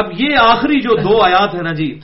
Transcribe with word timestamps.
اب 0.00 0.12
یہ 0.18 0.36
آخری 0.38 0.80
جو 0.80 1.02
دو 1.02 1.22
آیات 1.22 1.54
ہے 1.54 1.62
نا 1.62 1.72
جی 1.72 1.98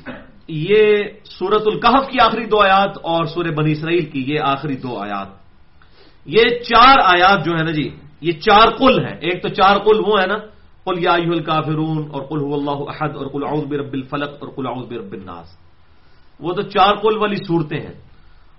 یہ 0.49 0.97
سورت 1.25 1.63
القحف 1.67 2.11
کی 2.11 2.21
آخری 2.21 2.45
دو 2.45 2.61
آیات 2.61 2.99
اور 3.03 3.25
سورہ 3.25 3.49
بنی 3.49 3.73
اسرائیل 3.73 4.05
کی 4.05 4.25
یہ 4.27 4.41
آخری 4.41 4.77
دو 4.77 4.99
آیات۔ 4.99 5.27
یہ 6.27 6.43
چار 6.43 6.97
آیات 7.05 7.45
جو 7.45 7.53
ہے 7.53 7.65
نا 7.65 7.71
جی 7.71 7.91
یہ 8.21 8.33
چار 8.33 8.69
قل 8.79 9.05
ہیں۔ 9.05 9.17
ایک 9.21 9.43
تو 9.43 9.49
چار 9.49 9.79
قل 9.79 10.01
وہ 10.07 10.21
ہے 10.21 10.27
نا، 10.27 10.37
قل 10.85 11.03
یا 11.03 11.13
الکافرون 11.13 12.09
اور 12.13 12.23
قل 12.23 12.39
هو 12.39 12.55
اللہ 12.55 12.91
احد 12.91 13.17
اور 13.17 13.27
قل 13.27 13.45
اعوذ 13.47 13.65
برب 13.65 13.93
الفلق 13.93 14.31
اور 14.41 14.49
قل 14.49 14.67
اعوذ 14.67 14.89
برب 14.89 15.13
الناس۔ 15.13 15.57
وہ 16.41 16.53
تو 16.53 16.63
چار 16.63 16.95
قل 16.95 17.19
والی 17.19 17.37
صورتیں 17.37 17.81
ہیں۔ 17.81 17.95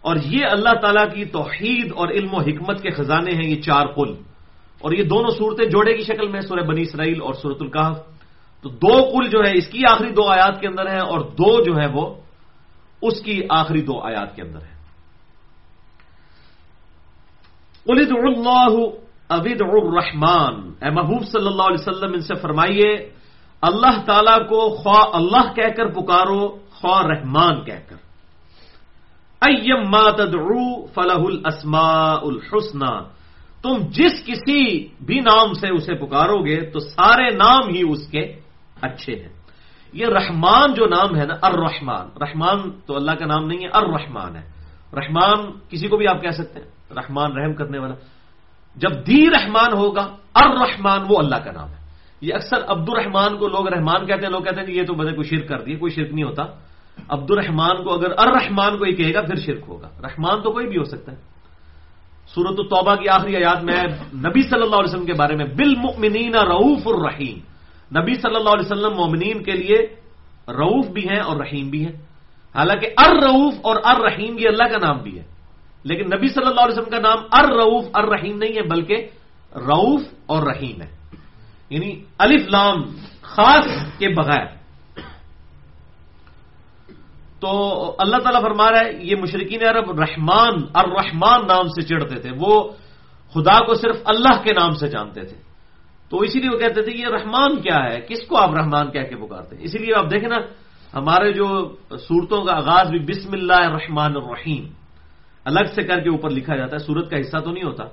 اور 0.02 0.16
یہ 0.16 0.46
اللہ 0.52 0.80
تعالیٰ 0.82 1.14
کی 1.14 1.26
توحید 1.26 1.92
اور 1.96 2.08
علم 2.08 2.34
و 2.34 2.40
حکمت 2.40 2.82
کے 2.82 2.90
خزانے 2.90 3.32
ہیں 3.36 3.50
یہ 3.50 3.62
چار 3.62 3.88
قل۔ 3.88 4.14
اور 4.80 4.92
یہ 4.92 5.04
دونوں 5.04 5.30
صورتیں 5.38 5.66
جوڑے 5.66 5.94
کی 5.94 6.04
شکل 6.04 6.28
میں 6.28 6.42
سورہ 6.42 6.60
بنی 6.60 6.82
اسرائیل 6.82 7.22
اور 7.22 7.34
سورت 7.34 7.58
القحف 7.62 8.17
تو 8.62 8.70
دو 8.70 9.02
قل 9.02 9.30
جو 9.30 9.40
ہے 9.40 9.52
اس 9.58 9.68
کی 9.68 9.82
آخری 9.92 10.10
دو 10.10 10.30
آیات 10.30 10.62
کے 10.62 10.68
اندر 10.68 10.88
ہیں 10.88 11.00
اور 11.00 11.20
دو 11.20 11.64
جو 11.64 11.78
ہے 11.82 11.88
وہ 11.88 12.16
اس 13.02 13.22
کی 13.22 13.42
آخری 13.50 13.82
دو 13.82 14.00
آیات 14.00 14.36
کے 14.36 14.42
اندر 14.42 14.62
ہے 14.62 14.76
قلد 17.86 18.12
اللہ 18.12 18.76
ابید 19.30 19.62
الرحمان 19.62 20.74
اے 20.82 20.90
محبوب 20.90 21.24
صلی 21.24 21.48
اللہ 21.48 21.64
علیہ 21.64 21.84
وسلم، 21.88 22.14
ان 22.14 22.20
سے 22.20 22.36
فرمائیے، 22.36 22.92
اللہ 23.62 24.02
تعالی 24.06 24.44
کو 24.48 24.70
خواہ 24.70 25.06
اللہ 25.14 25.54
کہہ 25.56 25.74
کر 25.78 25.88
پکارو، 25.88 26.48
خواہ 26.72 27.02
رحمان 27.06 27.64
کہہ 27.64 27.84
کر۔ 27.90 27.96
ایم 29.42 29.82
ما 29.90 30.10
تدعو 30.10 30.86
فلاح 30.86 31.24
الاسماء 31.28 32.20
الحسنہ۔ 32.22 32.94
تم 33.64 33.74
جس 33.90 34.26
کسی 34.26 34.88
بھی 35.06 35.20
نام 35.20 35.54
سے 35.54 35.68
اسے 35.70 35.94
پکارو 35.94 36.46
گے، 36.46 36.60
تو 36.72 36.80
سارے 36.80 37.30
نام 37.30 37.70
ہی 37.70 37.82
اس 37.90 38.08
کے 38.08 38.47
اچھے 38.82 39.16
ہیں۔ 39.16 39.30
یہ 39.94 40.06
رحمان 40.06 40.74
جو 40.74 40.86
نام 40.86 41.16
ہے 41.16 41.26
نا 41.26 41.34
الرحمان 41.42 42.08
رحمان 42.22 42.72
تو 42.86 42.96
اللہ 42.96 43.12
کا 43.12 43.26
نام 43.26 43.48
نہیں 43.48 43.60
ہے 43.60 43.68
الرحمان 43.74 44.36
ہے۔ 44.36 44.42
رحمان 44.94 45.52
کسی 45.70 45.88
کو 45.88 45.98
بھی 45.98 46.08
آپ 46.08 46.22
کہہ 46.22 46.30
سکتے 46.30 46.60
ہیں، 46.60 46.68
رحمان 46.94 47.32
رحم 47.32 47.54
کرنے 47.54 47.80
والا۔ 47.80 47.96
جب 48.76 49.08
دی 49.08 49.30
رحمان 49.30 49.74
ہوگا 49.74 50.16
الرحمان 50.34 51.00
وہ 51.10 51.20
اللہ 51.20 51.36
کا 51.36 51.52
نام 51.52 51.70
ہے۔ 51.70 51.78
یہ 52.22 52.34
اکثر 52.34 52.58
عبد 52.68 52.90
الرحمان 52.90 53.38
کو 53.38 53.48
لوگ 53.48 53.68
رحمان 53.68 54.06
کہتے 54.06 54.26
ہیں، 54.26 54.32
لوگ 54.32 54.42
کہتے 54.42 54.60
ہیں 54.60 54.68
کہ 54.68 54.72
یہ 54.72 54.84
تو 54.84 54.94
بدے 54.94 55.12
کوئی 55.12 55.28
شرک 55.28 55.50
کر 55.50 55.62
دیے، 55.62 55.76
کوئی 55.76 55.92
شرک 55.92 56.14
نہیں 56.14 56.24
ہوتا۔ 56.24 56.44
عبد 57.10 57.32
الرحمان 57.32 57.84
کو 57.84 57.94
اگر 57.94 58.12
الرحمان 58.18 58.78
کو 58.78 58.86
کہے 58.86 59.14
گا، 59.14 59.22
پھر 59.22 59.36
شرک 59.36 59.64
ہوگا۔ 59.68 59.90
رحمان 60.04 60.42
تو 60.44 60.52
کوئی 60.52 60.68
بھی 60.68 60.78
ہو 60.78 60.84
سکتا 60.84 61.12
ہے۔ 61.12 61.18
سورت 62.28 62.60
التوبہ 62.60 62.96
کی 62.96 63.10
آخری 63.10 63.36
آیات 63.36 63.64
میں 63.64 63.84
نبی 64.14 64.42
صلی 64.42 64.62
اللہ 64.62 64.76
علیہ 64.76 64.94
وسلم 64.94 65.06
کے 65.06 65.14
بارے 65.14 65.36
میں 65.36 65.46
بالمؤمنین 65.46 66.36
رعوف 66.36 66.88
الرحیم 66.88 67.40
نبی 67.96 68.14
صلی 68.14 68.36
اللہ 68.36 68.50
علیہ 68.50 68.72
وسلم 68.72 68.98
مومنین 68.98 69.44
کے 69.44 69.52
لیے 69.52 69.78
رعوف 70.48 70.88
بھی 70.88 71.10
ہیں 71.10 71.20
اور 71.20 71.38
رحیم 71.38 71.70
بھی 71.70 71.86
ہیں۔ 71.86 71.92
حالانکہ 72.56 72.88
ار 72.98 73.16
رعوف 73.16 73.54
اور 73.62 73.76
ار 73.84 74.00
رحیم 74.00 74.38
یہ 74.40 74.48
اللہ 74.48 74.64
کا 74.64 74.88
نام 74.88 75.04
بھی 75.04 75.20
ہے۔ 75.20 75.24
لیکن 75.84 76.06
نبی 76.06 76.28
صلی 76.28 76.48
اللہ 76.48 76.62
علیہ 76.62 76.80
وسلم 76.80 76.92
کا 76.92 77.00
نام 77.00 77.18
ار 77.32 77.44
رعوف 77.44 77.86
ار 77.94 78.04
رحیم 78.04 78.38
نہیں 78.38 78.54
ہے، 78.54 78.62
بلکہ 78.62 79.08
رعوف 79.56 80.02
اور 80.26 80.44
رحیم 80.44 80.82
ہے۔ 80.82 80.98
یعنی 81.70 82.04
الف 82.18 82.48
لام، 82.48 82.76
خاص 83.22 83.68
کے 83.98 84.10
بغیر۔ 84.10 84.46
تو 87.40 87.96
اللہ 88.00 88.18
تعالیٰ 88.18 88.42
فرما 88.42 88.72
رہا 88.72 88.80
ہے، 88.80 88.94
یہ 89.02 89.16
مشرقین 89.16 89.68
عرب 89.68 90.00
رحمان، 90.00 90.54
الرحمان 90.74 91.48
نام 91.48 91.64
سے 91.64 91.82
چڑھتے 91.82 92.20
تھے۔ 92.20 92.30
وہ 92.40 92.70
خدا 93.34 93.66
کو 93.66 93.74
صرف 93.74 93.96
اللہ 94.06 94.44
کے 94.44 94.54
نام 94.54 94.72
سے 94.72 94.88
جانتے 94.88 95.22
تھے۔ 95.22 95.47
تو 96.10 96.18
اسی 96.18 96.40
لیے 96.40 96.50
وہ 96.50 96.58
کہتے 96.58 96.82
تھے 96.82 96.92
یہ 96.98 97.06
رحمان 97.08 97.62
کیا 97.62 97.84
ہے؟ 97.90 98.02
کس 98.10 98.28
کو 98.28 98.38
آپ 98.38 98.50
رحمان 98.50 98.92
کہہ 98.92 99.02
کے 99.02 99.16
پکارتے 99.16 99.56
ہیں؟ 99.56 99.64
اسی 99.64 99.78
لیے 99.78 99.96
آپ 99.96 100.12
دیکھیں 100.12 100.30
نا، 100.30 100.38
ہمارے 100.94 101.34
جو 101.34 101.76
صورتوں 101.98 102.46
کا 102.46 102.56
آغاز 102.56 102.90
بھی 102.90 103.00
بسم 103.00 103.30
اللہ 103.34 103.54
الرحمن 103.54 104.16
الرحیم، 104.16 104.68
الگ 105.46 105.66
سے 105.76 105.84
کر 105.84 106.00
کے 106.00 106.10
اوپر 106.10 106.30
لکھا 106.30 106.56
جاتا 106.56 106.74
ہے، 106.74 106.86
سورت 106.86 107.10
کا 107.10 107.20
حصہ 107.20 107.38
تو 107.38 107.52
نہیں 107.52 107.64
ہوتا۔ 107.64 107.84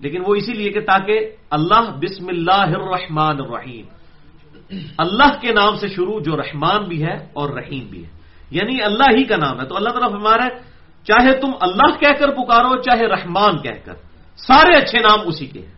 لیکن 0.00 0.22
وہ 0.26 0.34
اسی 0.34 0.52
لیے 0.52 0.70
کہ 0.70 0.80
تاکہ 0.80 1.30
اللہ 1.50 1.96
بسم 2.02 2.28
اللہ 2.28 2.76
الرحمن 2.76 3.36
الرحیم، 3.40 3.86
اللہ 4.98 5.40
کے 5.40 5.52
نام 5.52 5.76
سے 5.76 5.88
شروع 5.88 6.20
جو 6.20 6.36
رحمان 6.36 6.84
بھی 6.84 7.02
ہے 7.02 7.14
اور 7.14 7.50
رحیم 7.50 7.86
بھی 7.86 8.04
ہے۔ 8.04 8.10
یعنی 8.50 8.82
اللہ 8.82 9.16
ہی 9.16 9.24
کا 9.24 9.36
نام 9.36 9.60
ہے۔ 9.60 9.66
تو 9.66 9.76
اللہ 9.76 9.88
تعالیٰ 9.88 10.10
فرما 10.10 10.36
رہا 10.36 10.44
ہے 10.44 10.50
چاہے 11.04 11.40
تم 11.40 11.50
اللہ 11.60 11.96
کہہ 12.00 12.20
کر 12.20 12.30
پکارو، 12.30 12.82
چاہے 12.82 13.06
رحمان 13.06 13.58
کہہ 13.58 13.84
کر، 13.84 13.94
سارے 14.36 14.76
اچھے 14.76 14.98
نام 14.98 15.18
اسی 15.26 15.46
کے 15.46 15.60
ہیں۔ 15.60 15.74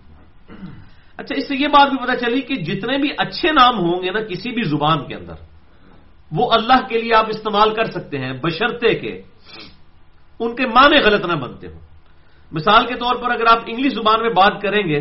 اچھا 1.18 1.34
اس 1.34 1.48
سے 1.48 1.54
یہ 1.56 1.68
بات 1.68 1.88
بھی 1.90 1.98
پتا 1.98 2.16
چلی 2.16 2.40
کہ 2.40 2.54
جتنے 2.62 2.96
بھی 2.98 3.10
اچھے 3.18 3.48
نام 3.52 3.74
ہوں 3.78 4.02
گے 4.02 4.10
نا 4.10 4.20
کسی 4.28 4.50
بھی 4.52 4.62
زبان 4.68 4.98
کے 5.06 5.14
اندر، 5.14 5.36
وہ 6.30 6.44
اللہ 6.52 6.80
کے 6.88 6.96
لیے 6.98 7.12
آپ 7.16 7.28
استعمال 7.30 7.74
کر 7.74 7.86
سکتے 7.90 8.16
ہیں 8.18 8.32
بشرتے 8.42 8.94
کے، 8.94 9.14
ان 10.40 10.50
کے 10.56 10.64
معنی 10.68 10.98
غلط 11.00 11.24
نہ 11.24 11.36
بنتے 11.40 11.66
ہوں۔ 11.66 11.80
مثال 12.52 12.82
کے 12.86 12.94
طور 12.94 13.14
پر 13.22 13.30
اگر 13.30 13.46
آپ 13.48 13.60
انگلش 13.66 13.92
زبان 13.94 14.18
میں 14.22 14.34
بات 14.36 14.54
کریں 14.62 14.84
گے، 14.88 15.00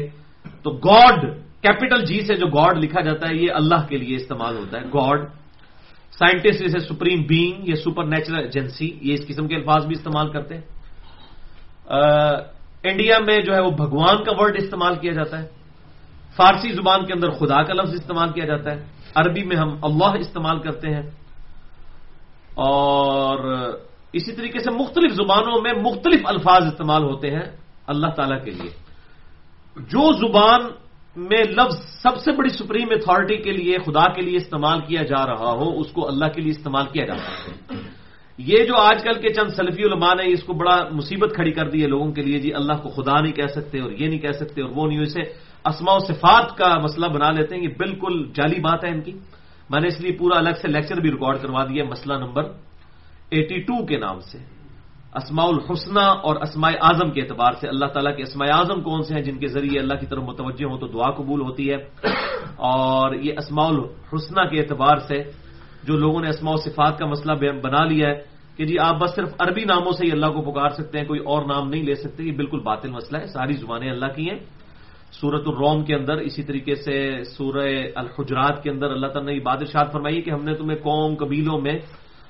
تو 0.64 0.70
گاڈ 0.82 1.20
کیپٹل 1.62 2.02
جی 2.06 2.20
سے 2.22 2.34
جو 2.36 2.48
گاڈ 2.48 2.74
لکھا 2.84 3.02
جاتا 3.02 3.24
ہے، 3.30 3.36
یہ 3.36 3.50
اللہ 3.52 3.82
کے 3.90 3.98
لیے 3.98 4.16
استعمال 4.16 4.54
ہوتا 4.58 4.74
ہے۔ 4.80 4.86
گاڈ، 4.94 5.20
سائنٹسٹ 6.14 6.62
اسے 6.62 6.80
سپریم 6.80 7.22
بینگ 7.28 7.68
یا 7.70 7.76
سپر 7.76 8.04
نیچرل 8.06 8.40
ایجنسی، 8.40 8.88
یہ 9.02 9.14
اس 9.14 9.28
قسم 9.28 9.48
کے 9.48 9.56
الفاظ 9.56 9.86
بھی 9.86 9.96
استعمال 10.00 10.28
کرتے 10.32 10.52
ہیں۔ 10.56 10.66
انڈیا 12.84 13.18
میں 13.20 13.40
جو 13.42 13.52
ہے 13.54 13.62
وہ 13.62 13.72
بھگوان 13.74 14.24
کا 14.24 14.32
ورڈ 14.38 14.56
استعمال 14.58 14.96
کیا 15.02 15.14
جاتا 15.14 15.36
ہے۔ 15.42 15.48
فارسی 16.38 16.74
زبان 16.74 17.06
کے 17.06 17.14
اندر 17.14 17.30
خدا 17.30 17.64
کا 17.64 17.74
لفظ 17.74 17.94
استعمال 17.94 18.30
کیا 18.32 18.46
جاتا 18.46 18.72
ہے۔ 18.72 18.84
عربی 19.16 19.44
میں 19.44 19.58
ہم 19.58 19.78
اللہ 19.82 20.18
استعمال 20.20 20.60
کرتے 20.60 20.90
ہیں۔ 20.90 21.04
اور 22.56 23.38
اسی 24.14 24.32
طریقے 24.32 24.60
سے 24.60 24.72
مختلف 24.72 25.12
زبانوں 25.12 25.62
میں 25.62 25.74
مختلف 25.74 26.22
الفاظ 26.26 26.66
استعمال 26.66 27.04
ہوتے 27.04 27.32
ہیں 27.32 27.58
اللہ 27.88 28.08
تعالی 28.08 28.36
کے 28.46 28.52
لیے۔ 28.52 28.70
جو 29.76 30.14
زبان 30.14 30.62
میں 31.16 31.44
لفظ 31.44 31.76
سب 32.02 32.18
سے 32.18 32.32
بڑی 32.32 32.50
سپریم 32.50 32.88
اتھارٹی 32.92 33.38
کے 33.38 33.52
لیے، 33.52 33.78
خدا 33.86 34.14
کے 34.14 34.22
لیے 34.22 34.38
استعمال 34.38 34.82
کیا 34.82 35.04
جا 35.04 35.26
رہا 35.26 35.52
ہو، 35.52 35.80
اس 35.80 35.92
کو 35.92 36.08
اللہ 36.08 36.26
کے 36.26 36.42
لیے 36.42 36.52
استعمال 36.52 36.86
کیا 36.92 37.06
جاتا 37.06 37.24
ہے۔ 37.24 37.76
یہ 38.38 38.66
جو 38.66 38.76
آج 38.76 39.04
کل 39.04 39.14
کے 39.14 39.34
چند 39.34 39.50
سلفی 39.50 39.84
علماء 39.84 40.14
نے 40.14 40.34
اس 40.34 40.44
کو 40.44 40.54
بڑا 40.54 40.88
مصیبت 40.92 41.36
کھڑی 41.36 41.52
کر 41.52 41.70
دی 41.70 41.82
ہے 41.84 41.88
لوگوں 41.88 42.12
کے 42.12 42.22
لیے 42.22 42.40
جی 42.40 42.54
اللہ 42.54 42.74
کو 42.74 42.90
خدا 42.90 43.22
نہیں 43.22 43.34
کہہ 43.34 43.48
سکتے 43.48 43.80
اور 43.80 43.92
یہ 43.92 44.08
نہیں 44.08 44.20
کہہ 44.20 44.32
سکتے 44.32 44.62
اور 44.62 44.70
وہ 44.76 44.88
نہیں، 44.88 45.00
اسے 45.00 45.22
اسما 45.66 45.94
و 45.94 46.00
صفات 46.00 46.58
کا 46.58 46.80
مسئلہ 46.80 47.06
بنا 47.06 47.32
لیتے 47.32 47.56
ہیں، 47.56 47.64
یہ 47.64 47.68
بالکل 47.78 48.32
جعلی 48.34 48.60
بات 48.60 48.86
ہے 48.86 48.90
ان 48.90 49.02
کی۔ 49.02 49.12
میں 49.70 49.82
نے 49.82 49.88
اس 49.88 50.02
لیے 50.02 50.18
پورا 50.18 50.38
الگ 50.38 50.50
سے 50.62 50.68
لیکچر 50.68 51.00
بھی 51.00 51.12
ریکارڈ 51.12 51.38
کروا 51.42 51.66
دیا 51.66 51.84
مسئلہ 51.84 52.14
نمبر 52.14 52.44
ایٹی 53.30 53.62
ٹو 53.62 53.86
کے 53.86 53.98
نام 53.98 54.20
سے۔ 54.20 54.38
اسماء 55.16 55.46
الحسنہ 55.46 56.00
اور 56.00 56.36
اسماء 56.36 56.70
اعظم 56.82 57.12
کے 57.12 57.22
اعتبار 57.22 57.52
سے۔ 57.52 57.68
اللہ 57.68 57.86
تعالیٰ 57.86 58.16
کے 58.18 58.24
اسماء 58.24 58.58
اعظم 58.58 58.82
کون 58.82 59.02
سے 59.02 59.14
ہیں؟ 59.16 59.22
جن 59.22 59.40
کے 59.40 59.48
ذریعے 59.48 59.80
اللہ 59.80 59.94
کی 59.94 60.06
طرف 60.06 60.24
متوجہ 60.24 60.66
ہوں 60.66 60.78
تو 60.78 60.88
دعا 60.88 61.12
قبول 61.12 61.42
ہوتی 61.42 61.70
ہے۔ 61.70 61.76
اور 62.56 63.14
یہ 63.14 63.34
اسماء 63.38 63.68
الحسنہ 63.68 64.50
کے 64.50 64.60
اعتبار 64.60 64.98
سے 64.98 65.24
جو 65.84 65.98
لوگوں 65.98 66.22
نے 66.22 66.30
اسماء 66.30 66.54
و 66.54 66.58
صفات 66.58 67.00
کا 67.00 67.06
مسئلہ 67.06 67.52
بنا 67.52 67.84
لیا 67.86 68.10
ہے 68.10 68.22
کہ 68.58 68.66
جی 68.66 68.80
آپ 68.80 68.96
بس 69.00 69.16
صرف 69.16 69.30
عربی 69.40 69.64
ناموں 69.64 69.92
سے 69.92 70.06
ہی 70.06 70.12
اللہ 70.12 70.26
کو 70.26 70.52
پکار 70.52 70.70
سکتے 70.70 71.00
ہیں، 71.00 71.06
کوئی 71.06 71.20
اور 71.20 71.46
نام 71.46 71.70
نہیں 71.70 71.84
لے 71.84 71.96
سکتے، 71.96 72.24
یہ 72.24 72.32
بالکل 72.32 72.60
باطل 72.60 72.92
مسئلہ 72.92 73.22
ہے۔ 73.22 73.28
ساری 73.28 73.54
زبانیں 73.54 73.92
اللہ 73.92 74.06
کی 74.06 74.30
ہیں۔ 74.30 74.40
سورت 75.12 75.44
الروم 75.48 75.84
کے 75.84 75.96
اندر، 75.96 76.18
اسی 76.18 76.44
طریقے 76.44 76.76
سے 76.76 77.24
سورہ 77.24 77.70
الحجرات 77.96 78.64
کے 78.64 78.70
اندر 78.70 78.92
اللہ 78.92 79.08
تعالیٰ 79.08 79.30
نے 79.30 79.34
یہ 79.34 79.44
بادشاہ 79.44 79.84
فرمائی 79.92 80.22
کہ 80.22 80.30
ہم 80.30 80.44
نے 80.44 80.56
تمہیں 80.56 80.78
قوم، 80.78 81.16
قبیلوں 81.16 81.62
میں 81.62 81.80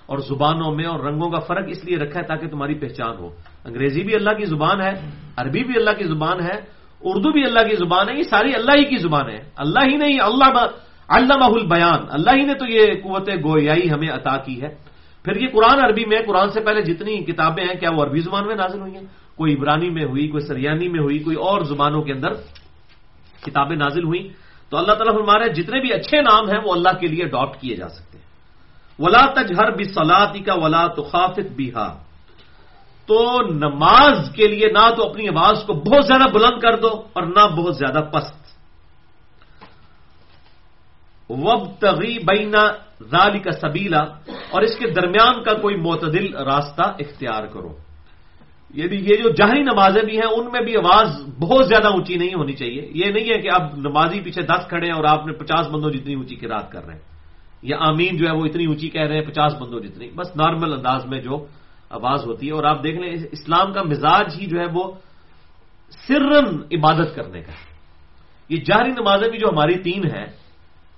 اور 0.05 0.17
زبانوں 0.17 0.75
میں 0.75 0.85
اور 0.85 0.99
رنگوں 0.99 1.29
کا 1.29 1.39
فرق 1.39 1.65
اس 1.67 1.85
لیے 1.85 1.97
رکھا 1.97 2.19
ہے 2.19 2.25
تاکہ 2.25 2.47
تمہاری 2.47 2.73
پہچان 2.73 3.17
ہو۔ 3.19 3.29
انگریزی 3.65 4.03
بھی 4.03 4.15
اللہ 4.15 4.29
کی 4.29 4.45
زبان 4.45 4.81
ہے، 4.81 5.09
عربی 5.37 5.63
بھی 5.63 5.73
اللہ 5.75 5.89
کی 5.97 6.03
زبان 6.03 6.41
ہے، 6.41 6.59
اردو 7.01 7.31
بھی 7.31 7.45
اللہ 7.45 7.59
کی 7.59 7.75
زبان 7.75 8.09
ہے، 8.09 8.17
یہ 8.17 8.23
ساری 8.23 8.55
اللہ 8.55 8.71
ہی 8.77 8.85
کی 8.85 8.97
زبان 8.97 9.29
ہے۔ 9.29 9.37
اللہ 9.57 9.79
ہی 9.91 9.97
نہیں 9.97 10.19
اللہ 10.19 10.67
اللہ 11.07 11.43
البیان۔ 11.43 12.05
اللہ 12.09 12.31
ہی 12.31 12.45
نے 12.45 12.53
تو 12.53 12.65
یہ 12.69 13.01
قوت 13.03 13.29
گویائی 13.29 13.91
ہمیں 13.91 14.09
عطا 14.09 14.37
کی 14.37 14.61
ہے۔ 14.61 14.67
پھر 15.23 15.41
یہ 15.41 15.47
قرآن 15.53 15.85
عربی 15.85 16.05
میں، 16.05 16.17
قرآن 16.27 16.49
سے 16.49 16.61
پہلے 16.61 16.81
جتنی 16.81 17.17
کتابیں 17.17 17.63
ہیں، 17.63 17.79
کیا 17.79 17.89
وہ 17.95 18.03
عربی 18.03 18.19
زبان 18.19 18.47
میں 18.47 18.55
نازل 18.55 18.81
ہوئی 18.81 18.95
ہیں؟ 18.95 19.03
کوئی 19.35 19.53
عبرانی 19.53 19.89
میں 19.89 20.05
ہوئی، 20.05 20.27
کوئی 20.27 20.47
سریانی 20.47 20.87
میں 20.87 20.99
ہوئی، 20.99 21.19
کوئی 21.19 21.35
اور 21.35 21.61
زبانوں 21.61 22.01
کے 22.01 22.13
اندر 22.13 22.29
کتابیں 23.45 23.77
نازل 23.77 24.03
ہوئی 24.03 24.29
تو 24.69 24.77
اللہ 24.77 24.93
تعالیٰ 24.93 25.21
ہمارے 25.21 25.53
جتنے 25.53 25.79
بھی 25.81 25.93
اچھے 25.93 26.21
نام 26.21 26.49
ہیں، 26.49 26.59
وہ 26.63 26.71
اللہ 26.73 26.93
کے 26.99 27.07
لیے 27.07 27.23
اڈاپٹ 27.23 27.61
کیے 27.61 27.75
جا 27.75 27.89
سکتے 27.89 28.17
ہیں۔ 28.17 28.25
ولا 28.99 29.25
تجہر 29.25 29.71
بھی 29.71 29.83
سلاتی 29.83 30.39
کا 30.39 30.53
ولا 30.53 30.87
تو 30.87 31.03
خافت 31.03 31.47
بیہا 31.55 31.97
تو 33.05 33.41
نماز 33.41 34.29
کے 34.33 34.47
لیے 34.47 34.67
نہ 34.69 34.89
تو 34.97 35.09
اپنی 35.09 35.27
آواز 35.29 35.63
کو 35.67 35.73
بہت 35.73 36.05
زیادہ 36.05 36.31
بلند 36.33 36.59
کر 36.59 36.75
دو 36.79 36.89
اور 37.13 37.23
نہ 37.23 37.47
بہت 37.55 37.75
زیادہ 37.77 38.01
پست۔ 38.11 38.45
وب 41.29 41.61
تغی 41.79 42.17
بینا 42.19 42.63
ذالی 43.03 43.39
کا 43.39 43.51
سبیلا 43.51 44.01
اور 44.51 44.61
اس 44.61 44.75
کے 44.75 44.89
درمیان 44.89 45.43
کا 45.43 45.53
کوئی 45.53 45.75
معتدل 45.75 46.35
راستہ 46.35 46.81
اختیار 46.81 47.43
کرو۔ 47.45 47.84
یعنی 48.75 48.95
یہ 48.95 49.15
جو 49.15 49.29
جہری 49.29 49.63
نمازیں 49.63 50.01
بھی 50.01 50.17
ہیں، 50.17 50.31
ان 50.37 50.51
میں 50.51 50.61
بھی 50.61 50.77
آواز 50.77 51.09
بہت 51.39 51.67
زیادہ 51.67 51.87
اونچی 51.87 52.15
نہیں 52.15 52.33
ہونی 52.35 52.53
چاہیے۔ 52.53 52.91
یہ 52.93 53.05
نہیں 53.05 53.29
ہے 53.29 53.41
کہ 53.41 53.49
اب 53.51 53.75
نمازی 53.77 54.21
پیچھے 54.21 54.41
دس 54.41 54.67
کھڑے 54.69 54.85
ہیں 54.87 54.93
اور 54.93 55.03
آپ 55.03 55.27
نے 55.27 55.33
پچاس 55.33 55.67
بندوں 55.67 55.91
جتنی 55.91 56.13
اونچی 56.13 56.35
کی 56.35 56.47
رات 56.47 56.71
کر 56.71 56.85
رہے 56.85 56.93
ہیں۔ 56.93 57.01
یا 57.61 57.77
آمین 57.79 58.17
جو 58.17 58.27
ہے 58.27 58.31
وہ 58.31 58.45
اتنی 58.45 58.65
اونچی 58.65 58.89
کہہ 58.89 59.01
رہے 59.01 59.15
ہیں، 59.15 59.25
پچاس 59.25 59.53
بندوں 59.61 59.79
جتنی۔ 59.79 60.09
بس 60.15 60.35
نارمل 60.35 60.73
انداز 60.73 61.05
میں 61.05 61.21
جو 61.21 61.45
آواز 61.89 62.25
ہوتی 62.25 62.47
ہے۔ 62.47 62.51
اور 62.51 62.63
آپ 62.63 62.83
دیکھ 62.83 62.97
لیں، 62.99 63.13
اسلام 63.31 63.73
کا 63.73 63.83
مزاج 63.83 64.35
ہی 64.41 64.45
جو 64.45 64.59
ہے 64.59 64.65
وہ 64.73 64.91
سرن 66.07 66.45
عبادت 66.71 67.15
کرنے 67.15 67.41
کا 67.41 67.51
یہ 68.49 68.57
جہری 68.57 68.91
نمازیں 68.91 69.29
بھی 69.29 69.39
جو 69.39 69.47
ہماری 69.49 69.73
تین 69.73 70.05
ہیں، 70.05 70.25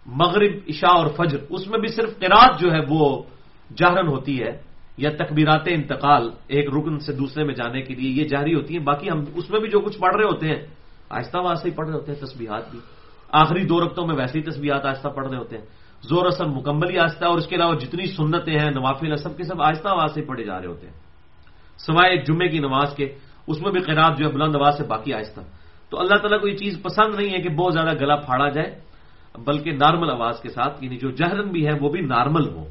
مغرب، 0.06 0.52
عشاء 0.70 0.96
اور 0.96 1.08
فجر، 1.08 1.38
اس 1.50 1.68
میں 1.68 1.80
بھی 1.80 1.88
صرف 1.88 2.20
قرات 2.20 2.60
جو 2.60 2.72
ہے 2.72 2.80
وہ 2.90 3.24
جہرن 3.76 4.08
ہوتی 4.08 4.44
ہے۔ 4.44 4.67
یا 4.98 5.10
تکبیرات 5.10 5.62
انتقال 5.66 6.30
ایک 6.48 6.70
رکن 6.70 7.00
سے 7.00 7.14
دوسرے 7.14 7.44
میں 7.44 7.54
جانے 7.54 7.82
کے 7.82 7.96
لیے 7.96 8.24
یہ 8.24 8.28
جاری 8.28 8.54
ہوتی 8.54 8.78
ہیں۔ 8.78 8.84
باقی 8.84 9.10
ہم 9.10 9.24
اس 9.36 9.50
میں 9.50 9.60
بھی 9.60 9.70
جو 9.70 9.80
کچھ 9.80 10.00
پڑھ 10.00 10.16
رہے 10.16 10.24
ہوتے 10.24 10.48
ہیں، 10.48 10.62
آہستہ 11.10 11.38
واسطہ 11.38 11.68
ہی 11.68 11.74
پڑھ 11.74 11.88
رہے 11.88 11.96
ہوتے 11.96 12.12
ہیں 12.12 12.20
تسبیحات 12.20 12.72
بھی۔ 12.72 12.80
آخری 13.32 13.64
دو 13.64 13.86
رقطوں 13.86 14.08
میں 14.08 14.16
ویسی 14.16 14.42
تصویرات 14.42 14.86
آہستہ 14.86 15.08
پڑھ 15.08 15.28
رہے 15.28 15.38
ہوتے 15.38 15.58
ہیں۔ 15.58 15.66
زور 16.02 16.26
اثر 16.26 16.46
مکمل 16.46 16.90
ہی 16.90 16.98
آہستہ، 17.00 17.26
اور 17.26 17.38
اس 17.38 17.48
کے 17.48 17.56
علاوہ 17.56 17.76
جتنی 17.76 18.06
سنتیں 18.06 18.60
ہیں، 18.60 18.72
نوافل 18.72 19.16
سب 19.16 19.38
کے 19.38 19.44
سب 19.44 19.62
آہستہ 19.62 19.88
آواز 19.88 20.14
سے 20.14 20.22
پڑھے 20.22 20.44
جا 20.44 20.60
رہے 20.60 20.68
ہوتے 20.68 20.88
ہیں۔ 20.88 20.94
سوائے 21.78 22.12
ایک 22.12 22.28
جمعے 22.28 22.48
کی 22.48 22.60
نماز 22.60 22.96
کے، 22.96 23.16
اس 23.48 23.62
میں 23.62 23.72
بھی 23.72 23.82
قرآد 23.82 24.18
جو 24.18 24.26
ہے 24.26 24.32
بلند 24.32 24.56
آواز 24.56 24.78
سے 24.78 24.84
باقی 24.84 25.14
آہستہ۔ 25.14 25.42
تو 25.90 26.00
اللہ 26.00 26.16
تعالیٰ 26.16 26.42
کو 26.42 26.48
یہ 26.48 26.58
چیز 26.58 26.82
پسند 26.84 27.16
نہیں 27.20 27.34
ہے 27.34 27.42
کہ 27.42 27.50
بہت 27.50 27.74
زیادہ 27.74 27.94
گلا 28.02 28.16
پھاڑا 28.16 28.50
جائے، 28.50 28.80
بلکہ 29.46 29.72
نارمل 29.72 30.10
آواز 30.10 30.40
کے 30.42 30.50
ساتھ 30.50 30.84
یعنی 30.84 30.98
جو 30.98 31.12
جہرن 31.12 31.50
بھی 31.50 31.68
ہے، 31.68 31.72
وہ 31.82 31.90
بھی 31.90 32.02
نارمل 32.02 32.50
ہو۔ 32.50 32.64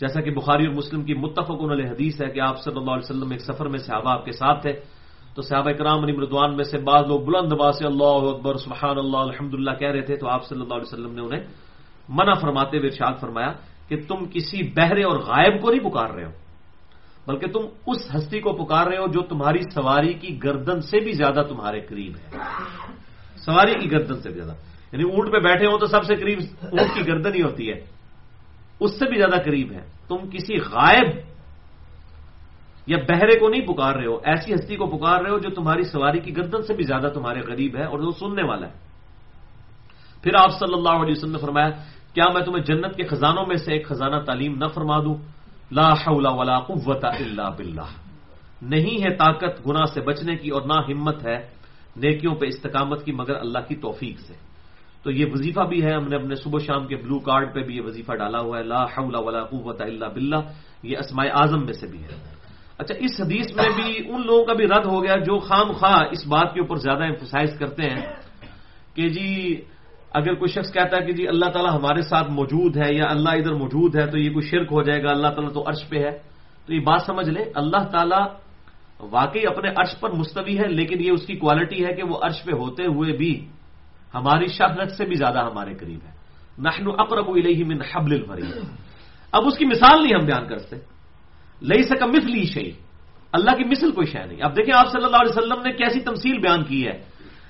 جیسا 0.00 0.20
کہ 0.20 0.30
بخاری 0.30 0.66
اور 0.66 0.74
مسلم 0.74 1.02
کی 1.02 1.14
متفق 1.14 1.70
علیہ 1.70 1.90
حدیث 1.90 2.20
ہے 2.20 2.28
کہ 2.28 2.40
آپ 2.40 2.62
صلی 2.62 2.76
اللہ 2.76 2.90
علیہ 2.90 3.10
وسلم 3.10 3.30
ایک 3.30 3.40
سفر 3.40 3.68
میں 3.68 3.78
صحابہ 3.78 4.10
آپ 4.10 4.24
کے 4.24 4.32
ساتھ 4.32 4.62
تھے، 4.62 4.72
تو 5.34 5.42
صحابہ 5.42 5.70
کرام 5.70 6.02
علی 6.02 6.12
مردوان 6.12 6.56
میں 6.56 6.64
سے 6.64 6.78
بعض 6.78 7.06
لوگ 7.06 7.20
بلند 7.20 7.52
سے 7.78 7.86
اللہ 7.86 8.34
اکبر، 8.34 8.56
سبحان 8.56 8.98
اللہ 8.98 9.16
الحمد 9.16 9.54
للہ 9.54 9.70
کہہ 9.70 9.88
رہے 9.88 10.00
تھے، 10.00 10.16
تو 10.16 10.28
آپ 10.28 10.44
صلی 10.44 10.60
اللہ 10.60 10.74
علیہ 10.74 10.92
وسلم 10.92 11.14
نے 11.14 11.20
انہیں 11.20 11.42
منع 12.08 12.32
فرماتے 12.32 12.78
ہوئے 12.78 12.88
ارشاد 12.88 13.20
فرمایا 13.20 13.52
کہ 13.88 13.96
تم 14.08 14.24
کسی 14.24 14.62
بہرے 14.62 15.02
اور 15.02 15.18
غائب 15.18 15.60
کو 15.60 15.70
نہیں 15.70 15.90
پکار 15.90 16.10
رہے 16.10 16.24
ہو، 16.24 16.30
بلکہ 17.26 17.46
تم 17.46 17.60
اس 17.86 18.14
ہستی 18.14 18.40
کو 18.40 18.52
پکار 18.52 18.86
رہے 18.86 18.96
ہو 18.96 19.06
جو 19.06 19.20
تمہاری 19.20 19.58
سواری 19.74 20.12
کی 20.12 20.38
گردن 20.44 20.80
سے 20.80 21.00
بھی 21.00 21.12
زیادہ 21.12 21.42
تمہارے 21.48 21.80
قریب 21.80 22.12
ہے۔ 22.16 22.38
سواری 23.44 23.74
کی 23.74 23.90
گردن 23.92 24.20
سے 24.20 24.30
بھی 24.30 24.40
زیادہ۔ 24.40 24.56
یعنی 24.92 25.04
اونٹ 25.04 25.32
پہ 25.32 25.38
بیٹھے 25.38 25.66
ہو 25.66 25.78
تو 25.78 25.86
سب 25.86 26.04
سے 26.04 26.14
قریب 26.14 26.38
اونٹ 26.62 26.94
کی 26.94 27.06
گردن 27.06 27.34
ہی 27.34 27.42
ہوتی 27.42 27.70
ہے۔ 27.70 27.97
اس 28.80 28.98
سے 28.98 29.06
بھی 29.08 29.16
زیادہ 29.16 29.42
قریب 29.42 29.72
ہے 29.72 29.84
تم 30.08 30.16
کسی 30.16 30.56
غائب 30.56 31.28
یا 32.86 32.96
بہرے 32.96 33.38
کو 33.38 33.48
نہیں 33.48 33.66
پکار 33.66 33.94
رہے 33.94 34.06
ہو، 34.06 34.16
ایسی 34.24 34.54
ہستی 34.54 34.76
کو 34.76 34.86
پکار 34.86 35.20
رہے 35.20 35.30
ہو 35.30 35.38
جو 35.38 35.50
تمہاری 35.50 35.82
سواری 35.82 36.20
کی 36.20 36.36
گردن 36.36 36.62
سے 36.62 36.74
بھی 36.74 36.84
زیادہ 36.84 37.10
تمہارے 37.14 37.40
غریب 37.40 37.76
ہے 37.76 37.84
اور 37.84 37.98
وہ 37.98 38.10
سننے 38.10 38.42
والا 38.42 38.66
ہے۔ 38.66 38.72
پھر 40.22 40.32
آپ 40.34 40.50
صلی 40.50 40.74
اللہ 40.74 40.88
علیہ 40.88 41.14
وسلم 41.16 41.32
نے 41.32 41.38
فرمایا، 41.38 41.70
کیا 42.14 42.24
میں 42.34 42.42
تمہیں 42.42 42.64
جنت 42.64 42.96
کے 42.96 43.06
خزانوں 43.06 43.46
میں 43.46 43.56
سے 43.56 43.72
ایک 43.72 43.88
خزانہ 43.88 44.16
تعلیم 44.16 44.54
نہ 44.58 44.64
فرما 44.74 44.98
دوں؟ 44.98 45.14
لا 45.70 45.92
حول 45.92 46.26
ولا 46.26 46.58
قوت 46.60 47.04
الا 47.04 47.48
باللہ۔ 47.48 47.90
نہیں 48.62 49.02
ہے 49.02 49.16
طاقت 49.16 49.66
گناہ 49.66 49.84
سے 49.84 50.00
بچنے 50.00 50.36
کی 50.36 50.48
اور 50.48 50.62
نہ 50.62 50.80
ہمت 50.88 51.26
ہے 51.26 51.48
نیکیوں 51.96 52.34
پہ 52.34 52.46
استقامت 52.46 53.04
کی، 53.04 53.12
مگر 53.12 53.36
اللہ 53.36 53.58
کی 53.68 53.76
توفیق 53.76 54.20
سے۔ 54.20 54.47
تو 55.02 55.10
یہ 55.10 55.26
وظیفہ 55.32 55.64
بھی 55.68 55.82
ہے، 55.84 55.92
ہم 55.94 56.08
نے 56.08 56.16
اپنے 56.16 56.34
صبح 56.34 56.58
شام 56.58 56.86
کے 56.86 56.96
بلو 56.96 57.18
کارڈ 57.18 57.54
پہ 57.54 57.60
بھی 57.62 57.76
یہ 57.76 57.82
وظیفہ 57.82 58.12
ڈالا 58.18 58.40
ہوا 58.40 58.58
ہے، 58.58 58.64
لا 58.64 58.82
حول 58.84 59.14
ولا 59.14 59.42
قوت 59.44 59.80
الا 59.80 60.08
باللہ، 60.08 60.42
یہ 60.82 60.96
اسماء 60.98 61.26
اعظم 61.32 61.64
میں 61.64 61.72
سے 61.72 61.86
بھی 61.86 62.02
ہے۔ 62.02 62.14
اچھا 62.78 62.94
اس 62.94 63.14
حدیث 63.20 63.46
میں 63.56 63.70
بھی 63.76 63.88
ان 64.10 64.20
لوگوں 64.26 64.44
کا 64.44 64.54
بھی 64.54 64.66
رد 64.66 64.86
ہو 64.86 65.02
گیا 65.02 65.14
جو 65.26 65.38
خام 65.38 65.72
خواہ 65.72 66.14
اس 66.14 66.26
بات 66.26 66.54
کے 66.54 66.60
اوپر 66.60 66.76
زیادہ 66.76 67.04
امفسائز 67.04 67.58
کرتے 67.58 67.82
ہیں 67.90 68.02
کہ 68.94 69.08
جی 69.08 69.30
اگر 70.18 70.34
کوئی 70.34 70.50
شخص 70.52 70.72
کہتا 70.72 70.96
ہے 70.96 71.06
کہ 71.06 71.12
جی 71.12 71.26
اللہ 71.28 71.48
تعالیٰ 71.52 71.72
ہمارے 71.78 72.02
ساتھ 72.02 72.30
موجود 72.30 72.76
ہے 72.76 72.90
یا 72.94 73.06
اللہ 73.10 73.32
ادھر 73.38 73.54
موجود 73.54 73.96
ہے 73.96 74.06
تو 74.06 74.18
یہ 74.18 74.30
کوئی 74.30 74.46
شرک 74.50 74.68
ہو 74.72 74.82
جائے 74.82 75.02
گا، 75.02 75.10
اللہ 75.10 75.30
تعالیٰ 75.34 75.52
تو 75.54 75.62
عرش 75.68 75.82
پہ 75.88 75.98
ہے۔ 76.04 76.14
تو 76.66 76.74
یہ 76.74 76.80
بات 76.80 77.02
سمجھ 77.06 77.28
لیں، 77.28 77.44
اللہ 77.54 77.82
تعالیٰ 77.92 78.24
واقعی 79.10 79.46
اپنے 79.46 79.68
عرش 79.76 79.92
پر 80.00 80.10
مستوی 80.10 80.58
ہے، 80.58 80.66
لیکن 80.68 80.96
یہ 81.04 81.10
اس 81.12 81.26
کی 81.26 81.34
کوالٹی 81.38 81.84
ہے 81.84 81.92
کہ 81.94 82.02
وہ 82.02 82.16
عرش 82.22 82.44
پہ 82.44 82.52
ہوتے 82.52 82.82
ہوئے 82.86 83.12
بھی 83.16 83.32
ہماری 84.14 84.46
شہرت 84.46 84.92
سے 84.92 85.04
بھی 85.04 85.14
زیادہ 85.14 85.38
ہمارے 85.38 85.74
قریب 85.74 85.98
ہے۔ 86.06 86.12
نحن 86.58 86.86
اقرب 86.98 87.30
الیہ 87.30 87.64
من 87.64 87.78
حبل 87.92 88.14
الورید۔ 88.14 88.64
اب 89.32 89.46
اس 89.46 89.58
کی 89.58 89.64
مثال 89.64 90.02
نہیں 90.02 90.14
ہم 90.14 90.26
بیان 90.26 90.48
کرتے 90.48 90.76
لئی 91.62 91.82
سکا 91.82 92.06
مثلی 92.06 92.44
شہی 92.44 92.70
اللہ 93.32 93.50
کی 93.50 93.64
مثل 93.64 93.90
کوئی 93.90 94.06
شہ 94.06 94.18
نہیں۔ 94.18 94.42
اب 94.42 94.56
دیکھیں 94.56 94.74
آپ 94.74 94.92
صلی 94.92 95.04
اللہ 95.04 95.16
علیہ 95.16 95.38
وسلم 95.38 95.62
نے 95.62 95.72
کیسی 95.72 96.00
تمثیل 96.00 96.38
بیان 96.38 96.64
کی 96.64 96.86
ہے 96.86 97.02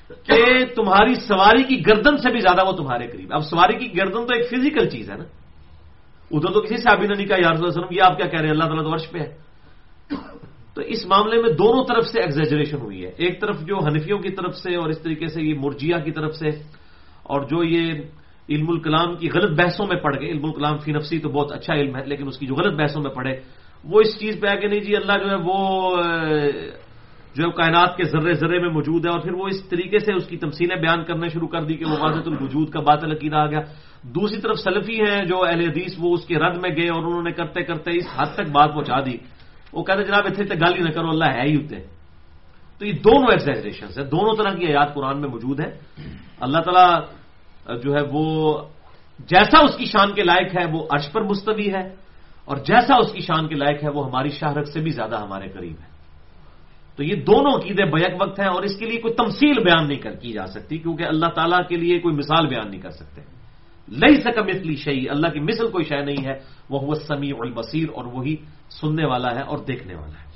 کہ 0.09 0.65
تمہاری 0.75 1.15
سواری 1.15 1.63
کی 1.63 1.87
گردن 1.87 2.17
سے 2.17 2.31
بھی 2.31 2.41
زیادہ 2.41 2.67
وہ 2.67 2.73
تمہارے 2.73 3.07
قریب۔ 3.07 3.35
اب 3.35 3.43
سواری 3.45 3.79
کی 3.79 3.97
گردن 3.97 4.27
تو 4.27 4.35
ایک 4.35 4.51
فزیکل 4.51 4.89
چیز 4.89 5.11
ہے 5.11 5.17
نا۔ 5.17 5.25
ادھر 6.31 6.53
تو 6.53 6.61
کسی 6.61 6.77
سے 6.77 6.91
ابھی 6.91 7.07
نہیں 7.07 7.27
کہا 7.27 7.37
یار 7.37 7.63
وسلم، 7.63 7.85
یہ 7.91 8.03
آپ 8.03 8.17
کیا 8.17 8.27
کہہ 8.27 8.39
رہے 8.39 8.49
ہیں؟ 8.49 8.55
اللہ 8.55 8.65
تعالیٰ 8.65 8.85
تو 8.85 8.95
عرش 8.95 9.11
پہ 9.11 9.19
ہے۔ 9.19 9.37
تو 10.79 10.85
اس 10.87 11.07
معاملے 11.07 11.41
میں 11.43 11.51
دونوں 11.59 11.83
طرف 11.85 12.05
سے 12.07 12.21
ایگزیجریشن 12.23 12.79
ہوئی 12.79 13.05
ہے۔ 13.05 13.11
ایک 13.19 13.41
طرف 13.41 13.67
جو 13.67 13.79
حنفیوں 13.79 14.19
کی 14.19 14.31
طرف 14.31 14.55
سے 14.55 14.75
اور 14.77 14.89
اس 14.89 15.03
طریقے 15.03 15.27
سے 15.27 15.43
یہ 15.43 15.55
مرجیا 15.59 15.99
کی 15.99 16.11
طرف 16.11 16.35
سے 16.35 16.49
اور 17.23 17.41
جو 17.51 17.65
یہ 17.65 18.07
علم 18.49 18.69
الکلام 18.71 19.17
کی 19.17 19.29
غلط 19.35 19.59
بحثوں 19.59 19.87
میں 19.87 19.99
پڑ 19.99 20.13
گئے۔ 20.21 20.31
علم 20.31 20.45
الکلام 20.45 20.77
فی 20.79 20.93
نفسی 20.93 21.19
تو 21.19 21.29
بہت 21.29 21.53
اچھا 21.53 21.75
علم 21.75 21.97
ہے، 21.97 22.05
لیکن 22.07 22.27
اس 22.27 22.39
کی 22.39 22.47
جو 22.47 22.55
غلط 22.55 22.75
بحثوں 22.79 23.03
میں 23.03 23.11
پڑے 23.11 23.35
وہ 23.85 24.01
اس 24.01 24.19
چیز 24.21 24.39
پہ 24.41 24.47
ہے 24.47 24.57
کہ 24.57 24.67
نہیں 24.69 24.81
جی 24.81 24.97
اللہ 24.97 25.17
جو 25.19 25.29
ہے 25.31 25.39
وہ 25.43 25.59
جو 27.35 27.41
ہے 27.45 27.51
کائنات 27.51 27.97
کے 27.97 28.05
ذرے 28.05 28.33
ذرے 28.33 28.59
میں 28.59 28.71
موجود 28.71 29.07
ہے 29.07 29.11
اور 29.11 29.21
پھر 29.21 29.35
وہ 29.35 29.47
اس 29.49 29.59
طریقے 29.69 29.99
سے 29.99 30.15
اس 30.15 30.27
کی 30.27 30.37
تمثیلیں 30.37 30.77
بیان 30.77 31.05
کرنا 31.05 31.27
شروع 31.27 31.49
کر 31.49 31.63
دی 31.63 31.75
کہ 31.75 31.85
وہ 31.85 31.97
واضح 31.99 32.23
الوجود 32.27 32.71
کا 32.71 32.81
بات 32.81 33.05
عقیدہ 33.05 33.37
آ 33.37 33.47
گیا۔ 33.47 33.61
دوسری 34.03 34.41
طرف 34.41 34.59
سلفی 34.59 34.99
ہیں 35.03 35.25
جو 35.27 35.43
اہل 35.43 35.61
حدیث 35.61 35.99
وہ 35.99 36.15
اس 36.15 36.25
کے 36.27 36.39
رد 36.39 36.57
میں 36.63 36.71
گئے 36.71 36.89
اور 36.89 37.03
انہوں 37.03 37.23
نے 37.23 37.33
کرتے 37.33 37.63
کرتے 37.63 37.91
اس 37.91 38.07
حد 38.17 38.31
تک 38.35 38.51
بات 38.51 38.71
پہنچا 38.75 39.01
دی۔ 39.01 39.17
وہ 39.73 39.83
کہتے 39.83 40.05
جناب 40.05 40.25
اتنے 40.27 40.45
تک 40.45 40.61
گالی 40.61 40.83
نہ 40.83 40.91
کرو، 40.91 41.09
اللہ 41.09 41.25
ہے 41.25 41.43
ہی 41.43 41.57
ہوتے 41.57 41.77
تو 42.79 42.87
یہ 42.87 42.93
دونوں 42.93 43.27
ایکسائزیشن 43.31 43.87
ہے 43.87 44.05
دونوں 44.05 44.35
طرح 44.37 44.55
کی 44.55 44.67
آیات 44.67 44.95
قرآن 44.95 45.21
میں 45.21 45.29
موجود 45.29 45.61
ہے 45.61 45.79
اللہ 46.41 46.59
تعالیٰ 46.59 47.01
جو 47.81 47.95
ہے 47.95 48.01
وہ 48.13 48.59
جیسا 49.19 49.59
اس 49.59 49.77
کی 49.77 49.85
شان 49.85 50.15
کے 50.15 50.23
لائق 50.23 50.59
ہے، 50.59 50.65
وہ 50.73 50.87
عرش 50.91 51.13
پر 51.13 51.23
مستوی 51.23 51.75
ہے۔ 51.75 51.95
اور 52.45 52.57
جیسا 52.57 52.97
اس 52.97 53.13
کی 53.13 53.21
شان 53.21 53.49
کے 53.49 53.55
لائق 53.55 53.85
ہے، 53.85 53.89
وہ 53.89 54.07
ہماری 54.07 54.29
شاہرت 54.29 54.69
سے 54.69 54.81
بھی 54.81 54.91
زیادہ 54.91 55.21
ہمارے 55.21 55.49
قریب 55.49 55.77
ہے۔ 55.83 55.89
تو 56.97 57.05
یہ 57.05 57.15
دونوں 57.15 57.53
عقیدے 57.53 57.85
بیک 57.85 58.23
وقت 58.23 58.41
ہیں 58.41 58.49
اور 58.49 58.63
اس 58.63 58.77
کے 58.79 58.87
لیے 58.87 59.01
کوئی 59.01 59.15
تمثیل 59.15 59.63
بیان 59.65 59.89
نہیں 59.89 59.99
کر 59.99 60.15
کی 60.15 60.33
جا 60.33 60.47
سکتی، 60.47 60.79
کیونکہ 60.79 61.03
اللہ 61.03 61.27
تعالیٰ 61.27 61.69
کے 61.69 61.77
لیے 61.77 61.99
کوئی 61.99 62.15
مثال 62.15 62.47
بیان 62.47 62.71
نہیں 62.71 62.81
کر 62.81 62.91
سکتے۔ 62.91 63.23
لئی 63.89 64.21
سکم 64.21 64.47
مثلی 64.47 64.77
شہی 64.77 65.09
اللہ 65.09 65.27
کی 65.27 65.41
مثل 65.41 65.69
کوئی 65.69 65.85
شے 65.85 66.05
نہیں 66.05 66.25
ہے۔ 66.25 66.39
وہ 66.71 66.95
سمیع 66.95 67.35
البصیر 67.39 67.89
اور 67.95 68.05
وہی 68.05 68.37
سننے 68.71 69.07
والا 69.07 69.35
ہے 69.35 69.41
اور 69.41 69.59
دیکھنے 69.59 69.95
والا 69.95 70.21
ہے۔ 70.21 70.29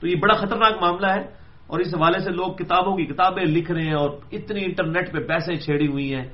تو 0.00 0.06
یہ 0.06 0.16
بڑا 0.16 0.34
خطرناک 0.34 0.72
معاملہ 0.80 1.06
ہے 1.06 1.20
اور 1.66 1.80
اس 1.80 1.94
حوالے 1.94 2.18
سے 2.18 2.30
لوگ 2.30 2.52
کتابوں 2.52 2.96
کی 2.96 3.06
کتابیں 3.06 3.44
لکھ 3.44 3.72
رہے 3.72 3.82
ہیں 3.82 3.94
اور 3.94 4.10
اتنی 4.32 4.64
انٹرنیٹ 4.64 5.12
پہ 5.12 5.18
پیسے 5.18 5.56
چھیڑی 5.56 5.86
ہوئی 5.86 6.14
ہیں 6.14 6.24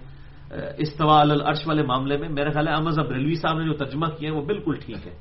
استوا 0.79 1.21
العرش 1.21 1.59
والے 1.67 1.83
معاملے 1.83 2.17
میں۔ 2.17 2.29
میرا 2.29 2.51
خیال 2.51 2.69
ہے 2.69 2.73
احمد 2.73 2.99
اب 2.99 3.11
ریلوی 3.11 3.35
صاحب 3.35 3.59
نے 3.59 3.65
جو 3.65 3.73
ترجمہ 3.73 4.07
کیا 4.07 4.31
ہے 4.31 4.35
وہ 4.35 4.45
بالکل 4.45 4.75
ٹھیک 4.75 5.07
ہے۔ 5.07 5.19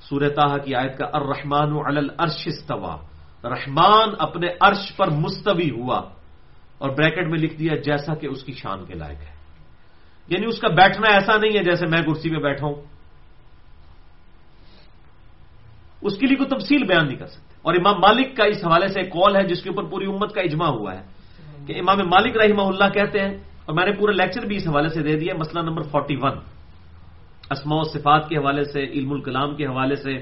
سورہ 0.00 0.58
کی 0.64 0.74
آیت 0.74 0.98
کا 0.98 1.06
الرحمان 1.12 1.72
الرش 1.84 2.42
استوا 2.46 2.96
رحمان 3.44 4.08
اپنے 4.18 4.48
عرش 4.60 4.96
پر 4.96 5.10
مستوی 5.10 5.70
ہوا 5.70 6.00
اور 6.78 6.90
بریکٹ 6.90 7.26
میں 7.30 7.38
لکھ 7.38 7.58
دیا 7.58 7.76
جیسا 7.76 8.14
کہ 8.14 8.26
اس 8.26 8.44
کی 8.44 8.52
شان 8.52 8.84
کے 8.84 8.94
لائق 8.94 9.20
ہے۔ 9.20 9.34
یعنی 10.28 10.46
اس 10.46 10.60
کا 10.60 10.68
بیٹھنا 10.68 11.14
ایسا 11.14 11.36
نہیں 11.36 11.58
ہے 11.58 11.62
جیسے 11.64 11.86
میں 11.86 12.02
کرسی 12.02 12.30
میں 12.30 12.40
بیٹھا 12.40 12.66
ہوں۔ 12.66 12.91
اس 16.02 16.14
کے 16.18 16.26
لیے 16.26 16.36
کوئی 16.36 16.48
تفصیل 16.48 16.82
بیان 16.86 17.06
نہیں 17.06 17.18
کر 17.18 17.26
سکتے۔ 17.26 17.50
اور 17.62 17.74
امام 17.74 17.96
مالک 18.00 18.36
کا 18.36 18.44
اس 18.44 18.60
حوالے 18.66 18.88
سے 18.88 18.98
ایک 19.00 19.10
کال 19.12 19.36
ہے 19.36 19.42
جس 19.46 19.62
کے 19.62 19.68
اوپر 19.70 19.84
پوری 19.90 20.06
امت 20.06 20.30
کا 20.34 20.40
اجماع 20.40 20.70
ہوا 20.70 20.92
ہے 20.98 21.02
کہ 21.66 21.72
امام 21.78 21.98
مالک 22.08 22.36
رحمہ 22.36 22.62
اللہ 22.62 22.88
کہتے 22.90 23.18
ہیں، 23.22 23.32
اور 23.66 23.72
میں 23.74 23.86
نے 23.86 23.92
پورا 23.94 24.12
لیکچر 24.12 24.42
بھی 24.46 24.56
اس 24.56 24.66
حوالے 24.66 24.88
سے 24.94 25.00
دے 25.02 25.14
دیا، 25.22 25.32
مسئلہ 25.38 25.60
نمبر 25.62 25.82
فورٹی 25.90 26.16
ون۔ 26.22 26.36
اسما 27.50 27.76
و 27.76 27.84
صفات 27.94 28.22
کے 28.28 28.36
حوالے 28.36 28.64
سے، 28.72 28.80
علم 28.96 29.10
الکلام 29.12 29.54
کے 29.56 29.64
حوالے 29.66 29.96
سے، 29.96 30.14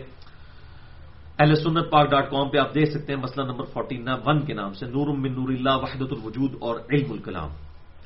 اہل 1.41 1.55
سنت 1.65 1.87
پاک 1.91 2.07
ڈاٹ 2.11 2.27
کام 2.31 2.47
پہ 2.51 2.57
آپ 2.59 2.75
دیکھ 2.75 2.91
سکتے 2.91 3.09
ہیں 3.13 3.21
مسئلہ 3.21 3.45
نمبر 3.47 3.65
فورٹی 3.73 3.97
ون 4.27 4.39
کے 4.47 4.53
نام 4.53 4.73
سے 4.77 4.85
نور 4.87 5.09
من 5.17 5.33
نور 5.33 5.49
اللہ 5.49 5.75
وحدت 5.83 6.11
الوجود 6.13 6.53
اور 6.61 6.75
علم 6.93 7.11
الکلام، 7.13 7.51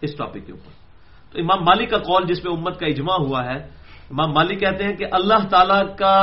اس 0.02 0.12
ٹاپک 0.14 0.42
کے 0.46 0.52
اوپر۔ 0.52 0.72
تو 1.32 1.34
امام 1.42 1.60
مالک 1.64 1.90
کا 1.90 1.98
قول 1.98 2.22
جس 2.30 2.42
پہ 2.42 2.48
امت 2.48 2.74
کا 2.80 2.86
اجماع 2.86 3.18
ہوا 3.26 3.40
ہے، 3.44 3.58
امام 4.14 4.30
مالک 4.30 4.60
کہتے 4.60 4.84
ہیں 4.84 4.94
کہ 4.94 5.06
اللہ 5.10 5.40
تعالی 5.50 5.80
کا 5.98 6.16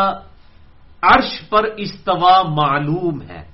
عرش 1.01 1.49
پر 1.49 1.63
استوا 1.63 2.43
معلوم 2.43 3.21
ہے۔ 3.21 3.51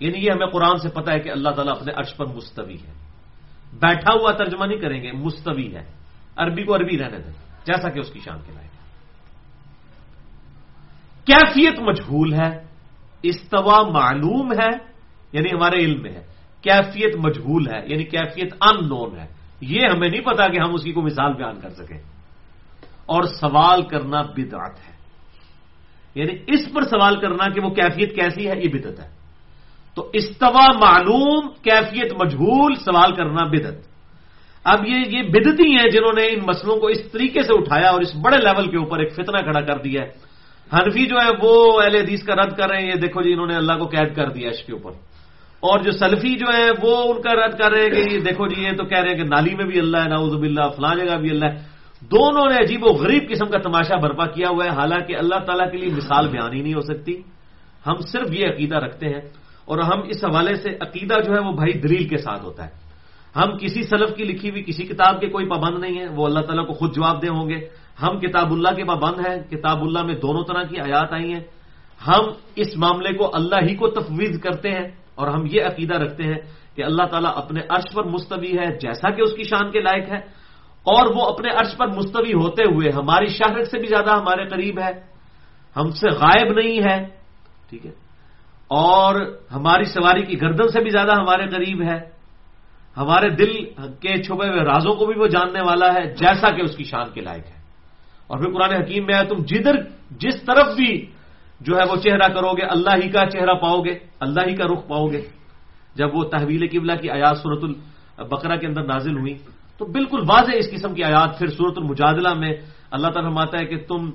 یعنی 0.00 0.18
یہ 0.18 0.30
ہمیں 0.34 0.46
قرآن 0.46 0.78
سے 0.78 0.88
پتا 0.88 1.12
ہے 1.12 1.20
کہ 1.20 1.28
اللہ 1.28 1.50
تعالیٰ 1.50 1.76
اپنے 1.76 1.92
عرش 1.92 2.16
پر 2.16 2.26
مستوی 2.26 2.74
ہے۔ 2.74 2.92
بیٹھا 3.72 4.12
ہوا 4.12 4.32
ترجمہ 4.32 4.66
نہیں 4.66 4.78
کریں 4.78 5.02
گے، 5.02 5.12
مستوی 5.12 5.76
ہے۔ 5.76 5.92
عربی 6.36 6.64
کو 6.64 6.76
عربی 6.76 6.98
رہنے 6.98 7.18
دیں، 7.18 7.32
جیسا 7.64 7.90
کہ 7.90 7.98
اس 7.98 8.10
کی 8.10 8.18
شان 8.18 8.38
کے 8.46 8.52
لائق 8.52 8.70
کیفیت 11.24 11.80
مجھول 11.80 12.34
ہے 12.34 12.66
استوا 13.22 13.82
معلوم 13.82 14.52
ہے 14.52 14.76
یعنی 15.32 15.48
ہمارے 15.52 15.76
علم 15.76 16.02
میں 16.02 16.12
ہے۔ 16.12 16.26
کیفیت 16.62 17.16
مجھول 17.16 17.66
ہے 17.68 17.80
یعنی 17.86 18.04
کیفیت 18.04 18.54
ان 18.60 18.88
نون 18.88 19.18
ہے۔ 19.18 19.26
یہ 19.60 19.86
ہمیں 19.86 20.08
نہیں 20.08 20.20
پتا 20.20 20.46
کہ 20.46 20.60
ہم 20.60 20.74
اس 20.74 20.82
کی 20.82 20.92
کو 20.92 21.02
مثال 21.02 21.32
بیان 21.32 21.60
کر 21.60 21.70
سکیں۔ 21.70 21.98
اور 23.06 23.22
سوال 23.22 23.82
کرنا 23.82 24.22
بدعت 24.22 24.78
ہے۔ 24.88 24.99
یعنی 26.14 26.32
اس 26.46 26.72
پر 26.74 26.82
سوال 26.82 27.20
کرنا 27.20 27.48
کہ 27.48 27.60
وہ 27.60 27.70
کیفیت 27.70 28.14
کیسی 28.14 28.50
ہے، 28.50 28.54
یہ 28.62 28.68
بدت 28.68 29.00
ہے۔ 29.00 29.08
تو 29.94 30.10
استوا 30.12 30.66
معلوم، 30.84 31.48
کیفیت 31.62 32.12
مجھول، 32.12 32.74
سوال 32.74 33.14
کرنا 33.14 33.44
بدت 33.44 33.90
اب 34.64 34.86
یہ 34.86 34.96
یہ 35.08 35.22
بدتی 35.22 35.76
ہیں 35.76 35.90
جنہوں 35.90 36.12
نے 36.12 36.26
ان 36.26 36.38
مسئلوں 36.46 36.76
کو 36.76 36.86
اس 36.86 37.12
طریقے 37.12 37.42
سے 37.42 37.52
اٹھایا 37.52 37.90
اور 37.90 38.00
اس 38.00 38.14
بڑے 38.14 38.36
لیول 38.36 38.70
کے 38.70 38.76
اوپر 38.76 38.98
ایک 38.98 39.12
فتنہ 39.12 39.38
کھڑا 39.38 39.60
کر 39.60 39.78
دیا 39.78 40.02
ہے۔ 40.02 40.08
حنفی 40.72 41.06
جو 41.06 41.16
ہے 41.16 41.30
وہ 41.42 41.82
اہل 41.82 41.94
حدیث 41.94 42.22
کا 42.22 42.34
رد 42.34 42.56
کر 42.56 42.68
رہے 42.70 42.78
ہیں، 42.78 42.88
یہ 42.88 42.94
دیکھو 42.94 43.22
جی 43.22 43.32
انہوں 43.32 43.46
نے 43.46 43.54
اللہ 43.54 43.72
کو 43.72 43.84
قید 43.86 44.16
کر 44.16 44.28
دیا 44.28 44.50
اس 44.50 44.62
کے 44.62 44.72
اوپر۔ 44.72 44.90
اور 45.60 45.78
جو 45.78 45.90
سلفی 45.90 46.36
جو 46.36 46.46
ہے 46.58 46.66
وہ 46.82 47.14
ان 47.14 47.22
کا 47.22 47.34
رد 47.34 47.58
کر 47.58 47.70
رہے 47.70 47.82
ہیں 47.82 47.90
کہ 47.90 48.14
یہ 48.14 48.20
دیکھو 48.20 48.46
جی 48.46 48.62
یہ 48.62 48.76
تو 48.76 48.84
کہہ 48.84 48.98
رہے 48.98 49.08
ہیں 49.08 49.16
کہ 49.16 49.24
نالی 49.24 49.54
میں 49.54 49.64
بھی 49.64 49.78
اللہ 49.78 49.96
ہے 49.96 50.08
ناؤز 50.08 50.34
باللہ، 50.34 50.68
فلاں 50.76 50.94
جگہ 50.94 51.16
بھی 51.16 51.30
اللہ 51.30 51.44
ہے۔ 51.44 51.79
دونوں 52.00 52.48
نے 52.48 52.64
عجیب 52.64 52.84
و 52.84 52.88
غریب 52.88 53.30
قسم 53.30 53.46
کا 53.46 53.58
تماشا 53.58 53.96
برپا 53.96 54.26
کیا 54.26 54.48
ہوا 54.48 54.64
ہے۔ 54.64 54.70
حالانکہ 54.70 55.16
اللہ 55.16 55.38
تعالیٰ 55.46 55.70
کے 55.72 55.78
لیے 55.78 55.94
مثال 55.94 56.28
بیان 56.28 56.52
ہی 56.52 56.62
نہیں 56.62 56.74
ہو 56.74 56.80
سکتی۔ 56.80 57.22
ہم 57.86 57.96
صرف 57.96 58.26
یہ 58.32 58.46
عقیدہ 58.46 58.76
رکھتے 58.76 59.06
ہیں 59.06 59.20
اور 59.64 59.78
ہم 59.78 60.00
اس 60.08 60.24
حوالے 60.24 60.54
سے 60.54 60.68
عقیدہ 60.80 61.14
جو 61.26 61.34
ہے 61.34 61.40
وہ 61.40 61.52
بھائی 61.52 61.72
دلیل 61.72 62.08
کے 62.08 62.16
ساتھ 62.16 62.44
ہوتا 62.44 62.66
ہے۔ 62.66 62.70
ہم 63.36 63.58
کسی 63.58 63.82
سلف 63.82 64.16
کی 64.16 64.24
لکھی 64.24 64.50
ہوئی 64.50 64.62
کسی 64.62 64.82
کتاب 64.82 65.20
کے 65.20 65.26
کوئی 65.26 65.48
پابند 65.48 65.78
نہیں 65.78 66.00
ہے 66.00 66.08
وہ 66.08 66.26
اللہ 66.26 66.40
تعالیٰ 66.40 66.66
کو 66.66 66.72
خود 66.72 66.94
جواب 66.94 67.22
دے 67.22 67.28
ہوں 67.28 67.48
گے۔ 67.48 67.68
ہم 68.02 68.18
کتاب 68.18 68.52
اللہ 68.52 68.68
کے 68.76 68.84
پابند 68.84 69.26
ہیں، 69.26 69.42
کتاب 69.50 69.82
اللہ 69.82 70.02
میں 70.02 70.14
دونوں 70.14 70.44
طرح 70.44 70.62
کی 70.62 70.80
آیات 70.80 71.12
آئی 71.12 71.32
ہیں۔ 71.32 71.40
ہم 72.06 72.22
اس 72.56 72.76
معاملے 72.76 73.12
کو 73.12 73.30
اللہ 73.34 73.68
ہی 73.68 73.74
کو 73.74 73.88
تفویض 73.88 74.40
کرتے 74.40 74.70
ہیں 74.70 74.88
اور 75.14 75.28
ہم 75.28 75.46
یہ 75.50 75.62
عقیدہ 75.62 75.94
رکھتے 75.94 76.22
ہیں 76.22 76.38
کہ 76.74 76.82
اللہ 76.82 77.02
تعالیٰ 77.02 77.32
اپنے 77.34 77.60
عرش 77.68 77.94
پر 77.94 78.04
مستوی 78.04 78.58
ہے، 78.58 78.78
جیسا 78.78 79.10
کہ 79.10 79.22
اس 79.22 79.32
کی 79.32 79.42
شان 79.42 79.70
کے 79.70 79.80
لائق 79.80 80.12
ہے۔ 80.12 80.39
اور 80.90 81.14
وہ 81.14 81.24
اپنے 81.24 81.50
عرش 81.50 81.76
پر 81.76 81.86
مستوی 81.86 82.32
ہوتے 82.32 82.62
ہوئے، 82.62 82.90
ہماری 82.90 83.26
شہرت 83.26 83.70
سے 83.70 83.78
بھی 83.78 83.88
زیادہ 83.88 84.10
ہمارے 84.10 84.44
قریب 84.44 84.78
ہے، 84.78 84.90
ہم 85.76 85.90
سے 85.90 86.10
غائب 86.10 86.52
نہیں 86.52 86.90
ہے، 86.90 87.06
ٹھیک 87.68 87.86
ہے؟ 87.86 87.90
اور 88.68 89.38
ہماری 89.52 89.84
سواری 89.84 90.22
کی 90.22 90.40
گردن 90.40 90.68
سے 90.68 90.80
بھی 90.80 90.90
زیادہ 90.90 91.12
ہمارے 91.12 91.46
قریب 91.46 91.82
ہے۔ 91.82 92.00
ہمارے 92.96 93.28
دل 93.28 93.64
کے 94.00 94.22
چھپے 94.22 94.48
ہوئے 94.48 94.60
رازوں 94.60 94.94
کو 94.94 95.06
بھی 95.06 95.20
وہ 95.20 95.26
جاننے 95.26 95.60
والا 95.60 95.94
ہے، 95.94 96.14
جیسا 96.14 96.50
کہ 96.50 96.62
اس 96.62 96.76
کی 96.76 96.84
شان 96.84 97.06
کے 97.14 97.20
لائق 97.20 97.46
ہے۔ 97.46 97.60
اور 98.26 98.38
پھر 98.38 98.52
قرآن 98.52 98.82
حکیم 98.82 99.06
میں 99.06 99.14
ہے 99.14 99.24
تم 99.24 99.36
جدھر 99.36 99.74
جس 100.10 100.42
طرف 100.42 100.66
بھی 100.76 101.06
جو 101.60 101.78
ہے 101.78 101.82
وہ 101.90 101.96
چہرہ 101.96 102.28
کرو 102.28 102.52
گے، 102.52 102.62
اللہ 102.62 102.90
ہی 103.04 103.10
کا 103.10 103.26
چہرہ 103.26 103.54
پاؤ 103.54 103.80
گے، 103.80 103.98
اللہ 104.20 104.40
ہی 104.48 104.56
کا 104.56 104.64
رخ 104.64 104.88
پاؤ 104.88 105.06
گے۔ 105.06 105.20
جب 105.94 106.14
وہ 106.14 106.24
تحویل 106.24 106.66
قبلہ 106.72 106.92
کی 106.92 107.10
آیات 107.10 107.36
صورت 107.38 107.76
البقرہ 108.16 108.56
کے 108.56 108.66
اندر 108.66 108.82
نازل 108.82 109.18
ہوئی 109.18 109.38
تو 109.80 109.86
بالکل 109.86 110.20
واضح 110.28 110.50
اس 110.54 110.70
قسم 110.70 110.94
کی 110.94 111.04
آیات 111.04 111.38
پھر 111.38 111.46
صورت 111.46 111.74
المجادلہ 111.76 112.34
میں 112.34 112.52
اللہ 112.90 113.06
تعالیٰ 113.06 113.30
فرماتا 113.30 113.58
ہے 113.58 113.64
کہ 113.64 113.76
تم 113.88 114.10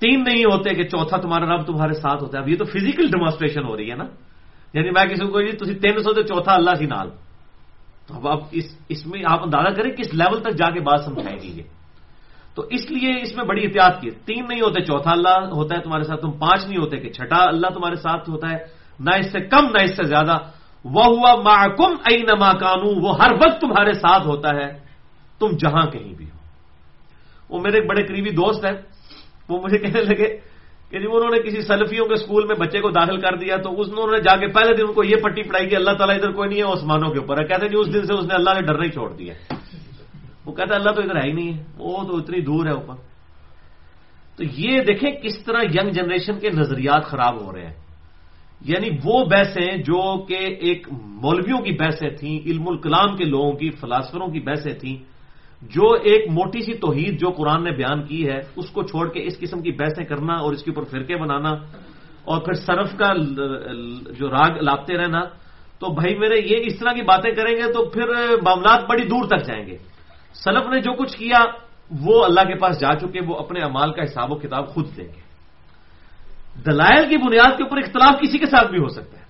تین 0.00 0.24
نہیں 0.24 0.44
ہوتے 0.44 0.74
کہ 0.74 0.84
چوتھا 0.84 1.16
تمہارا 1.16 1.44
رب 1.44 1.62
تمہارے 1.62 1.92
ساتھ 1.92 2.22
ہوتا 2.22 2.38
ہے۔ 2.38 2.42
اب 2.42 2.48
یہ 2.48 2.56
تو 2.56 2.64
فزیکل 2.64 3.06
ڈیمانسٹریشن 3.06 3.64
ہو 3.64 3.76
رہی 3.76 3.90
ہے 3.90 3.96
نا۔ 3.96 4.04
یعنی 4.74 4.90
میں 4.90 5.04
کسی 5.04 5.26
کو 5.26 5.40
جی 5.40 5.56
تھی 5.56 5.74
تین 5.74 6.02
سو 6.02 6.12
تو 6.12 6.22
چوتھا 6.22 6.54
اللہ 6.54 6.70
کی 6.78 6.86
نال۔ 6.86 7.10
تو 8.06 8.14
اب 8.14 8.28
آپ 8.28 8.38
اس 8.50 8.64
اس 8.88 9.06
میں 9.06 9.22
آپ 9.26 9.42
اندازہ 9.42 9.74
کریں 9.74 9.90
کس 9.90 10.14
لیول 10.14 10.40
تک 10.40 10.50
جا 10.50 10.70
کے 10.70 10.80
بات 10.80 11.00
سمجھائے 11.04 11.36
گی 11.42 11.58
یہ۔ 11.58 11.62
تو 12.54 12.62
اس 12.70 12.90
لیے 12.90 13.20
اس 13.20 13.36
میں 13.36 13.44
بڑی 13.44 13.64
احتیاط 13.64 14.00
کی 14.00 14.10
تین 14.10 14.44
نہیں 14.48 14.60
ہوتے 14.60 14.80
چوتھا 14.80 15.10
اللہ 15.10 15.48
ہوتا 15.52 15.76
ہے 15.76 15.82
تمہارے 15.82 16.02
ساتھ، 16.02 16.20
تم 16.20 16.30
پانچ 16.30 16.64
نہیں 16.64 16.80
ہوتے 16.80 16.96
کہ 16.96 17.12
چھٹا 17.12 17.44
اللہ 17.44 17.66
تمہارے 17.66 17.96
ساتھ 17.96 18.30
ہوتا 18.30 18.50
ہے۔ 18.50 18.56
نہ 19.00 19.10
اس 19.18 19.32
سے 19.32 19.40
کم، 19.40 19.64
نہ 19.64 19.82
اس 19.82 19.96
سے 19.96 20.04
زیادہ۔ 20.04 20.38
وہ 20.84 21.04
ہوا 21.04 21.42
محکم 21.42 21.94
ائی 22.04 22.22
نما 22.22 22.52
کانو 22.52 23.08
وہ 23.08 23.18
ہر 23.22 23.32
وقت 23.32 23.60
تمہارے 23.60 23.92
ساتھ 23.92 24.26
ہوتا 24.26 24.48
ہے۔ 24.48 24.81
تم 25.38 25.48
جہاں 25.48 25.90
کہیں 25.90 26.14
بھی 26.14 26.24
ہو۔ 26.24 26.38
وہ 27.48 27.60
میرے 27.60 27.78
ایک 27.78 27.88
بڑے 27.88 28.06
قریبی 28.06 28.30
دوست 28.30 28.64
ہیں۔ 28.64 28.82
وہ 29.48 29.62
مجھے 29.62 29.78
کہنے 29.78 30.00
لگے 30.00 30.36
کہ 30.90 30.98
جی 30.98 31.06
انہوں 31.06 31.30
نے 31.30 31.42
کسی 31.42 31.60
سلفیوں 31.62 32.06
کے 32.06 32.12
اسکول 32.12 32.46
میں 32.46 32.56
بچے 32.56 32.80
کو 32.80 32.90
داخل 32.90 33.20
کر 33.20 33.36
دیا 33.36 33.56
تو 33.56 33.80
اس 33.80 33.88
انہوں 33.92 34.10
نے 34.10 34.20
جا 34.20 34.36
کے 34.36 34.46
پہلے 34.46 34.76
دن 34.76 34.82
ان 34.88 34.92
کو 34.92 35.04
یہ 35.04 35.16
پٹی 35.22 35.42
پڑھائی 35.42 35.68
کہ 35.68 35.76
اللہ 35.76 35.90
تعالیٰ 35.90 36.16
ادھر 36.16 36.32
کوئی 36.32 36.48
نہیں 36.48 36.58
ہے 36.58 36.72
عثمانوں 36.72 37.12
کے 37.12 37.18
اوپر 37.18 37.42
ہے۔ 37.42 37.46
کہتے 37.46 37.62
ہیں 37.62 37.68
جی 37.68 37.76
اس 37.78 37.94
دن 37.94 38.06
سے 38.06 38.14
اس 38.14 38.24
نے 38.24 38.34
اللہ 38.34 38.50
نے 38.54 38.60
ڈرنا 38.60 38.84
ہی 38.84 38.90
چھوڑ 38.90 39.12
دیا 39.12 39.34
وہ 40.44 40.52
کہتا 40.52 40.74
ہے، 40.74 40.80
اللہ 40.80 40.90
تو 40.90 41.02
ادھر 41.02 41.16
ہے 41.16 41.28
ہی 41.28 41.32
نہیں 41.32 41.58
ہے۔ 41.58 41.64
وہ 41.76 42.04
تو 42.04 42.16
اتنی 42.16 42.40
دور 42.40 42.66
ہے 42.66 42.70
اوپر۔ 42.70 42.94
تو 44.36 44.44
یہ 44.44 44.80
دیکھیں 44.80 45.10
کس 45.10 45.44
طرح 45.44 45.60
ینگ 45.62 45.90
جنریشن 45.90 46.38
کے 46.38 46.50
نظریات 46.50 47.04
خراب 47.04 47.46
ہو 47.46 47.52
رہے 47.52 47.66
ہیں۔ 47.66 47.74
یعنی 48.60 48.88
وہ 49.04 49.24
بحثیں 49.24 49.76
جو 49.76 50.24
کہ 50.24 50.34
ایک 50.34 50.88
مولویوں 50.92 51.58
کی 51.58 51.72
بحثیں 51.72 52.10
تھیں، 52.10 52.38
علم 52.46 52.68
الکلام 52.68 53.16
کے 53.16 53.24
لوگوں 53.24 53.52
کی، 53.52 53.70
فلاسفروں 53.70 54.28
کی 54.28 54.40
بحثیں 54.40 54.74
تھیں 54.74 55.11
جو 55.62 55.86
ایک 56.02 56.22
موٹی 56.30 56.60
سی 56.60 56.74
توحید 56.74 57.20
جو 57.20 57.30
قرآن 57.30 57.64
نے 57.64 57.70
بیان 57.70 58.02
کی 58.02 58.26
ہے، 58.28 58.40
اس 58.56 58.68
کو 58.74 58.82
چھوڑ 58.82 59.08
کے 59.14 59.20
اس 59.22 59.38
قسم 59.38 59.62
کی 59.62 59.72
بحثیں 59.78 60.04
کرنا 60.04 60.34
اور 60.42 60.52
اس 60.52 60.62
کے 60.62 60.70
اوپر 60.70 60.84
فرقے 60.90 61.16
بنانا 61.16 61.52
اور 62.24 62.38
پھر 62.42 62.54
صرف 62.66 62.90
کا 62.98 63.08
جو 64.18 64.26
راگ 64.30 64.58
لاپتے 64.58 64.94
رہنا، 64.98 65.22
تو 65.78 65.84
بھائی 65.94 66.18
میرے 66.18 66.38
یہ 66.42 66.66
اس 66.66 66.78
طرح 66.78 66.92
کی 66.92 67.02
باتیں 67.02 67.30
کریں 67.30 67.54
گے 67.54 67.72
تو 67.72 67.80
پھر 67.90 68.06
معاملات 68.42 68.80
بڑی 68.90 69.04
دور 69.06 69.24
تک 69.26 69.46
جائیں 69.46 69.66
گے۔ 69.66 69.76
سلف 70.34 70.64
نے 70.66 70.78
جو 70.82 70.92
کچھ 70.92 71.14
کیا، 71.18 71.40
وہ 71.90 72.14
اللہ 72.24 72.44
کے 72.48 72.54
پاس 72.58 72.80
جا 72.80 72.94
چکے، 72.98 73.20
وہ 73.26 73.34
اپنے 73.38 73.60
امال 73.62 73.90
کا 73.92 74.02
حساب 74.02 74.32
و 74.32 74.36
کتاب 74.38 74.64
خود 74.74 74.86
دیں 74.96 75.10
گے۔ 75.10 75.22
دلائل 76.66 77.08
کی 77.08 77.16
بنیاد 77.16 77.56
کے 77.56 77.62
اوپر 77.62 77.78
اختلاف 77.78 78.14
کسی 78.22 78.38
کے 78.38 78.46
ساتھ 78.46 78.70
بھی 78.70 78.78
ہو 78.78 78.88
سکتا 78.88 79.16
ہے۔ 79.18 79.26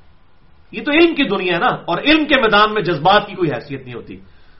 یہ 0.73 0.81
تو 0.85 0.91
علم 0.93 1.13
کی 1.15 1.25
دنیا 1.25 1.53
ہے 1.55 1.61
نا، 1.61 1.73
اور 1.89 1.97
علم 2.05 2.25
کے 2.25 2.37
میدان 2.41 2.69
میں 2.75 2.83
جذبات 2.83 3.23
کی 3.27 3.35
کوئی 3.35 3.51
حیثیت 3.53 3.85
نہیں 3.85 3.95
ہوتی۔ 3.95 4.17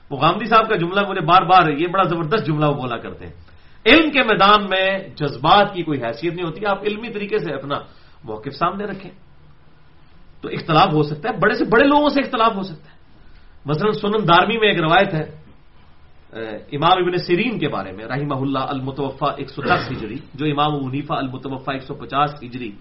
وہ 0.09 0.21
گاندھی 0.21 0.45
صاحب 0.45 0.69
کا 0.69 0.75
جملہ 0.75 1.01
مجھے 1.09 1.21
بار 1.21 1.41
بار 1.41 1.69
یہ 1.69 1.87
بڑا 1.87 2.03
زبردست 2.03 2.45
جملہ 2.45 2.65
وہ 2.65 2.73
بولا 2.73 2.97
کرتے 2.97 3.25
ہیں۔ 3.25 3.33
علم 3.85 4.11
کے 4.11 4.23
میدان 4.23 4.63
میں 4.63 5.07
جذبات 5.15 5.73
کی 5.73 5.83
کوئی 5.83 6.03
حیثیت 6.03 6.33
نہیں 6.33 6.45
ہوتی، 6.45 6.65
آپ 6.65 6.83
علمی 6.83 7.09
طریقے 7.09 7.37
سے 7.37 7.53
اپنا 7.53 7.75
موقف 8.23 8.53
سامنے 8.53 8.83
رکھیں۔ 8.83 9.11
تو 10.41 10.49
اختلاف 10.49 10.93
ہو 10.93 11.03
سکتا 11.03 11.29
ہے، 11.29 11.37
بڑے 11.37 11.53
سے 11.53 11.65
بڑے 11.65 11.87
لوگوں 11.87 12.09
سے 12.09 12.19
اختلاف 12.19 12.55
ہو 12.55 12.63
سکتا 12.63 12.91
ہے۔ 12.91 12.97
مثلا 13.65 13.91
سنن 13.91 14.27
دارمی 14.27 14.57
میں 14.57 14.67
ایک 14.67 14.81
روایت 14.81 15.13
ہے 15.13 15.43
امام 16.71 16.91
ابن 16.91 17.17
سیرین 17.17 17.59
کے 17.59 17.67
بارے 17.67 17.91
میں، 17.91 18.05
رحمہ 18.05 18.35
اللہ 18.35 18.59
المتوفا 18.59 19.31
ایک 19.37 19.49
سو 19.49 19.61
دس 19.61 19.91
ہجری، 19.91 20.15
جو 20.33 20.45
امام 20.45 20.85
منیفا 20.85 21.15
المتوفا 21.17 21.73
ایک 21.73 21.83
سو 21.83 21.93
پچاس 21.93 22.43
ہجری 22.43 22.71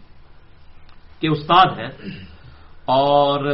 کے 1.20 1.28
استاد 1.28 1.66
ہیں۔ 1.66 2.08
اور 2.84 3.44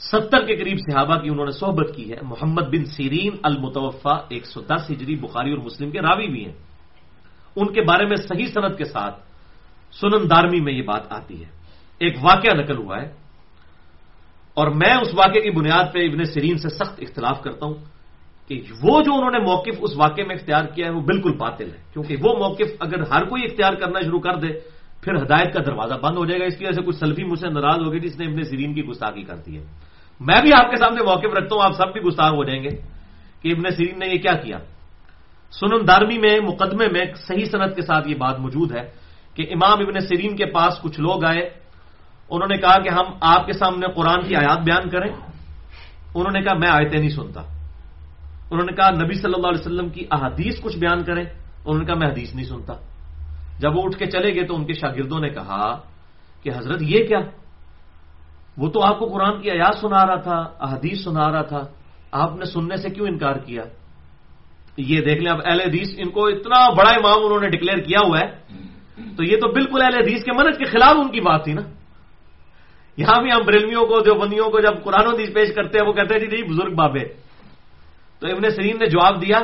ستر 0.00 0.46
کے 0.46 0.56
قریب 0.56 0.78
صحابہ 0.78 1.16
کی 1.16 1.28
انہوں 1.28 1.44
نے 1.44 1.50
صحبت 1.50 1.96
کی 1.96 2.10
ہے۔ 2.10 2.16
محمد 2.22 2.62
بن 2.62 2.84
سیرین 2.84 3.36
المتوفا 3.42 4.12
ایک 4.28 4.46
سو 4.46 4.60
دس 4.60 4.90
ہجری 4.90 5.16
بخاری 5.16 5.50
اور 5.50 5.58
مسلم 5.58 5.90
کے 5.90 6.00
راوی 6.00 6.26
بھی 6.26 6.44
ہیں۔ 6.44 6.54
ان 7.56 7.72
کے 7.72 7.82
بارے 7.82 8.06
میں 8.06 8.16
صحیح 8.16 8.46
صنعت 8.54 8.78
کے 8.78 8.84
ساتھ 8.84 9.22
سنن 9.92 10.30
دارمی 10.30 10.60
میں 10.60 10.72
یہ 10.72 10.82
بات 10.82 11.12
آتی 11.12 11.44
ہے۔ 11.44 11.50
ایک 11.98 12.16
واقعہ 12.22 12.54
نقل 12.54 12.76
ہوا 12.76 13.02
ہے 13.02 13.12
اور 14.54 14.68
میں 14.68 14.94
اس 14.94 15.08
واقعے 15.14 15.40
کی 15.40 15.50
بنیاد 15.50 15.84
پہ 15.92 15.98
ابن 15.98 16.24
سیرین 16.24 16.58
سے 16.58 16.68
سخت 16.68 16.94
اختلاف 16.98 17.42
کرتا 17.42 17.66
ہوں 17.66 17.74
کہ 18.48 18.62
وہ 18.82 19.02
جو 19.02 19.14
انہوں 19.14 19.30
نے 19.30 19.38
موقف 19.38 19.78
اس 19.78 19.90
واقعے 19.96 20.24
میں 20.24 20.34
اختیار 20.34 20.64
کیا 20.64 20.86
ہے 20.86 20.90
وہ 20.90 21.00
بالکل 21.00 21.32
باطل 21.32 21.70
ہے۔ 21.70 21.82
کیونکہ 21.92 22.16
وہ 22.22 22.48
موقف 22.48 22.70
اگر 22.80 23.00
ہر 23.00 23.24
کوئی 23.24 23.44
اختیار 23.44 23.72
کرنا 23.72 24.00
شروع 24.00 24.20
کر 24.20 24.34
دے، 24.34 24.48
پھر 25.02 25.22
ہدایت 25.22 25.54
کا 25.54 25.60
دروازہ 25.66 25.94
بند 25.94 26.16
ہو 26.16 26.26
جائے 26.26 26.40
گا۔ 26.40 26.44
اس 26.44 26.56
کی 26.56 26.64
وجہ 26.64 26.72
سے 26.72 26.82
کچھ 26.82 26.96
سلفی 26.96 27.24
مجھ 27.24 27.40
سے 27.40 27.48
ناراض 27.48 27.78
ہو 27.78 27.92
گئی 27.92 28.00
جس 28.00 28.18
نے 28.18 28.26
ابن 28.26 28.42
سیرین 28.42 28.74
کی 28.74 28.84
گستاخی 28.84 29.22
کر 29.22 29.36
دی 29.36 29.58
ہے۔ 29.58 29.89
میں 30.20 30.42
بھی 30.42 30.50
آپ 30.52 30.70
کے 30.70 30.76
سامنے 30.76 31.02
موقف 31.02 31.34
رکھتا 31.36 31.56
ہوں، 31.56 31.62
آپ 31.62 31.72
سب 31.72 31.92
بھی 31.92 32.00
گستاخ 32.00 32.32
ہو 32.32 32.44
جائیں 32.44 32.62
گے 32.62 32.68
کہ 33.42 33.48
ابن 33.48 33.70
سیرین 33.70 33.98
نے 33.98 34.06
یہ 34.06 34.18
کیا 34.18 34.32
کیا؟ 34.32 34.58
سنن 35.50 35.88
دارمی 35.88 36.18
میں، 36.18 36.40
مقدمے 36.40 36.88
میں 36.88 37.04
صحیح 37.16 37.44
صنعت 37.44 37.76
کے 37.76 37.82
ساتھ 37.82 38.08
یہ 38.08 38.14
بات 38.14 38.40
موجود 38.40 38.76
ہے 38.76 38.90
کہ 39.34 39.46
امام 39.50 39.78
ابن 39.80 40.00
سیرین 40.00 40.36
کے 40.36 40.46
پاس 40.46 40.78
کچھ 40.82 41.00
لوگ 41.00 41.24
آئے، 41.24 41.50
انہوں 42.30 42.48
نے 42.48 42.56
کہا 42.56 42.82
کہ 42.82 42.88
ہم 42.88 43.04
آپ 43.20 43.46
کے 43.46 43.52
سامنے 43.52 43.86
قرآن 43.96 44.20
کی 44.20 44.36
آیات 44.36 44.58
بیان 44.58 44.90
کریں۔ 44.90 45.12
انہوں 46.14 46.32
نے 46.32 46.42
کہا، 46.42 46.54
میں 46.54 46.70
آیتیں 46.70 46.98
نہیں 46.98 47.10
سنتا۔ 47.10 47.40
انہوں 48.50 48.66
نے 48.70 48.72
کہا، 48.72 48.90
نبی 48.90 49.14
صلی 49.14 49.32
اللہ 49.34 49.48
علیہ 49.48 49.60
وسلم 49.60 49.88
کی 49.88 50.04
احادیث 50.10 50.60
کچھ 50.60 50.76
بیان 50.76 51.04
کریں۔ 51.04 51.24
انہوں 51.64 51.78
نے 51.78 51.84
کہا، 51.84 51.94
میں 51.94 52.08
حدیث 52.08 52.34
نہیں 52.34 52.46
سنتا۔ 52.46 52.72
جب 53.58 53.76
وہ 53.76 53.82
اٹھ 53.84 53.98
کے 53.98 54.06
چلے 54.06 54.34
گئے 54.34 54.46
تو 54.46 54.56
ان 54.56 54.64
کے 54.64 54.72
شاگردوں 54.72 55.20
نے 55.20 55.28
کہا 55.28 55.80
کہ 56.42 56.50
حضرت 56.56 56.82
یہ 56.82 57.06
کیا؟ 57.06 57.18
وہ 58.56 58.68
تو 58.70 58.82
آپ 58.82 58.98
کو 58.98 59.06
قرآن 59.06 59.42
کی 59.42 59.50
آیات 59.50 59.74
سنا 59.78 60.06
رہا 60.06 60.16
تھا، 60.16 60.44
احادیث 60.60 61.04
سنا 61.04 61.32
رہا 61.32 61.42
تھا، 61.42 61.66
آپ 62.12 62.36
نے 62.36 62.44
سننے 62.44 62.76
سے 62.76 62.88
کیوں 62.88 63.06
انکار 63.06 63.36
کیا؟ 63.36 63.62
یہ 64.76 65.00
دیکھ 65.00 65.22
لیں، 65.22 65.32
اب 65.32 65.38
اہل 65.44 65.60
حدیث 65.60 65.88
ان 65.96 66.10
کو 66.10 66.26
اتنا 66.26 66.70
بڑا 66.70 66.90
امام 66.90 67.24
انہوں 67.24 67.40
نے 67.40 67.48
ڈکلیئر 67.48 67.78
کیا 67.78 68.00
ہوا 68.06 68.20
ہے۔ 68.20 68.30
تو 69.16 69.24
یہ 69.24 69.36
تو 69.36 69.52
بالکل 69.52 69.82
اہل 69.82 69.94
حدیث 69.94 70.24
کے 70.24 70.32
منت 70.32 70.58
کے 70.58 70.64
خلاف 70.64 70.96
ان 70.96 71.10
کی 71.10 71.20
بات 71.20 71.44
تھی 71.44 71.52
نا۔ 71.52 71.60
یہاں 72.96 73.22
بھی 73.22 73.32
ہم 73.32 73.40
بریلویوں 73.46 73.86
کو 73.86 74.00
جو 74.00 74.14
بندیوں 74.14 74.50
کو 74.50 74.60
جب 74.60 74.84
قرآن 74.84 75.06
حدیث 75.06 75.34
پیش 75.34 75.54
کرتے 75.54 75.78
ہیں، 75.78 75.86
وہ 75.88 75.92
کہتے 75.92 76.14
ہیں 76.14 76.20
جی 76.20 76.26
نہیں 76.26 76.48
بزرگ 76.48 76.74
بابے۔ 76.74 77.04
تو 78.20 78.26
ابن 78.26 78.50
سرین 78.50 78.76
نے 78.78 78.86
جواب 78.86 79.22
دیا 79.22 79.40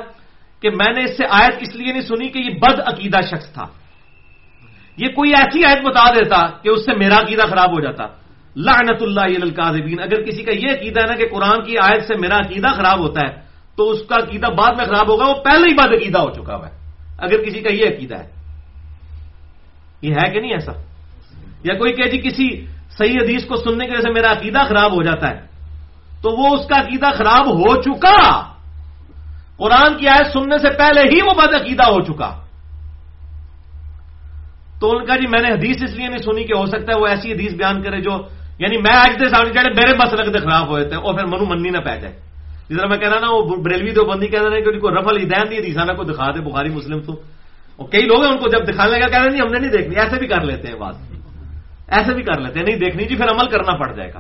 کہ 0.61 0.71
میں 0.71 0.93
نے 0.93 1.05
اس 1.05 1.17
سے 1.17 1.25
آیت 1.31 1.55
اس 1.61 1.77
لیے 1.77 1.93
نہیں 1.93 2.03
سنی 2.03 2.29
کہ 2.29 2.39
یہ 2.39 2.59
بد 2.59 2.81
عقیدہ 2.81 3.21
شخص 3.21 3.53
تھا۔ 3.53 3.65
یہ 4.97 5.09
کوئی 5.09 5.31
ایسی 5.31 5.65
آیت 5.65 5.85
بتا 5.85 6.11
دیتا 6.11 6.47
کہ 6.63 6.69
اس 6.69 6.85
سے 6.85 6.95
میرا 6.95 7.17
عقیدہ 7.19 7.43
خراب 7.43 7.71
ہو 7.71 7.81
جاتا۔ 7.81 8.07
لعنت 8.57 9.03
اللہ 9.03 9.21
القاذبین 9.21 10.01
اگر 10.01 10.23
کسی 10.23 10.43
کا 10.43 10.53
یہ 10.53 10.71
عقیدہ 10.71 11.01
ہے 11.01 11.07
نا 11.07 11.15
کہ 11.15 11.29
قرآن 11.29 11.65
کی 11.65 11.79
آیت 11.79 12.05
سے 12.07 12.15
میرا 12.15 12.39
عقیدہ 12.39 12.67
خراب 12.67 12.99
ہوتا 12.99 13.21
ہے، 13.29 13.35
تو 13.77 13.91
اس 13.91 13.99
کا 14.09 14.15
عقیدہ 14.15 14.47
بعد 14.47 14.71
میں 14.77 14.85
خراب 14.85 15.11
ہوگا، 15.11 15.25
وہ 15.27 15.35
پہلے 15.35 15.71
ہی 15.71 15.75
بعد 15.75 15.89
عقیدہ 15.89 16.19
ہو 16.19 16.31
چکا 16.31 16.57
ہوا 16.57 16.69
ہے۔ 16.69 16.93
اگر 17.19 17.43
کسی 17.43 17.61
کا 17.61 17.73
یہ 17.73 17.87
عقیدہ 17.87 18.19
ہے۔ 18.19 18.29
یہ 20.03 20.15
ہے 20.15 20.31
کہ 20.31 20.41
نہیں 20.41 20.53
ایسا؟ 20.53 20.73
یا 21.65 21.75
کوئی 21.75 21.93
کہ 21.93 22.03
جی 22.03 22.19
کسی 22.19 22.67
صحیح 22.99 23.15
حدیث 23.23 23.45
کو 23.45 23.57
سننے 23.57 23.87
کی 23.87 23.93
وجہ 23.93 24.01
سے 24.01 24.13
میرا 24.13 24.33
عقیدہ 24.33 24.59
خراب 24.69 24.93
ہو 24.93 25.03
جاتا 25.03 25.31
ہے، 25.31 25.41
تو 26.23 26.31
وہ 26.31 26.57
اس 26.57 26.67
کا 26.67 26.81
عقیدہ 26.81 27.07
خراب 27.19 27.49
ہو 27.49 27.83
چکا۔ 27.83 28.53
قرآن 29.57 29.97
کی 29.97 30.09
آیت 30.09 30.27
سننے 30.33 30.59
سے 30.59 30.69
پہلے 30.79 31.01
ہی 31.01 31.23
وہ 31.23 31.35
بد 31.35 31.55
عقیدہ 31.55 31.83
ہو 31.83 32.01
چکا۔ 32.01 32.41
تو 34.81 34.91
ان 34.91 35.07
کا 35.07 35.17
جی 35.17 35.27
میں 35.27 35.43
نے 35.43 35.55
حدیث 35.55 35.83
اس 35.83 35.95
لیے 35.95 36.09
نہیں 36.09 36.19
سنی 36.19 36.45
کہ 36.45 36.53
ہو 36.53 36.67
سکتا 36.67 36.93
ہے 36.97 37.01
وہ 37.01 37.07
ایسی 37.07 37.33
حدیث 37.33 37.53
بیان 37.53 37.83
کرے 37.83 38.01
جو 38.01 38.19
یعنی 38.59 38.77
میں 38.79 38.97
آج 38.97 39.21
دے 39.21 39.29
سامنے 39.29 39.53
چڑھے 39.53 39.69
میرے 39.69 39.93
بس 39.95 40.13
لگتے 40.13 40.39
خراب 40.39 40.69
ہوئے 40.71 40.85
تھے 40.85 40.97
اور 40.97 41.15
پھر 41.15 41.27
منو 41.27 41.45
منی 41.45 41.71
نہ 41.71 41.79
پہ 41.79 41.97
جائے۔ 41.97 42.15
جس 42.69 42.79
طرح 42.79 42.87
میں 42.89 42.99
کہہ 42.99 43.09
رہا 43.09 43.21
نا، 43.21 43.27
وہ 43.31 43.57
بریلوی 43.57 43.91
دو 43.91 44.05
بندی 44.05 44.27
کہہ 44.27 44.43
رہے 44.43 44.61
کہ 44.61 44.69
رفل 44.69 45.17
ہدین 45.17 45.51
دی 45.51 45.57
حدیث 45.57 45.77
کو 45.97 46.05
دکھا 46.05 46.31
دے، 46.31 46.41
بخاری 46.41 46.69
مسلم 46.69 47.01
تو۔ 47.01 47.13
اور 47.77 47.89
کئی 47.89 48.01
لوگ 48.01 48.23
ہیں 48.23 48.33
ان 48.33 48.39
کو 48.39 48.49
جب 48.49 48.75
دکھانے 48.75 48.99
لگا 48.99 49.09
کہہ 49.09 49.23
رہے 49.23 49.39
ہم 49.39 49.53
نے 49.53 49.59
نہیں 49.59 49.71
دیکھنی، 49.71 49.95
ایسے 49.97 50.19
بھی 50.19 50.27
کر 50.27 50.41
لیتے 50.41 50.69
ہیں 50.69 50.75
بات۔ 50.75 50.95
ایسے 51.89 52.15
بھی 52.15 52.23
کر 52.23 52.41
لیتے 52.41 52.59
ہیں، 52.59 52.67
نہیں 52.67 52.77
دیکھنی 52.77 53.05
جی 53.05 53.17
پھر 53.17 53.25
عمل 53.25 53.49
کرنا 53.49 53.77
پڑ 53.77 53.93
جائے 53.93 54.13
گا۔ 54.15 54.19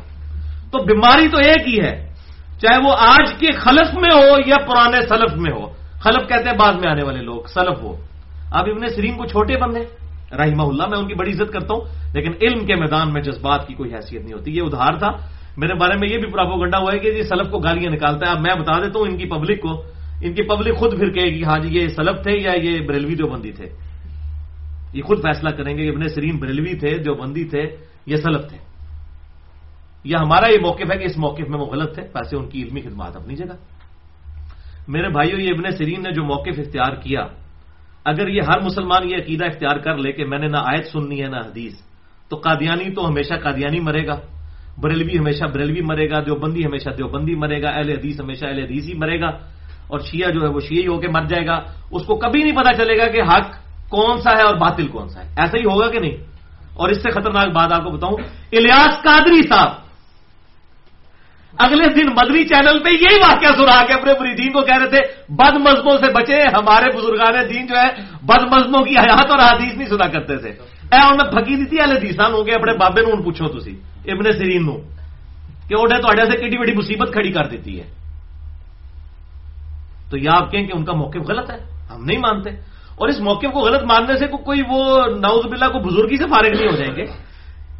تو 0.72 0.84
بیماری 0.84 1.28
تو 1.28 1.38
ایک 1.38 1.68
ہی 1.68 1.80
ہے، 1.84 2.12
چاہے 2.60 2.78
وہ 2.80 2.92
آج 2.98 3.32
کے 3.38 3.52
خلف 3.52 3.94
میں 3.94 4.10
ہو 4.14 4.36
یا 4.46 4.56
پرانے 4.66 5.00
سلف 5.00 5.32
میں 5.36 5.52
ہو۔ 5.52 5.66
خلف 6.00 6.28
کہتے 6.28 6.50
ہیں 6.50 6.56
بعد 6.56 6.72
میں 6.72 6.90
آنے 6.90 7.02
والے 7.04 7.20
لوگ، 7.20 7.42
سلف 7.54 7.82
ہو۔ 7.82 7.92
اب 8.52 8.64
ابن 8.70 8.88
سرین 8.88 9.16
کو 9.16 9.26
چھوٹے 9.26 9.56
بندے 9.56 10.05
رحمہ 10.32 10.62
اللہ، 10.62 10.86
میں 10.86 10.98
ان 10.98 11.08
کی 11.08 11.14
بڑی 11.14 11.32
عزت 11.32 11.52
کرتا 11.52 11.74
ہوں، 11.74 11.80
لیکن 12.14 12.32
علم 12.42 12.66
کے 12.66 12.74
میدان 12.74 13.12
میں 13.12 13.22
جذبات 13.22 13.66
کی 13.66 13.74
کوئی 13.74 13.94
حیثیت 13.94 14.22
نہیں 14.22 14.32
ہوتی۔ 14.32 14.56
یہ 14.56 14.62
ادھار 14.62 14.92
تھا۔ 14.98 15.10
میرے 15.56 15.74
بارے 15.74 15.98
میں 15.98 16.08
یہ 16.08 16.18
بھی 16.18 16.30
پراپو 16.30 16.60
گنڈا 16.60 16.78
ہوا 16.78 16.92
ہے 16.92 16.98
کہ 16.98 17.12
جی 17.12 17.22
سلف 17.22 17.50
کو 17.50 17.58
گالیاں 17.58 17.92
نکالتا 17.92 18.26
ہے۔ 18.26 18.30
اب 18.30 18.40
میں 18.40 18.54
بتا 18.54 18.78
دیتا 18.78 18.98
ہوں 18.98 19.06
ان 19.06 19.18
کی 19.18 19.26
پبلک 19.26 19.60
کو۔ 19.60 19.82
ان 20.22 20.34
کی 20.34 20.42
پبلک 20.42 20.76
خود 20.76 20.98
پھر 20.98 21.10
کہے 21.10 21.24
گی 21.24 21.44
ہاں 21.44 21.58
جی 21.58 21.78
یہ 21.78 21.88
سلف 21.88 22.22
تھے 22.22 22.32
یا 22.32 22.52
یہ 22.52 22.80
بریلوی 22.80 23.14
جو 23.14 23.26
بندی 23.26 23.52
تھے؟ 23.52 23.64
یہ 24.92 25.02
خود 25.02 25.18
فیصلہ 25.22 25.50
کریں 25.50 25.78
گے 25.78 25.84
کہ 25.84 25.96
ابن 25.96 26.08
سرین 26.08 26.36
بریلوی 26.36 26.74
تھے 26.74 26.98
جو 26.98 27.14
بندی 27.14 27.44
تھے 27.44 27.76
یہ 28.06 28.16
سلف 28.16 28.48
تھے۔ 28.48 28.56
یہ 30.04 30.16
ہمارا 30.20 30.50
یہ 30.50 30.58
موقف 30.62 30.92
ہے 30.92 30.98
کہ 30.98 31.04
اس 31.04 31.18
موقف 31.18 31.48
میں 31.48 31.58
وہ 31.58 31.66
غلط 31.66 31.94
تھے۔ 31.94 32.02
پیسے 32.02 32.36
ان 32.36 32.48
کی 32.48 32.62
علمی 32.62 32.80
خدمات 32.80 33.16
اپنی 33.16 33.34
جگہ۔ 33.34 33.56
میرے 34.88 35.08
بھائیوں 35.08 35.40
یہ 35.40 35.48
ابن 35.48 35.76
سرین 35.76 36.02
نے 36.02 36.10
جو 36.10 36.24
موقف 36.24 36.58
اختیار 36.58 36.94
کیا 36.94 37.26
اگر 38.06 38.28
یہ 38.28 38.40
ہر 38.42 38.60
مسلمان 38.60 39.10
یہ 39.10 39.16
عقیدہ 39.16 39.44
اختیار 39.44 39.76
کر 39.76 39.98
لے 39.98 40.12
کہ 40.12 40.24
میں 40.24 40.38
نے 40.38 40.46
نہ 40.46 40.56
آیت 40.56 40.86
سننی 40.86 41.22
ہے 41.22 41.28
نہ 41.28 41.36
حدیث، 41.36 41.72
تو 42.28 42.36
قادیانی 42.36 42.94
تو 42.94 43.08
ہمیشہ 43.08 43.34
قادیانی 43.42 43.80
مرے 43.80 44.06
گا۔ 44.06 44.20
بریلوی 44.80 45.18
ہمیشہ 45.18 45.44
بریلوی 45.44 45.80
مرے 45.80 46.10
گا، 46.10 46.20
دیوبندی 46.20 46.66
ہمیشہ 46.66 46.90
دیوبندی 46.90 47.34
مرے 47.34 47.62
گا، 47.62 47.68
اہل 47.68 47.90
حدیث 47.90 48.20
ہمیشہ 48.20 48.46
اہل 48.46 48.58
حدیث 48.58 48.88
ہی 48.88 48.94
مرے 48.94 49.20
گا۔ 49.20 49.28
اور 49.88 49.98
شیعہ 49.98 50.30
جو 50.30 50.40
ہے 50.42 50.46
وہ 50.46 50.60
شیعہ 50.60 50.82
ہی 50.82 50.86
ہو 50.86 51.00
کے 51.00 51.08
مر 51.08 51.24
جائے 51.24 51.46
گا۔ 51.46 51.60
اس 51.90 52.02
کو 52.02 52.14
کبھی 52.14 52.42
نہیں 52.42 52.56
پتا 52.56 52.74
چلے 52.74 52.98
گا 52.98 53.06
کہ 53.06 53.22
حق 53.22 53.50
کون 53.88 54.20
سا 54.20 54.30
ہے 54.38 54.42
اور 54.42 54.54
باطل 54.54 54.86
کون 54.86 55.08
سا 55.08 55.24
ہے۔ 55.24 55.28
ایسا 55.28 55.58
ہی 55.58 55.64
ہوگا 55.64 55.90
کہ 55.90 56.00
نہیں؟ 56.00 56.16
اور 56.74 56.88
اس 56.88 57.02
سے 57.02 57.10
خطرناک 57.10 57.46
بات 57.46 57.72
آپ 57.72 57.84
کو 57.84 57.90
بتاؤں، 57.90 58.16
الیاس 58.52 59.02
قادری 59.02 59.42
صاحب 59.42 59.85
اگلے 61.58 61.84
دن 61.94 62.06
مدنی 62.06 62.44
چینل 62.44 62.78
پہ 62.78 62.88
یہی 62.88 63.16
واقعہ 63.16 63.50
سنا 63.56 63.86
کے 63.86 63.92
اپنے 63.92 64.12
مریدین 64.20 64.52
کو 64.52 64.62
کہہ 64.62 64.78
رہے 64.78 64.88
تھے، 64.88 64.98
بد 65.28 65.54
مذہبوں 65.54 65.98
سے 65.98 66.12
بچے، 66.12 66.42
ہمارے 66.42 66.96
بزرگان 66.96 67.54
دین 67.54 67.66
جو 67.66 67.74
ہے، 67.76 67.88
بد 68.22 68.44
مذہبوں 68.44 68.84
کی 68.84 68.94
حیات 68.98 69.30
اور 69.30 69.38
حدیث 69.38 69.72
نہیں 69.76 69.88
سنا 69.88 70.06
کرتے 70.06 70.36
تھے۔ 70.36 70.48
اے 70.92 71.06
انہیں 71.06 71.30
پھکی 71.30 71.56
دیتی 71.56 71.76
اہل 71.80 71.96
حدیثان 71.96 72.32
ہو 72.32 72.46
گئے 72.46 72.54
اپنے 72.54 72.72
بابے 72.72 73.00
نو 73.00 73.22
پوچھو 73.22 73.48
تھی 73.48 73.80
ابن 74.04 74.32
سرین 74.32 74.66
نو 74.66 74.76
کہ 75.68 75.74
اوڈے 75.74 76.02
تو 76.02 76.30
سے 76.30 76.36
کڈی 76.36 76.58
بڑی 76.58 76.72
مصیبت 76.72 77.12
کھڑی 77.12 77.32
کر 77.32 77.44
دیتی 77.44 77.80
ہے۔ 77.80 77.94
تو 80.10 80.16
یہ 80.16 80.30
آپ 80.30 80.52
کہیں 80.52 80.66
کہ 80.66 80.72
ان 80.76 80.84
کا 80.84 80.92
موقف 80.92 81.28
غلط 81.28 81.50
ہے؟ 81.50 81.56
ہم 81.90 82.04
نہیں 82.04 82.18
مانتے۔ 82.18 82.50
اور 82.96 83.08
اس 83.08 83.20
موقف 83.20 83.52
کو 83.52 83.60
غلط 83.60 83.82
ماننے 83.82 84.16
سے 84.16 84.26
کوئی 84.26 84.60
وہ 84.68 85.06
ناؤز 85.06 85.46
بلّہ 85.46 85.64
کو 85.64 85.78
بزرگی 85.78 86.16
سے 86.16 86.24
فارغ 86.24 86.56
نہیں 86.56 86.70
ہو 86.70 86.76
جائیں 86.76 86.96
گے۔ 86.96 87.06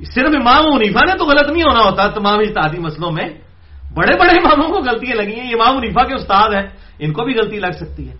صرف 0.05 0.29
امام 0.41 0.67
عنیفا 0.67 1.01
نے 1.07 1.19
تو 1.19 1.25
غلط 1.25 1.51
نہیں 1.51 1.63
ہونا 1.63 1.81
ہوتا، 1.85 2.07
تمام 2.07 2.39
اتحادی 2.39 2.79
مسئلوں 2.79 3.11
میں۔ 3.11 3.46
بڑے 3.97 4.19
بڑے 4.19 4.39
اماموں 4.39 4.69
کو 4.69 4.79
غلطیاں 4.79 5.17
لگی 5.17 5.41
ہیں 5.41 5.51
امام 5.51 5.77
عنیفا 5.77 6.05
کے 6.05 6.15
استاد 6.15 6.55
ہیں، 6.55 6.67
ان 6.99 7.13
کو 7.13 7.25
بھی 7.25 7.35
غلطی 7.35 7.59
لگ 7.59 7.71
سکتی 7.71 8.09
ہے۔ 8.09 8.17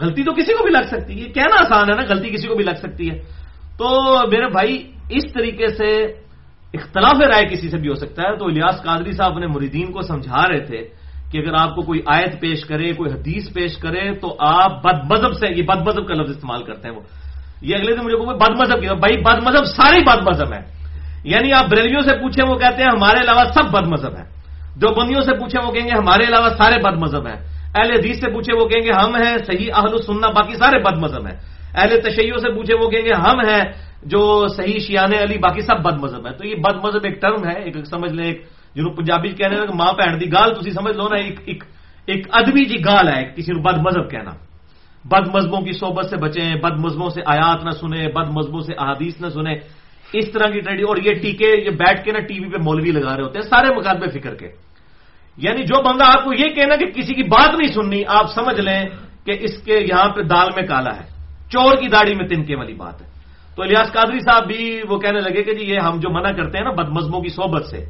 غلطی 0.00 0.22
تو 0.22 0.32
کسی 0.32 0.52
کو 0.52 0.64
بھی 0.64 0.70
لگ 0.70 0.86
سکتی 0.86 1.22
ہے 1.22 1.28
کہنا 1.28 1.60
آسان 1.60 1.84
ہے 1.90 1.94
نا، 1.94 2.02
غلطی 2.08 2.30
کسی 2.30 2.48
کو 2.48 2.54
بھی 2.54 2.64
لگ 2.64 2.76
سکتی 2.76 3.10
ہے۔ 3.10 3.18
تو 3.78 4.14
میرے 4.30 4.46
بھائی، 4.46 4.92
اس 5.10 5.32
طریقے 5.32 5.66
سے 5.68 6.02
اختلاف 6.74 7.20
رائے 7.20 7.44
کسی 7.44 7.70
سے 7.70 7.78
بھی 7.78 7.88
ہو 7.88 7.94
سکتا 7.94 8.22
ہے۔ 8.22 8.36
تو 8.36 8.46
الیاس 8.46 8.82
قادری 8.82 9.12
صاحب 9.12 9.32
اپنے 9.32 9.46
مریدین 9.46 9.92
کو 9.92 10.02
سمجھا 10.02 10.42
رہے 10.48 10.60
تھے 10.60 10.78
کہ 11.32 11.38
اگر 11.38 11.54
آپ 11.54 11.74
کو 11.74 11.82
کوئی 11.82 12.00
آیت 12.06 12.40
پیش 12.40 12.64
کرے، 12.64 12.92
کوئی 12.92 13.12
حدیث 13.12 13.52
پیش 13.52 13.76
کرے، 13.76 14.14
تو 14.14 14.36
آپ 14.38 14.82
بد 14.82 15.12
مذہب 15.12 15.32
سے، 15.32 15.46
یہ 15.56 15.62
بد 15.62 15.88
مذہب 15.88 16.08
کا 16.08 16.14
لفظ 16.14 16.30
استعمال 16.30 16.62
کرتے 16.62 16.88
ہیں 16.88 16.96
وہ۔ 16.96 17.02
یہ 17.62 17.76
اگلے 17.76 17.96
دن 17.96 18.04
مجھے 18.04 18.16
کو 18.16 18.24
بد 18.24 18.60
مذہب 18.60 18.80
کی 18.80 18.86
بھائی، 18.86 19.20
بد 19.20 19.42
مذہب 19.42 19.64
سارے 19.64 20.00
بد 20.00 20.28
مذہب 20.28 20.52
ہے۔ 20.52 20.60
یعنی 21.24 21.52
آپ 21.52 21.64
بریلیوں 21.70 22.00
سے 22.00 22.14
پوچھیں، 22.14 22.50
وہ 22.50 22.58
کہتے 22.58 22.82
ہیں 22.82 22.90
ہمارے 22.96 23.18
علاوہ 23.20 23.44
سب 23.54 23.64
بد 23.70 23.86
مذہب 23.86 24.16
ہے 24.18 24.41
جو 24.76 24.88
بندیوں 24.88 25.20
سے 25.20 25.32
پوچھیں 25.32 25.66
وہ 25.66 25.72
کہیں 25.72 25.84
گے 25.84 25.90
ہمارے 25.90 26.24
علاوہ 26.28 26.48
سارے 26.48 26.82
بد 26.82 26.96
مذہب 26.96 27.26
ہیں۔ 27.26 27.40
اہل 27.74 27.90
حدیث 27.90 28.20
سے 28.20 28.30
پوچھے 28.30 28.56
وہ 28.56 28.68
کہیں 28.68 28.82
گے 28.82 28.92
ہم 28.92 29.14
ہیں، 29.14 29.36
صحیح 29.46 29.70
اہل 29.74 30.02
سننا، 30.02 30.28
باقی 30.28 30.54
سارے 30.54 30.78
بد 30.82 30.98
مذہب 30.98 31.26
ہیں۔ 31.26 31.36
اہل 31.74 32.00
تشیعوں 32.00 32.38
سے 32.38 32.48
پوچھے 32.54 32.74
وہ 32.74 32.90
کہیں 32.90 33.04
گے 33.04 33.14
ہم 33.14 33.40
ہیں، 33.40 33.62
جو 34.02 34.48
صحیح 34.48 34.78
شیان 34.78 35.12
علی، 35.14 35.38
باقی 35.38 35.60
سب 35.60 35.82
بد 35.82 35.96
مذہب 35.98 36.26
ہے 36.26 36.32
تو 36.32 36.46
یہ 36.46 36.54
بد 36.54 36.84
مذہب 36.84 37.04
ایک 37.04 37.22
ٹرم 37.22 37.48
ہے، 37.48 37.62
ایک 37.62 37.76
سمجھ 37.86 38.12
لیں، 38.12 38.24
ایک 38.24 38.44
جنوب 38.74 38.96
پنجابی 38.96 39.28
کہنے 39.28 39.56
لگے، 39.56 39.74
ماں 39.74 39.92
بھن 39.92 40.18
کی 40.18 40.32
گال 40.32 40.54
تھی 40.54 40.70
سمجھ 40.70 40.96
لو 40.96 41.04
نا، 41.04 41.16
ایک 41.16 41.40
ایک 41.44 41.64
ایک 42.06 42.26
ادبی 42.32 42.64
جی 42.64 42.84
گال 42.84 43.08
ہے 43.08 43.24
کسی 43.36 43.52
نے 43.52 43.60
بد 43.60 43.78
مذہب 43.78 44.10
کہنا۔ 44.10 44.30
بد 45.04 45.28
مذہبوں 45.34 45.60
کی 45.60 45.72
صحبت 45.72 46.06
سے 46.06 46.16
بچیں، 46.16 46.54
بد 46.54 46.78
مذہبوں 46.78 47.10
سے 47.10 47.20
آیات 47.26 47.64
نہ 47.64 47.70
سنیں، 47.70 48.08
بد 48.08 48.28
مذہبوں 48.30 48.60
سے 48.60 48.72
احادیث 48.78 49.20
نہ 49.20 49.28
سنیں۔ 49.28 49.54
اس 50.18 50.32
طرح 50.32 50.50
کی 50.50 50.60
ٹریڈی 50.60 50.82
اور 50.82 50.96
یہ 50.96 51.14
ٹیکے 51.14 51.46
یہ 51.64 51.70
بیٹھ 51.70 52.04
کے 52.04 52.12
نا 52.12 52.18
ٹی 52.18 52.38
وی 52.40 52.48
پہ 52.48 52.56
مولوی 52.62 52.90
لگا 52.90 53.16
رہے 53.16 53.22
ہوتے 53.22 53.38
ہیں، 53.38 53.48
سارے 53.48 53.74
مقابلے 53.74 54.20
فکر 54.20 54.34
کے۔ 54.34 54.48
یعنی 55.36 55.62
جو 55.62 55.82
بندہ 55.82 56.04
آپ 56.04 56.24
کو 56.24 56.32
یہ 56.32 56.48
کہنا 56.48 56.76
کہ 56.76 56.86
کسی 56.86 57.14
کی 57.14 57.22
بات 57.22 57.48
نہیں 57.48 57.72
سننی، 57.72 58.02
آپ 58.06 58.26
سمجھ 58.34 58.60
لیں 58.60 58.84
کہ 59.26 59.32
اس 59.40 59.62
کے 59.64 59.78
یہاں 59.80 60.08
پہ 60.08 60.22
دال 60.22 60.48
میں 60.56 60.66
کالا 60.68 60.96
ہے۔ 60.96 61.06
چور 61.50 61.76
کی 61.76 61.88
داڑھی 61.88 62.14
میں 62.14 62.28
تنکے 62.28 62.56
والی 62.56 62.74
بات 62.74 63.02
ہے۔ 63.02 63.06
تو 63.56 63.62
الیاس 63.62 63.92
قادری 63.92 64.20
صاحب 64.20 64.46
بھی 64.46 64.80
وہ 64.88 64.98
کہنے 64.98 65.20
لگے 65.20 65.42
کہ 65.42 65.54
جی 65.54 65.64
یہ 65.64 65.78
ہم 65.78 66.00
جو 66.00 66.10
منع 66.10 66.30
کرتے 66.30 66.58
ہیں 66.58 66.64
نا 66.64 66.70
بد 66.70 66.88
مذہبوں 66.88 67.20
کی 67.20 67.28
صحبت 67.28 67.66
سے، 67.66 67.84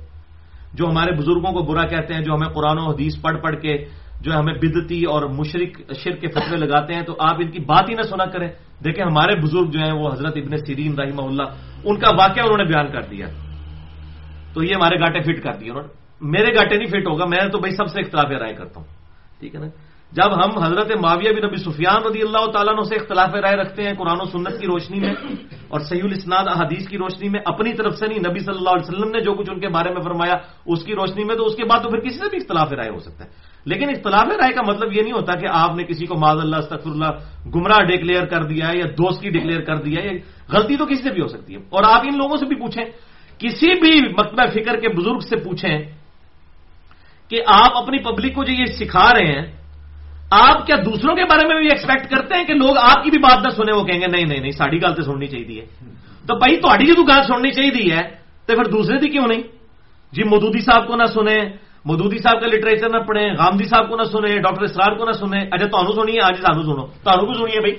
جو 0.75 0.87
ہمارے 0.87 1.13
بزرگوں 1.13 1.53
کو 1.53 1.63
برا 1.63 1.87
کہتے 1.87 2.15
ہیں، 2.15 2.21
جو 2.21 2.35
ہمیں 2.35 2.55
قرآن 2.55 2.79
و 2.79 2.91
حدیث 2.91 3.21
پڑھ 3.21 3.41
پڑھ 3.43 3.57
کے 3.57 3.85
جو 4.23 4.33
ہمیں 4.33 4.55
بدتی 4.55 5.05
اور 5.05 5.23
مشرق 5.23 5.93
شر 6.05 6.11
کے 6.11 6.29
فتوے 6.29 6.57
لگاتے 6.57 6.95
ہیں، 6.95 7.03
تو 7.03 7.17
آپ 7.19 7.35
ان 7.35 7.51
کی 7.51 7.59
بات 7.59 7.89
ہی 7.89 7.95
نہ 7.95 8.03
سنا 8.03 8.25
کریں۔ 8.25 8.49
دیکھیں، 8.85 9.05
ہمارے 9.05 9.37
بزرگ 9.37 9.71
جو 9.71 9.81
ہیں، 9.81 9.93
وہ 9.93 10.13
حضرت 10.13 10.33
ابن 10.37 10.57
سیرین 10.57 10.95
رحمہ 10.99 11.23
اللہ، 11.23 11.43
ان 11.85 11.99
کا 11.99 12.11
واقعہ 12.11 12.43
انہوں 12.45 12.59
نے 12.59 12.65
بیان 12.65 12.87
کر 12.93 13.01
دیا۔ 13.01 13.27
تو 14.55 14.65
یہ 14.65 14.75
ہمارے 14.75 15.01
گاٹے 15.01 15.21
فٹ 15.21 15.43
کر 15.43 15.53
دیے۔ 15.53 15.71
انہوں 15.71 15.83
نے 15.83 15.89
میرے 16.21 16.55
گاٹے 16.55 16.77
نہیں 16.77 16.89
فٹ 16.89 17.09
ہوگا، 17.09 17.25
میں 17.25 17.49
تو 17.49 17.59
بھائی 17.59 17.75
سب 17.75 17.87
سے 17.87 18.01
اختلاف 18.01 18.27
رائے 18.41 18.55
کرتا 18.55 18.81
ہوں۔ 18.81 18.87
ٹھیک 19.41 19.55
ہے 19.55 19.61
نا؟ 19.61 19.67
جب 20.13 20.35
ہم 20.35 20.59
حضرت 20.59 20.93
معاویہ 21.01 21.33
بن 21.33 21.47
نبی 21.47 21.57
سفیان 21.57 22.03
رضی 22.03 22.23
اللہ 22.23 22.51
تعالیٰ 22.51 22.85
سے 22.85 22.95
اختلاف 22.95 23.35
رائے 23.35 23.57
رکھتے 23.57 23.83
ہیں، 23.83 23.95
قرآن 23.99 24.17
و 24.21 24.25
سنت 24.25 24.61
کی 24.61 24.67
روشنی 24.67 25.01
میں 25.01 25.15
اور 25.73 25.81
سعید 25.81 26.05
الاسناد 26.05 26.45
احادیث 26.49 26.89
کی 26.89 26.99
روشنی 26.99 27.29
میں 27.29 27.41
اپنی 27.45 27.73
طرف 27.73 27.97
سے 27.97 28.07
نہیں، 28.07 28.19
نبی 28.19 28.41
صلی 28.41 28.59
اللہ 28.59 28.71
علیہ 28.71 28.89
وسلم 28.89 29.11
نے 29.11 29.21
جو 29.21 29.33
کچھ 29.35 29.51
ان 29.51 29.61
کے 29.61 29.69
بارے 29.69 29.95
میں 29.95 30.03
فرمایا 30.03 30.37
اس 30.67 30.85
کی 30.85 30.95
روشنی 30.95 31.25
میں، 31.25 31.37
تو 31.37 31.45
اس 31.45 31.57
کے 31.57 31.65
بعد 31.65 31.81
تو 31.83 31.89
پھر 31.89 32.01
کسی 32.01 32.19
سے 32.19 32.29
بھی 32.31 32.39
اختلاف 32.39 32.73
رائے 32.73 32.91
ہو 32.91 32.99
سکتا 32.99 33.25
ہے۔ 33.25 33.31
لیکن 33.65 33.89
اختلاف 33.89 34.27
رائے 34.27 34.53
کا 34.53 34.63
مطلب 34.69 34.93
یہ 34.93 35.03
نہیں 35.03 35.13
ہوتا 35.13 35.35
کہ 35.35 35.47
آپ 35.51 35.77
نے 35.77 35.85
کسی 35.85 36.07
کو 36.07 36.15
معذ 36.19 36.39
اللہ 36.41 36.57
استفر 36.57 36.91
اللہ، 36.91 37.11
گمراہ 37.55 37.83
ڈکلیئر 37.85 38.25
کر 38.25 38.43
دیا 38.43 38.69
ہے 38.69 38.79
یا 38.79 38.87
دوست 38.87 39.23
کی 39.23 39.31
ڈکلیئر 39.31 39.61
کر 39.61 39.77
دیا 39.77 40.03
ہے 40.03 40.11
غلطی 40.53 40.77
تو 40.77 40.87
کسی 40.87 41.03
سے 41.03 41.11
بھی 41.11 41.23
ہو 41.23 41.29
سکتی 41.29 41.55
ہے۔ 41.55 41.59
اور 41.59 41.85
آپ 41.85 42.01
ان 42.05 42.19
لوگوں 42.19 42.37
سے 42.37 42.47
بھی 42.47 42.57
پوچھیں، 42.57 42.85
کسی 43.39 43.81
بھی 43.81 44.09
مکتبہ 44.09 44.51
فکر 44.55 44.81
کے 44.81 44.89
بزرگ 44.89 45.19
سے 45.19 45.37
پوچھیں 45.37 45.79
کہ 47.29 47.43
آپ 47.47 47.77
اپنی 47.77 47.99
پبلک 47.99 48.35
کو 48.35 48.45
جو 48.45 48.53
یہ 48.53 48.65
سکھا 48.65 49.13
رہے 49.15 49.33
ہیں 49.33 49.62
آپ 50.33 50.67
کیا 50.67 50.77
دوسروں 50.85 51.17
کے 51.17 51.25
بارے 51.25 51.47
میں 51.47 51.57
بھی 51.57 51.67
ایکسپیکٹ 51.67 52.11
کرتے 52.11 52.35
ہیں 52.35 52.45
کہ 52.45 52.55
لوگ 52.55 52.77
آپ 52.77 53.05
کی 53.05 53.11
بھی 53.11 53.19
بات 53.19 53.45
نہ 53.45 53.49
سنے 53.51 53.73
وہ 53.73 53.85
کہیں 53.85 54.01
گے 54.01 54.07
نہیں 54.07 54.25
نہیں 54.25 54.41
نہیں 54.41 54.51
ساری 54.51 54.83
گل 54.83 54.95
تو 54.95 55.03
سننی 55.03 55.27
چاہیے۔ 55.27 55.65
تو 56.29 56.39
بھائی 56.39 56.57
تاری 56.57 56.87
جدو 56.87 57.03
جی 57.03 57.09
گل 57.09 57.23
سننی 57.23 57.51
چاہیے 57.51 57.95
ہے 57.95 58.03
تو 58.47 58.55
پھر 58.55 58.65
دوسرے 58.65 58.99
دی 58.99 59.09
کیوں 59.09 59.27
نہیں؟ 59.27 59.43
جی 60.13 60.25
مودودی 60.25 60.61
صاحب 60.61 60.87
کو 60.87 60.97
نہ 60.97 61.05
سنے 61.05 61.39
مودودی 61.85 62.19
صاحب 62.19 62.41
کا 62.41 62.47
لٹریچر 62.47 62.89
نہ 62.89 62.99
پڑھیں، 62.99 63.35
غامدی 63.39 63.65
صاحب 63.65 63.89
کو 63.89 63.97
نہ 63.97 64.03
سنے 64.03 64.39
ڈاکٹر 64.39 64.63
اسرار 64.63 64.97
کو 64.97 65.05
نہ 65.05 65.13
سنے 65.13 65.39
اچھا 65.39 65.67
تمہیں 65.67 65.93
سنیے، 65.93 66.21
آج 66.21 66.35
سانو 66.35 66.63
سنو۔ 66.63 66.87
تمہیں 67.05 67.27
کو 67.27 67.35
سنیے 67.35 67.61
بھائی۔ 67.61 67.75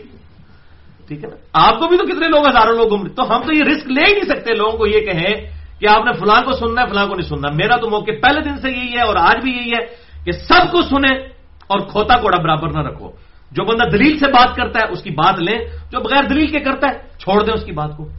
ٹھیک 1.08 1.24
ہے 1.24 1.30
نا؟ 1.30 1.36
آپ 1.54 1.80
کو 1.80 1.88
بھی 1.88 1.98
تو 1.98 2.06
کتنے 2.06 2.28
لوگ، 2.28 2.48
ہزاروں 2.48 2.76
لوگ 2.78 2.90
گھوم 2.90 3.08
تو 3.08 3.36
ہم 3.36 3.42
تو 3.42 3.54
یہ 3.54 3.62
رسک 3.64 3.88
لے 3.88 4.04
ہی 4.08 4.12
نہیں 4.14 4.36
سکتے، 4.36 4.54
لوگوں 4.54 4.78
کو 4.78 4.88
یہ 4.88 5.00
کہیں 5.00 5.34
کہ 5.80 5.88
آپ 5.88 6.06
نے 6.06 6.14
فلاں 6.14 6.42
کو 6.42 6.52
سننا 6.52 6.82
ہے، 6.82 6.88
فلاں 6.90 7.08
کو 7.08 7.16
نہیں 7.16 7.30
سننا۔ 7.30 7.50
میرا 7.56 7.76
تو 7.76 7.90
موقع 7.90 8.12
پہلے 8.22 8.42
دن 8.42 8.58
سے 8.58 8.72
یہی 8.72 8.94
ہے 8.94 9.02
اور 9.02 9.16
آج 9.16 9.44
بھی 9.44 9.52
یہی 9.52 9.72
ہے 9.72 9.86
کہ 10.26 10.32
سب 10.32 10.72
کو 10.72 10.82
سنیں۔ 10.82 11.33
اور 11.68 11.80
کھوتا 11.80 12.22
کوڑا 12.22 12.38
برابر 12.38 12.72
نہ 12.72 12.80
رکھو۔ 12.80 13.12
جو 13.52 13.64
بندہ 13.64 13.90
دلیل 13.90 14.18
سے 14.18 14.26
بات 14.28 14.56
کرتا 14.56 14.80
ہے، 14.80 14.92
اس 14.92 15.02
کی 15.02 15.10
بات 15.10 15.40
لیں۔ 15.40 15.60
جو 15.92 16.00
بغیر 16.00 16.24
دلیل 16.30 16.48
کے 16.48 16.60
کرتا 16.60 16.88
ہے، 16.88 16.94
چھوڑ 17.20 17.46
دیں 17.46 17.54
اس 17.54 17.64
کی 17.64 17.72
بات 17.72 17.98
کو۔ 17.98 18.10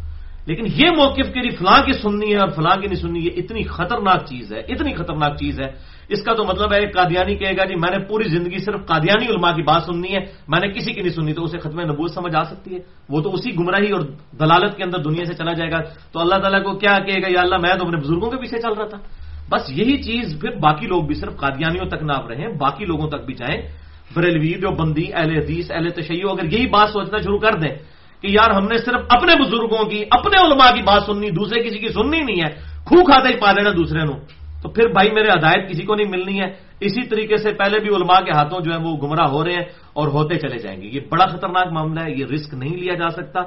لیکن 0.46 0.66
یہ 0.66 0.90
موقف 0.96 1.32
کے 1.32 1.40
لیے 1.40 1.50
جی 1.50 1.56
فلاں 1.56 1.82
کی 1.86 1.92
سننی 1.92 2.32
ہے 2.32 2.38
اور 2.38 2.48
فلاں 2.48 2.76
کی 2.76 2.86
نہیں 2.86 3.00
سننی 3.00 3.24
ہے 3.24 3.28
اتنی 3.28 3.62
خطرناک 3.62 4.24
چیز 4.26 4.52
ہے، 4.52 4.58
اتنی 4.58 4.94
خطرناک 4.94 5.36
چیز 5.36 5.60
ہے۔ 5.60 5.94
اس 6.08 6.22
کا 6.22 6.34
تو 6.34 6.44
مطلب 6.44 6.72
ہے، 6.72 6.78
ایک 6.78 6.94
قادیانی 6.94 7.34
کہے 7.34 7.56
گا 7.56 7.64
جی 7.64 7.74
میں 7.74 7.98
نے 7.98 8.04
پوری 8.04 8.28
زندگی 8.28 8.58
صرف 8.58 8.86
قادیانی 8.86 9.26
علماء 9.26 9.52
کی 9.52 9.62
بات 9.62 9.82
سننی 9.82 10.14
ہے، 10.14 10.20
میں 10.48 10.60
نے 10.60 10.68
کسی 10.68 10.92
کی 10.92 11.00
نہیں 11.00 11.12
سننی، 11.12 11.32
تو 11.32 11.44
اسے 11.44 11.58
ختم 11.58 11.80
نبوت 11.80 12.10
سمجھ 12.10 12.36
آ 12.36 12.44
سکتی 12.44 12.74
ہے۔ 12.74 12.80
وہ 13.08 13.20
تو 13.20 13.32
اسی 13.32 13.54
گمراہی 13.54 13.90
اور 13.90 14.00
دلالت 14.40 14.76
کے 14.76 14.84
اندر 14.84 14.98
دنیا 14.98 15.24
سے 15.24 15.34
چلا 15.34 15.52
جائے 15.52 15.70
گا۔ 15.70 15.78
تو 16.12 16.20
اللہ 16.20 16.34
تعالیٰ 16.34 16.62
کو 16.62 16.72
کیا 16.72 16.98
کہے 16.98 17.22
گا، 17.22 17.26
یا 17.28 17.40
اللہ، 17.40 17.56
میں 17.56 17.74
تو 17.74 17.86
اپنے 17.86 17.96
بزرگوں 17.96 18.30
کے 18.30 18.36
پیچھے 18.36 18.60
چل 18.60 18.72
رہا 18.72 18.86
تھا۔ 18.86 18.98
بس 19.54 19.70
یہی 19.70 20.02
چیز 20.02 20.40
پھر 20.40 20.50
باقی 20.58 20.86
لوگ 20.86 21.02
بھی 21.06 21.14
صرف 21.14 21.36
قادیانیوں 21.36 21.86
تک 21.86 22.02
نہ 22.02 22.12
آپ 22.12 22.26
رہیں 22.30 22.48
باقی 22.58 22.84
لوگوں 22.84 23.08
تک 23.08 23.22
بھی 23.26 23.34
جائیں 23.34 23.60
بریلوی 24.14 24.52
جو 24.60 24.70
بندی 24.70 25.06
اہل 25.14 25.30
حدیث، 25.30 25.70
اہل 25.70 25.90
تشیع، 25.90 26.26
اگر 26.30 26.44
یہی 26.52 26.66
بات 26.66 26.88
سوچنا 26.90 27.18
شروع 27.18 27.38
کر 27.38 27.54
دیں 27.54 27.74
کہ 28.20 28.28
یار 28.30 28.50
ہم 28.50 28.64
نے 28.66 28.76
صرف 28.78 29.00
اپنے 29.08 29.32
بزرگوں 29.42 29.84
کی، 29.88 30.04
اپنے 30.10 30.36
علماء 30.46 30.70
کی 30.74 30.82
بات 30.82 31.02
سننی، 31.06 31.30
دوسرے 31.30 31.62
کسی 31.62 31.78
کی 31.78 31.88
سننی 31.88 32.20
نہیں 32.20 32.40
ہے 32.44 32.50
خو 32.84 33.04
کھاتے 33.04 33.28
ہی 33.28 33.40
پا 33.40 33.52
دینا 33.52 33.70
دوسرے 33.70 34.04
نو 34.04 34.14
تو 34.62 34.68
پھر 34.68 34.92
بھائی 34.92 35.10
میرے 35.10 35.28
ہدایت 35.28 35.68
کسی 35.68 35.82
کو 35.82 35.94
نہیں 35.94 36.10
ملنی 36.10 36.40
ہے۔ 36.40 36.48
اسی 36.80 37.02
طریقے 37.08 37.36
سے 37.36 37.50
پہلے 37.52 37.80
بھی 37.80 37.88
علماء 37.96 38.20
کے 38.20 38.30
ہاتھوں 38.30 38.60
جو 38.60 38.72
ہے 38.72 38.78
وہ 38.78 38.96
گمراہ 38.96 39.28
ہو 39.28 39.44
رہے 39.44 39.52
ہیں 39.52 39.66
اور 39.92 40.08
ہوتے 40.08 40.34
چلے 40.38 40.58
جائیں 40.58 40.82
گے۔ 40.82 40.86
یہ 40.92 41.00
بڑا 41.10 41.26
خطرناک 41.26 41.72
معاملہ 41.72 42.00
ہے، 42.00 42.10
یہ 42.10 42.24
رسک 42.24 42.54
نہیں 42.54 42.76
لیا 42.76 42.94
جا 42.94 43.08
سکتا۔ 43.08 43.40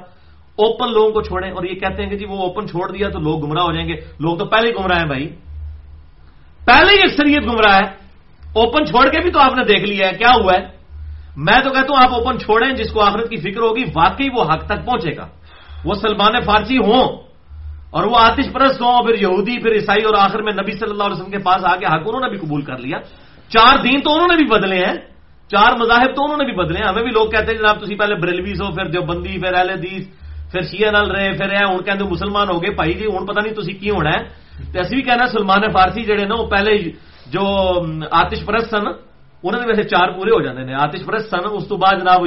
اوپن 0.58 0.92
لوگوں 0.92 1.10
کو 1.10 1.22
چھوڑیں 1.22 1.50
اور 1.50 1.64
یہ 1.64 1.74
کہتے 1.74 2.02
ہیں 2.02 2.10
کہ 2.10 2.16
جی 2.16 2.26
وہ 2.26 2.38
اوپن 2.38 2.66
چھوڑ 2.68 2.92
دیا 2.92 3.08
تو 3.08 3.18
لوگ 3.18 3.46
گمراہ 3.46 3.64
ہو 3.64 3.72
جائیں 3.72 3.88
گے۔ 3.88 3.94
لوگ 4.20 4.38
تو 4.38 4.44
پہلے 4.44 4.68
ہی 4.68 4.74
گمراہ 4.74 4.98
ہیں 4.98 5.06
بھائی۔ 5.06 5.26
پہلے 6.68 6.92
ہی 6.92 6.98
اکثریت 7.02 7.42
گمراہ 7.42 7.76
ہے۔ 7.76 8.08
اوپن 8.52 8.86
چھوڑ 8.86 9.08
کے 9.08 9.20
بھی 9.20 9.30
تو 9.30 9.40
آپ 9.40 9.54
نے 9.54 9.64
دیکھ 9.64 9.84
لیا 9.84 10.08
ہے، 10.08 10.12
کیا 10.12 10.28
ہوا 10.28 10.52
ہے؟ 10.54 10.66
میں 11.36 11.60
تو 11.64 11.70
کہتا 11.70 11.86
ہوں 11.90 12.02
آپ 12.02 12.14
اوپن 12.14 12.38
چھوڑیں، 12.38 12.72
جس 12.72 12.90
کو 12.90 13.02
آخرت 13.02 13.30
کی 13.30 13.36
فکر 13.36 13.60
ہوگی، 13.60 13.84
واقعی 13.94 14.28
وہ 14.34 14.42
حق 14.42 14.64
تک 14.66 14.86
پہنچے 14.86 15.16
گا۔ 15.16 15.26
وہ 15.84 15.94
سلمان 15.94 16.32
فارسی 16.40 16.78
ہوں 16.78 17.16
اور 17.90 18.04
وہ 18.04 18.16
آتش 18.18 18.52
پرست 18.52 18.82
ہوں، 18.82 19.06
پھر 19.06 19.22
یہودی، 19.22 19.58
پھر 19.58 19.72
عیسائی 19.72 20.04
اور 20.04 20.14
آخر 20.14 20.42
میں 20.42 20.52
نبی 20.52 20.72
صلی 20.72 20.90
اللہ 20.90 21.02
علیہ 21.02 21.16
وسلم 21.16 21.30
کے 21.30 21.38
پاس 21.38 21.64
آ 21.64 21.76
کے 21.76 21.86
حق 21.86 22.02
انہوں 22.06 22.20
نے 22.20 22.28
بھی 22.28 22.38
قبول 22.38 22.62
کر 22.62 22.78
لیا۔ 22.78 22.98
چار 23.48 23.78
دین 23.78 24.00
تو 24.00 24.14
انہوں 24.14 24.28
نے 24.28 24.36
بھی 24.36 24.44
بدلے 24.44 24.76
ہیں۔ 24.76 24.94
چار 25.50 25.72
مذاہب 25.72 26.16
تو 26.16 26.24
انہوں 26.24 26.36
نے 26.36 26.44
بھی 26.44 26.52
بدلے 26.52 26.78
ہیں۔ 26.78 26.88
ہمیں 26.88 27.02
بھی 27.02 27.10
لوگ 27.10 27.30
کہتے 27.30 27.52
ہیں، 27.52 27.58
جناب 27.58 27.84
تھی 27.84 27.96
پہلے 27.96 28.14
بریلویز 28.14 28.62
ہو، 28.62 28.74
پھر 28.74 28.84
جو 28.84 29.02
بندی 29.02 29.40
پھر 29.40 29.54
اہل 29.54 29.70
حدیث، 29.70 30.08
پھر 30.52 30.60
شیعہ 30.60 30.90
نل 30.90 31.10
رہے، 31.10 31.32
پھر 31.32 31.64
ہوں 31.64 31.78
کہ 31.78 32.04
مسلمان 32.04 32.48
ہو 32.50 32.62
گئے، 32.62 32.70
بھائی 32.70 32.94
جی 32.94 33.06
ہوں 33.06 33.26
پتہ 33.26 33.40
نہیں 33.40 33.54
تھی 33.54 33.72
کی 33.72 33.90
ہونا 33.90 34.10
ہے۔ 34.10 34.47
تو 34.72 34.80
اسی 34.80 34.94
بھی 34.94 35.02
کہنا 35.02 35.26
سلمان 35.26 35.62
فارسی 35.72 36.02
جڑے 36.02 36.24
نا، 36.26 36.34
وہ 36.34 36.46
پہلے 36.46 36.72
جو 37.32 37.44
آتش 38.10 38.40
پرست 38.46 38.70
سن 38.70 38.86
انہوں 39.38 39.60
نے 39.62 39.66
ویسے 39.70 39.82
چار 39.82 40.08
پورے 40.18 40.30
ہو 40.34 40.40
جاتے 40.42 40.58
ہیں 40.66 40.74
آتش 40.74 41.04
پرست 41.06 41.30
سن، 41.30 41.44
اس 41.46 41.68
تو 41.68 41.76
بعد 41.76 41.94
جناب 42.00 42.20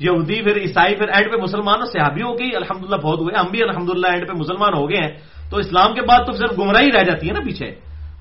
یہودی، 0.00 0.38
پھر 0.44 0.56
عیسائی، 0.56 0.94
پھر 0.96 1.08
اینڈ 1.08 1.26
پہ 1.32 1.36
مسلمان، 1.40 1.78
اور 1.80 1.88
صحابی 1.92 2.22
ہو 2.22 2.32
گئی 2.38 2.50
الحمد 2.56 2.82
للہ 2.84 3.00
بہت 3.00 3.18
ہوئے۔ 3.18 3.32
ہم 3.40 3.48
بھی 3.50 3.62
الحمد 3.62 3.88
للہ 3.90 4.06
اینڈ 4.06 4.28
پہ 4.28 4.34
مسلمان 4.36 4.72
ہو 4.74 4.84
گئے 4.90 5.00
ہیں۔ 5.00 5.12
تو 5.50 5.56
اسلام 5.56 5.94
کے 5.94 6.02
بعد 6.02 6.20
تو 6.26 6.32
صرف 6.32 6.52
گمراہی 6.58 6.90
رہ 6.92 7.04
جاتی 7.08 7.28
ہے 7.28 7.32
نا 7.32 7.40
پیچھے۔ 7.40 7.68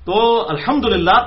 تو 0.05 0.15
الحمد 0.49 0.85
للہ 0.85 1.17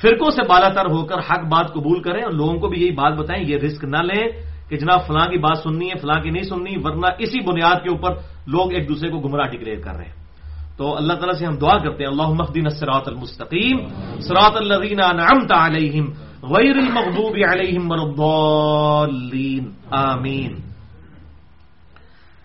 فرقوں 0.00 0.30
سے 0.30 0.42
بالا 0.48 0.68
تر 0.68 0.86
ہو 0.86 1.04
کر 1.04 1.18
حق 1.18 1.42
بات 1.50 1.66
قبول 1.74 2.02
کریں 2.02 2.22
اور 2.22 2.32
لوگوں 2.32 2.56
کو 2.60 2.68
بھی 2.68 2.78
یہی 2.82 2.94
بات 2.94 3.12
بتائیں، 3.18 3.42
یہ 3.42 3.56
رسک 3.56 3.84
نہ 3.84 4.02
لیں 4.02 4.24
کہ 4.68 4.76
جناب 4.76 5.06
فلاں 5.06 5.26
کی 5.26 5.38
بات 5.38 5.58
سننی 5.58 5.90
ہے، 5.90 5.98
فلاں 5.98 6.20
کی 6.22 6.30
نہیں 6.30 6.42
سننی، 6.42 6.74
ورنہ 6.84 7.08
اسی 7.18 7.40
بنیاد 7.40 7.78
کے 7.82 7.90
اوپر 7.90 8.10
لوگ 8.46 8.72
ایک 8.72 8.88
دوسرے 8.88 9.10
کو 9.10 9.18
گمراہ 9.18 9.46
ڈکلیئر 9.46 9.80
کر 9.80 9.94
رہے 9.98 10.06
ہیں۔ 10.06 10.21
تو 10.82 10.96
اللہ 10.98 11.14
تعالیٰ 11.14 11.38
سے 11.38 11.46
ہم 11.46 11.56
دعا 11.62 11.78
کرتے 11.78 12.02
ہیں 12.02 12.10
اللہ 12.10 12.28
مخدین 12.42 12.66
سراط 12.74 13.06
المستقیم 13.08 13.78
سراط 14.18 14.56
الذین 14.56 14.98
انعمت 14.98 15.50
علیہم، 15.54 16.06
غیر 16.42 16.76
المغضوب 16.76 17.34
علیہم 17.38 17.84
والضالین 17.90 19.64
آمین۔ 19.90 20.52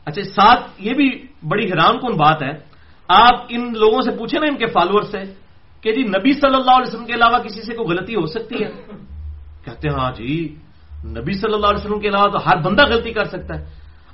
اچھا 0.06 0.24
ساتھ 0.38 0.62
یہ 0.78 0.94
بھی 0.94 1.08
بڑی 1.50 1.66
حیران 1.66 1.98
کن 1.98 2.14
بات 2.14 2.40
ہے، 2.46 2.54
آپ 3.10 3.36
ان 3.50 3.74
لوگوں 3.74 4.02
سے 4.06 4.12
پوچھیں 4.14 4.40
نا 4.40 4.48
ان 4.54 4.58
کے 4.62 4.68
فالوور 4.70 5.04
سے، 5.10 5.22
کہ 5.82 5.90
جی 5.98 6.02
نبی 6.14 6.32
صلی 6.38 6.58
اللہ 6.62 6.76
علیہ 6.78 6.90
وسلم 6.94 7.10
کے 7.10 7.14
علاوہ 7.18 7.38
کسی 7.42 7.62
سے 7.66 7.74
کوئی 7.74 7.88
غلطی 7.90 8.16
ہو 8.22 8.26
سکتی 8.30 8.58
ہے؟ 8.64 8.70
کہتے 9.66 9.90
ہیں 9.90 9.98
ہاں 9.98 10.12
جی 10.14 10.36
نبی 11.18 11.34
صلی 11.42 11.54
اللہ 11.58 11.70
علیہ 11.74 11.82
وسلم 11.82 12.02
کے 12.06 12.10
علاوہ 12.14 12.30
تو 12.30 12.40
ہر 12.46 12.58
بندہ 12.62 12.84
غلطی 12.86 13.12
کر 13.18 13.26
سکتا 13.34 13.52
ہے۔ 13.58 13.62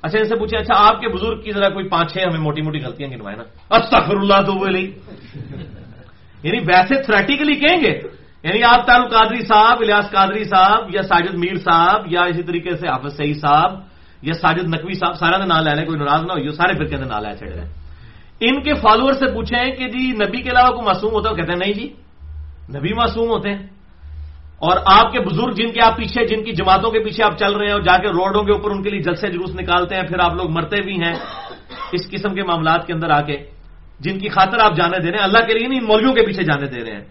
اچھا 0.04 0.18
ان 0.18 0.28
سے 0.28 0.36
پوچھیں 0.36 0.58
اچھا 0.58 0.74
آپ 0.88 1.00
کے 1.00 1.08
بزرگ 1.08 1.40
کی 1.40 1.50
ذرا 1.52 1.68
کوئی 1.68 1.88
پانچ، 1.88 2.12
چھ 2.12 2.18
ہمیں 2.28 2.44
موٹی 2.46 2.62
موٹی 2.62 2.80
غلطیاں 2.84 3.08
گنوائے 3.10 3.36
نا۔ 3.36 3.44
استغفر 3.76 4.16
اللہ 4.16 4.40
تو 4.46 4.52
وہ 4.54 4.68
یعنی 6.44 6.58
ویسے 6.68 6.94
تھریٹیکلی 7.02 7.54
کہیں 7.54 7.80
گے 7.80 7.92
یعنی 8.44 8.60
آپ 8.62 8.80
تعلق 8.86 9.08
قادری 9.10 9.40
صاحب، 9.40 9.76
الیاس 9.80 10.06
قادری 10.10 10.44
صاحب، 10.44 10.94
یا 10.94 11.02
ساجد 11.02 11.34
میر 11.34 11.56
صاحب، 11.56 12.00
یا 12.12 12.22
اسی 12.28 12.42
طریقے 12.42 12.76
سے 12.76 12.86
حافظ 12.88 13.16
سعید 13.16 13.38
صاحب، 13.40 13.70
یا 14.22 14.34
ساجد 14.34 14.66
نقوی 14.68 14.94
صاحب، 14.94 15.14
سارا 15.16 15.44
نام 15.44 15.62
لے 15.64 15.72
لیں، 15.74 15.86
کوئی 15.86 15.98
ناراض 15.98 16.22
نہ 16.28 16.32
ہو 16.32 16.52
سارے 16.52 16.72
پھر 16.76 16.84
کہتے 16.84 17.04
نام 17.04 17.22
لے 17.24 17.36
چھڑ 17.36 17.48
رہے 17.48 17.64
ہیں 17.64 17.72
ان 18.40 18.62
کے 18.62 18.72
فالوور 18.74 19.12
سے 19.12 19.26
پوچھیں 19.32 19.64
کہ 19.78 19.84
جی 19.88 20.12
نبی 20.12 20.38
کے 20.44 20.50
علاوہ 20.50 20.70
کوئی 20.76 20.86
معصوم 20.86 21.12
ہوتا 21.12 21.30
ہے؟ 21.30 21.34
کہتے 21.34 21.52
ہیں، 21.52 21.58
نہیں 21.58 21.72
جی 21.72 21.86
نبی 22.76 22.92
معصوم 22.94 23.28
ہوتے 23.28 23.48
ہیں۔ 23.48 23.62
اور 24.64 24.76
آپ 24.86 25.12
کے 25.12 25.20
بزرگ 25.20 25.50
جن 25.50 25.72
کے 25.72 25.80
آپ 25.82 25.96
پیچھے 25.96 26.26
جن 26.26 26.44
کی 26.44 26.52
جماعتوں 26.52 26.90
کے 26.90 26.98
پیچھے 26.98 27.24
آپ 27.24 27.38
چل 27.38 27.52
رہے 27.52 27.66
ہیں 27.66 27.72
اور 27.72 27.80
جا 27.80 27.96
کے 27.96 28.08
روڈوں 28.08 28.42
کے 28.42 28.52
اوپر 28.52 28.70
ان 28.70 28.82
کے 28.82 28.90
لیے 28.90 29.00
جلسے 29.00 29.28
جلوس 29.28 29.54
نکالتے 29.54 29.94
ہیں، 29.94 30.02
پھر 30.02 30.18
آپ 30.20 30.34
لوگ 30.34 30.50
مرتے 30.50 30.82
بھی 30.82 30.94
ہیں 30.94 31.14
اس 31.92 32.10
قسم 32.10 32.34
کے 32.34 32.42
معاملات 32.42 32.86
کے 32.86 32.92
اندر 32.92 33.10
آ 33.10 33.20
کے، 33.20 33.36
جن 34.00 34.18
کی 34.18 34.28
خاطر 34.28 34.58
آپ 34.58 34.76
جانے 34.76 34.98
دے 34.98 35.10
رہے 35.10 35.18
ہیں، 35.18 35.24
اللہ 35.24 35.46
کے 35.46 35.58
لیے 35.58 35.68
نہیں، 35.68 35.80
ان 35.80 35.86
مولویوں 35.86 36.12
کے 36.12 36.26
پیچھے 36.26 36.42
جانے 36.42 36.66
دے 36.66 36.84
رہے 36.84 36.92
ہیں۔ 36.92 37.04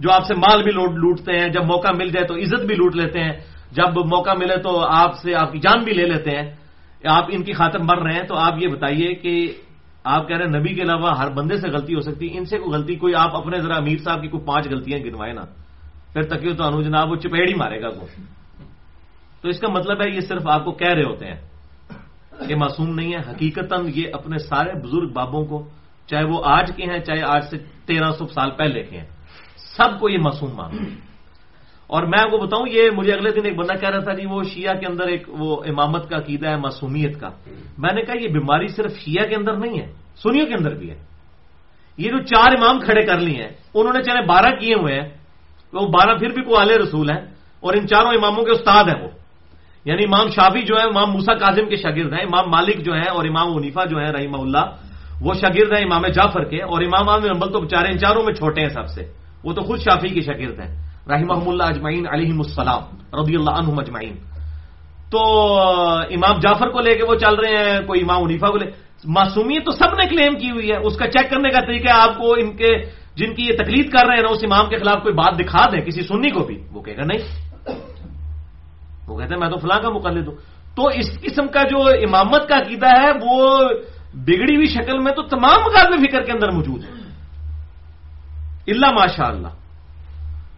جو 0.00 0.12
آپ 0.12 0.26
سے 0.26 0.34
مال 0.34 0.62
بھی 0.62 0.72
لوٹتے 0.72 1.38
ہیں، 1.38 1.48
جب 1.48 1.64
موقع 1.64 1.88
مل 1.96 2.08
جائے 2.08 2.26
تو 2.26 2.34
عزت 2.34 2.66
بھی 2.66 2.74
لوٹ 2.74 2.96
لیتے 2.96 3.20
ہیں۔ 3.20 3.32
جب 3.72 3.96
موقع 3.96 4.30
ملے 4.38 4.56
تو 4.56 4.84
آپ 4.88 5.16
سے 5.16 5.34
آپ 5.34 5.52
کی 5.52 5.58
جان 5.58 5.84
بھی 5.84 5.92
لے 5.92 6.06
لیتے 6.06 6.30
ہیں۔ 6.30 6.52
آپ 7.04 7.24
ان 7.28 7.42
کی 7.42 7.52
خاطر 7.52 7.78
مر 7.78 7.98
رہے 7.98 8.12
ہیں، 8.12 8.22
تو 8.22 8.36
آپ 8.36 8.54
یہ 8.58 8.68
بتائیے 8.68 9.14
کہ 9.14 9.52
آپ 10.04 10.28
کہہ 10.28 10.36
رہے 10.36 10.44
ہیں، 10.44 10.58
نبی 10.58 10.74
کے 10.74 10.82
علاوہ 10.82 11.18
ہر 11.18 11.30
بندے 11.30 11.56
سے 11.56 11.68
غلطی 11.68 11.94
ہو 11.94 12.00
سکتی۔ 12.00 12.32
ہے 12.32 12.38
ان 12.38 12.44
سے 12.44 12.58
کوئی 12.58 12.76
غلطی، 12.76 12.94
کوئی 12.94 13.14
آپ 13.14 13.36
اپنے 13.36 13.60
ذرا 13.60 13.76
امیر 13.76 13.96
صاحب 13.96 14.22
کی 14.22 14.28
کوئی 14.28 14.44
پانچ 14.44 14.68
غلطیاں 14.68 14.98
گنوائے 14.98 15.32
نا۔ 15.32 15.63
پھر 16.14 16.22
تک 16.22 16.58
تو 16.58 16.64
انو 16.64 16.82
جناب 16.82 17.10
وہ 17.10 17.16
چپیڑ 17.16 17.48
ہی 17.48 17.54
مارے 17.54 17.82
گا 17.82 17.88
وہ۔ 17.88 18.06
تو 19.42 19.48
اس 19.48 19.60
کا 19.60 19.68
مطلب 19.68 20.00
ہے 20.00 20.14
یہ 20.14 20.20
صرف 20.20 20.46
آپ 20.46 20.64
کو 20.64 20.72
کہہ 20.72 20.94
رہے 20.94 21.02
ہوتے 21.02 21.26
ہیں 21.26 21.40
یہ 22.48 22.56
معصوم 22.56 22.94
نہیں 22.94 23.12
ہے 23.12 23.18
حقیقت 23.18 23.72
یہ 23.94 24.08
اپنے 24.12 24.38
سارے 24.38 24.72
بزرگ 24.80 25.12
بابوں 25.12 25.44
کو 25.44 25.68
چاہے 26.06 26.24
وہ 26.24 26.40
آج 26.44 26.70
کے 26.76 26.82
ہیں، 26.82 26.98
چاہے 26.98 27.22
آج 27.26 27.42
سے 27.50 27.58
تیرہ 27.86 28.10
سو 28.10 28.26
سال 28.26 28.50
پہلے 28.50 28.82
کے 28.82 28.98
ہیں، 28.98 29.06
سب 29.76 30.00
کو 30.00 30.08
یہ 30.08 30.18
معصوم 30.18 30.54
مان 30.54 30.70
اور 31.86 32.02
میں 32.02 32.20
آپ 32.20 32.30
کو 32.30 32.38
بتاؤں، 32.38 32.66
یہ 32.70 32.90
مجھے 32.90 33.12
اگلے 33.12 33.30
دن 33.30 33.44
ایک 33.44 33.56
بندہ 33.56 33.74
کہہ 33.80 33.90
رہا 33.90 33.98
تھا 33.98 34.12
جی 34.12 34.26
وہ 34.26 34.42
شیعہ 34.42 34.74
کے 34.74 34.86
اندر 34.86 35.06
ایک 35.06 35.22
وہ 35.28 35.62
امامت 35.66 36.08
کا 36.08 36.16
عقیدہ 36.16 36.48
ہے، 36.48 36.56
معصومیت 36.56 37.20
کا۔ 37.20 37.28
میں 37.78 37.94
نے 37.94 38.02
کہا 38.02 38.14
یہ 38.22 38.28
بیماری 38.28 38.68
صرف 38.68 38.92
شیعہ 38.98 39.26
کے 39.26 39.34
اندر 39.34 39.56
نہیں 39.56 39.80
ہے، 39.80 39.92
سنیوں 40.16 40.46
کے 40.46 40.54
اندر 40.54 40.74
بھی 40.74 40.90
ہے۔ 40.90 40.98
یہ 41.98 42.08
جو 42.10 42.22
چار 42.22 42.50
امام 42.58 42.80
کھڑے 42.80 43.02
کر 43.06 43.18
لیے 43.18 43.42
ہیں، 43.42 43.52
انہوں 43.74 43.92
نے 43.92 44.02
چاہے 44.02 44.26
بارہ 44.26 44.50
کیے 44.56 44.74
ہوئے 44.74 45.00
ہیں 45.00 45.23
وہ 45.82 45.88
بارہ 45.88 46.16
پھر 46.16 46.28
بھی 46.28 46.42
کو 46.42 46.58
آل 46.58 46.70
رسول 46.70 47.10
ہیں 47.10 47.20
اور 47.60 47.74
ان 47.74 47.86
چاروں 47.86 48.10
اماموں 48.10 48.44
کے 48.44 48.50
استاد 48.50 48.84
ہیں 48.84 49.02
وہ۔ 49.02 49.08
یعنی 49.84 50.04
امام 50.04 50.28
شافی 50.28 50.62
جو 50.62 50.74
ہے 50.76 50.82
امام 50.82 51.10
موسا 51.10 51.34
کاظم 51.34 51.68
کے 51.68 51.76
شاگرد 51.76 52.12
ہیں، 52.12 52.22
امام 52.22 52.50
مالک 52.50 52.84
جو 52.84 52.94
ہے 52.94 53.08
اور 53.08 53.24
امام 53.24 53.56
ونیفا 53.56 53.84
جو 53.84 53.98
ہے 53.98 54.10
رحمہ 54.10 54.36
اللہ، 54.36 54.76
وہ 55.20 55.34
شاگرد 55.34 55.72
ہیں 55.72 55.84
امام 55.84 56.06
جعفر 56.06 56.44
کے 56.44 56.62
اور 56.62 56.82
امام 56.82 57.08
عام 57.08 57.20
نمبل 57.24 57.52
تو 57.52 57.60
بچارے 57.60 57.88
ان 57.92 57.98
چاروں 57.98 58.22
میں 58.22 58.34
چھوٹے 58.34 58.60
ہیں 58.60 58.68
سب 58.68 58.86
سے۔ 58.86 59.12
وہ 59.44 59.52
تو 59.52 59.60
خود 59.60 59.80
شافی 59.80 60.08
کے 60.08 60.20
شاگرد 60.20 60.60
ہیں۔ 60.60 60.82
رحمہ 61.08 61.48
اللہ 61.48 61.62
اجمعین 61.62 62.06
علیہ 62.12 62.32
السلام 62.32 62.82
رضی 63.20 63.34
اللہ 63.34 63.50
عنہ 63.50 63.68
اجمعین۔ 63.76 64.16
تو 65.10 65.20
امام 65.98 66.38
جعفر 66.40 66.68
کو 66.68 66.80
لے 66.80 66.94
کے 66.94 67.04
وہ 67.08 67.14
چل 67.14 67.34
رہے 67.34 67.70
ہیں، 67.70 67.86
کوئی 67.86 68.00
امام 68.00 68.22
ونیفا 68.22 68.48
کو 68.48 68.56
لے۔ 68.56 68.70
معصومیت 69.04 69.64
تو 69.64 69.72
سب 69.72 69.94
نے 69.94 70.06
کلیم 70.06 70.38
کی 70.38 70.50
ہوئی 70.50 70.70
ہے۔ 70.70 70.76
اس 70.76 70.96
کا 70.96 71.06
چیک 71.06 71.30
کرنے 71.30 71.48
کا 71.48 71.60
طریقہ 71.60 71.90
آپ 71.92 72.18
کو 72.18 72.32
ان 72.32 72.56
کے 72.56 73.03
جن 73.16 73.34
کی 73.34 73.42
یہ 73.42 73.52
تکلیف 73.56 73.92
کر 73.92 74.06
رہے 74.06 74.14
ہیں 74.14 74.22
نا، 74.22 74.28
اس 74.28 74.38
امام 74.42 74.68
کے 74.68 74.76
خلاف 74.76 75.02
کوئی 75.02 75.14
بات 75.14 75.38
دکھا 75.38 75.66
دیں، 75.72 75.80
کسی 75.80 76.02
سنی 76.02 76.30
کو 76.30 76.44
بھی، 76.44 76.62
وہ 76.72 76.82
کہے 76.82 76.96
گا 76.96 77.04
نہیں۔ 77.04 77.18
وہ 79.08 79.18
کہتے 79.18 79.34
ہیں، 79.34 79.40
میں 79.40 79.48
تو 79.48 79.56
فلاں 79.56 79.80
کا 79.82 79.88
مقلد 79.88 80.28
ہوں۔ 80.28 80.34
تو 80.76 80.86
اس 80.86 81.20
قسم 81.20 81.46
کا 81.46 81.62
جو 81.62 81.82
امامت 81.82 82.48
کا 82.48 82.56
عقیدہ 82.56 82.86
ہے، 82.86 83.10
وہ 83.22 83.60
بگڑی 84.14 84.56
ہوئی 84.56 84.66
شکل 84.66 84.98
میں 84.98 85.12
تو 85.12 85.22
تمام 85.22 85.60
مقابلے 85.60 86.08
فکر 86.08 86.22
کے 86.22 86.32
اندر 86.32 86.50
موجود 86.50 86.84
ہے۔ 86.84 86.90
اللہ 88.66 88.86
ماشاء 88.86 89.26
اللہ 89.26 89.48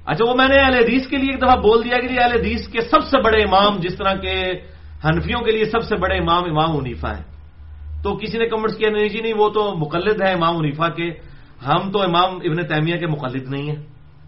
اچھا 0.07 0.31
وہ 0.31 0.35
میں 0.35 0.49
نے 0.49 0.55
اہل 0.62 0.75
حدیث 0.75 1.07
کے 1.07 1.16
لیے 1.16 1.31
ایک 1.31 1.42
دفعہ 1.42 1.57
بول 1.57 1.85
دیا 1.85 1.99
کہ 2.01 2.09
جی، 2.09 2.14
اہل 2.23 2.33
حدیث 2.33 2.69
کے 2.69 2.81
سب 2.81 3.05
سے 3.05 3.21
بڑے 3.21 3.42
امام، 3.42 3.77
جس 3.77 3.97
طرح 3.97 4.14
کے 4.14 4.42
حنفیوں 5.05 5.40
کے 5.40 5.53
لیے 5.53 5.64
سب 5.64 5.83
سے 5.83 5.97
بڑے 5.97 6.19
امام 6.19 6.45
امام 6.45 6.77
منیفا 6.77 7.16
ہیں۔ 7.16 7.25
تو 8.03 8.16
کسی 8.16 8.38
نے 8.38 8.47
کمنٹس 8.47 8.77
کیا، 8.77 8.90
نہیں 8.90 9.09
جی 9.09 9.21
نہیں، 9.21 9.35
وہ 9.37 9.49
تو 9.49 9.75
مقلد 9.79 10.23
ہے 10.23 10.33
امام 10.33 10.59
منیفا 10.59 10.88
کے۔ 10.88 11.11
ہم 11.64 11.90
تو 11.90 12.03
امام 12.03 12.35
ابن 12.37 12.66
تیمیہ 12.66 12.97
کے 12.97 13.07
مخلد 13.07 13.49
نہیں 13.49 13.69
ہیں۔ 13.69 13.83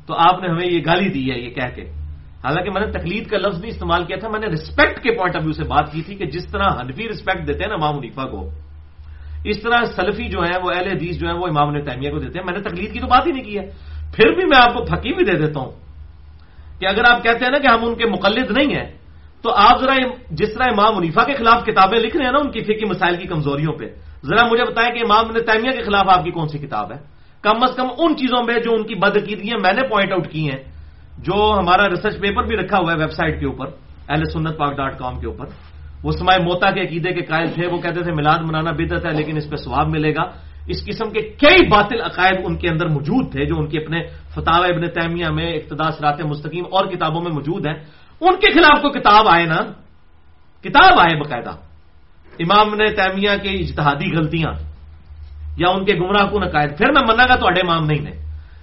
تو 0.07 0.15
آپ 0.15 0.41
نے 0.41 0.49
ہمیں 0.49 0.67
یہ 0.67 0.81
گالی 0.87 1.09
دی 1.09 1.33
ہے، 1.33 1.39
یہ 1.39 1.51
کہہ 1.51 1.75
کے۔ 1.75 1.83
حالانکہ 2.45 2.71
میں 2.71 2.87
نے 2.87 2.93
تقلید 2.93 3.27
کا 3.27 3.39
لفظ 3.39 3.61
بھی 3.61 3.69
استعمال 3.69 4.05
کیا 4.05 4.17
تھا، 4.21 4.29
میں 4.29 4.41
نے 4.41 4.47
رسپیکٹ 4.47 5.03
کے 5.03 5.11
پوائنٹ 5.11 5.37
آف 5.37 5.43
ویو 5.43 5.53
سے 5.53 5.65
بات 5.65 5.93
کی 5.93 6.03
تھی 6.03 6.15
کہ 6.15 6.25
جس 6.25 6.47
طرح 6.47 6.69
حنفی 6.81 7.09
رسپیکٹ 7.09 7.47
دیتے 7.47 7.59
ہیں 7.59 7.69
نا 7.69 7.75
امام 7.75 7.97
منیفا 7.97 8.25
کو، 8.25 8.51
اس 9.45 9.63
طرح 9.63 9.85
سلفی 9.85 10.29
جو 10.29 10.41
ہے 10.43 10.59
وہ 10.63 10.71
اہل 10.71 10.89
حدیث 10.89 11.19
جو 11.19 11.29
ہے 11.29 11.33
وہ 11.33 11.47
امام 11.47 11.73
نے 11.73 11.83
تیمیہ 11.83 12.11
کو 12.11 12.19
دیتے 12.19 12.39
ہیں۔ 12.39 12.47
میں 12.47 12.59
نے 12.59 12.69
تقلید 12.69 12.93
کی 12.93 13.01
تو 13.01 13.07
بات 13.07 13.27
ہی 13.27 13.33
نہیں 13.33 13.45
کی 13.45 13.59
ہے۔ 13.59 13.67
پھر 14.17 14.35
بھی 14.35 14.45
میں 14.45 14.59
آپ 14.63 14.75
کو 14.75 14.85
پھکی 14.85 15.13
بھی 15.13 15.25
دے 15.25 15.47
دیتا 15.47 15.61
ہوں 15.61 15.71
کہ 16.81 16.87
اگر 16.87 17.03
آپ 17.11 17.23
کہتے 17.23 17.45
ہیں 17.45 17.53
نا 17.53 17.59
کہ 17.59 17.67
ہم 17.67 17.85
ان 17.85 17.95
کے 17.95 18.07
مقلد 18.07 18.51
نہیں 18.51 18.77
ہیں، 18.77 18.97
تو 19.43 19.55
آپ 19.55 19.81
ذرا 19.81 19.95
جس 20.31 20.55
طرح 20.55 20.65
امام 20.65 20.97
منیفا 20.97 21.25
کے 21.25 21.35
خلاف 21.35 21.65
کتابیں 21.65 21.99
لکھ 21.99 22.17
رہے 22.17 22.25
ہیں 22.25 22.33
نا 22.33 22.39
ان 22.39 22.51
کی 22.51 22.61
فکی 22.61 22.85
مسائل 22.85 23.17
کی 23.17 23.27
کمزوریوں 23.27 23.73
پہ، 23.73 23.85
ذرا 24.25 24.47
مجھے 24.49 24.65
بتائیں 24.65 24.95
کہ 24.95 24.99
امام 25.05 25.31
نے 25.31 25.41
تیمیہ 25.41 25.71
کے 25.71 25.83
خلاف 25.83 26.07
آپ 26.09 26.25
کی 26.25 26.31
کون 26.31 26.49
سی 26.49 26.59
کتاب 26.59 26.93
ہے؟ 26.93 27.18
کم 27.43 27.63
از 27.63 27.77
کم 27.77 27.87
ان 27.99 28.17
چیزوں 28.17 28.45
میں 28.47 28.55
جو 28.55 28.73
ان 28.73 28.87
کی 28.87 28.95
بدعقیدگیاں 28.95 29.59
میں 29.63 29.73
نے 29.73 29.89
پوائنٹ 29.89 30.13
آؤٹ 30.13 30.29
کی 30.29 30.51
ہیں، 30.51 30.63
جو 31.19 31.57
ہمارا 31.59 31.89
ریسرچ 31.89 32.21
پیپر 32.21 32.43
بھی 32.43 32.57
رکھا 32.57 32.79
ہوا 32.79 32.93
ہے 32.93 32.99
ویب 32.99 33.11
سائٹ 33.11 33.41
کے 33.41 33.47
اوپر 33.47 33.67
اہل 34.09 34.25
سنت 34.25 34.59
پاک 34.59 34.77
ڈاٹ 34.77 34.99
کام 34.99 35.21
کے 35.21 35.27
اوپر۔ 35.27 35.47
وہ 36.03 36.13
سمائے 36.13 36.43
موتا 36.43 36.71
کے 36.71 36.81
عقیدے 36.81 37.13
کے 37.13 37.21
قائل 37.21 37.51
تھے، 37.51 37.67
وہ 37.67 37.79
کہتے 37.79 38.03
تھے، 38.03 38.13
میلاد 38.13 38.39
منانا 38.39 38.71
بدت 38.71 39.07
ہے 39.07 39.13
لیکن 39.13 39.37
اس 39.37 39.51
پہ 39.51 39.57
ثواب 39.57 39.89
ملے 39.89 40.15
گا۔ 40.15 40.23
اس 40.69 40.85
قسم 40.85 41.11
کے 41.11 41.21
کئی 41.21 41.67
باطل 41.69 42.01
عقائد 42.01 42.37
ان 42.45 42.57
کے 42.57 42.69
اندر 42.69 42.89
موجود 42.89 43.33
تھے، 43.33 43.45
جو 43.45 43.55
ان 43.59 43.69
کے 43.69 43.79
اپنے 43.79 44.03
فتح 44.29 44.51
ابن 44.51 44.91
تیمیہ 44.91 45.27
میں 45.27 45.55
اقتدا 45.55 45.91
سرات 45.91 46.21
مستقیم 46.21 46.65
اور 46.71 46.87
کتابوں 46.87 47.23
میں 47.23 47.33
موجود 47.33 47.67
ہیں۔ 47.67 47.75
ان 48.21 48.37
کے 48.37 48.51
خلاف 48.51 48.83
تو 48.83 48.89
کتاب 48.91 49.27
آئے 49.29 49.47
نا، 49.47 49.61
کتاب 50.63 50.99
آئے 50.99 51.17
باقاعدہ۔ 51.17 51.51
امام 52.39 52.75
نے 52.75 52.87
تیمیہ 52.87 53.31
کی 53.43 53.65
اجتہادی 53.65 54.17
غلطیاں۔ 54.17 54.78
یا 55.59 55.69
ان 55.69 55.85
کے 55.85 55.95
گمراہ 55.95 56.27
کن 56.31 56.43
عقائد 56.43 56.79
پھر 56.79 56.89
میں 56.91 57.05
منع 57.09 57.25
گا 57.29 57.37
تو 57.37 57.47
امام 57.47 57.85
نہیں 57.85 58.03
نے 58.03 58.15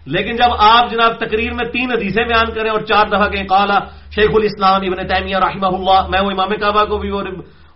لیکن 0.06 0.36
جب 0.36 0.52
آپ 0.58 0.92
جناب 0.92 1.12
تقریر 1.18 1.52
میں 1.54 1.66
تین 1.66 1.92
حدیثیں 1.92 2.24
بیان 2.24 2.54
کریں 2.54 2.70
اور 2.70 2.82
چار 2.82 3.06
دفعہ 3.08 3.28
کہیں 3.30 3.48
کالا 3.48 3.80
شیخ 4.16 4.32
الاسلام 4.34 4.82
ابن 4.82 5.08
تیمیہ 5.08 5.38
رحمہ 5.38 5.68
اللہ 5.68 6.02
میں 6.10 6.22
وہ 6.22 6.32
امام 6.32 6.52
کعبہ 6.60 6.84
کو 6.86 6.98
بھی 6.98 7.10
اور 7.10 7.26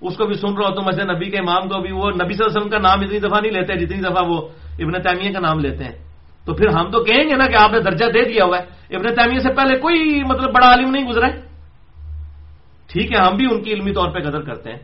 اس 0.01 0.15
کو 0.17 0.25
بھی 0.25 0.33
سن 0.33 0.53
رہا 0.55 0.67
ہوں 0.67 0.75
تو 0.75 0.81
مسجد 0.81 1.09
نبی 1.09 1.29
کے 1.29 1.37
امام 1.37 1.63
کو 1.69 1.79
بھی، 1.81 1.91
وہ 1.91 2.05
نبی 2.11 2.33
صلی 2.33 2.43
اللہ 2.43 2.51
علیہ 2.51 2.57
وسلم 2.57 2.69
کا 2.69 2.79
نام 2.79 2.99
اتنی 2.99 3.19
دفعہ 3.19 3.39
نہیں 3.41 3.51
لیتے 3.51 3.75
جتنی 3.75 4.01
دفعہ 4.01 4.23
وہ 4.27 4.37
ابن 4.79 4.93
تیمیہ 5.01 5.31
کا 5.33 5.39
نام 5.39 5.59
لیتے 5.59 5.83
ہیں۔ 5.83 5.95
تو 6.45 6.53
پھر 6.53 6.67
ہم 6.67 6.85
تو 6.91 7.03
کہیں 7.03 7.23
گے 7.29 7.35
نا 7.35 7.45
کہ 7.47 7.55
آپ 7.55 7.71
نے 7.71 7.79
درجہ 7.79 8.05
دے 8.05 8.21
دیا 8.23 8.43
ہوا 8.45 8.57
ہے۔ 8.59 8.95
ابن 8.95 9.05
تیمیہ 9.15 9.39
سے 9.39 9.51
پہلے 9.53 9.73
کوئی 9.75 10.23
مطلب 10.23 10.49
بڑا 10.53 10.67
عالم 10.67 10.89
نہیں 10.91 11.07
گزرا 11.07 11.27
ہے 11.27 11.35
ٹھیک 12.89 13.07
ہے، 13.11 13.17
ہم 13.17 13.35
بھی 13.35 13.45
ان 13.51 13.61
کی 13.63 13.73
علمی 13.73 13.91
طور 13.93 14.07
پہ 14.09 14.19
قدر 14.19 14.41
کرتے 14.41 14.67
ہیں۔ 14.71 14.79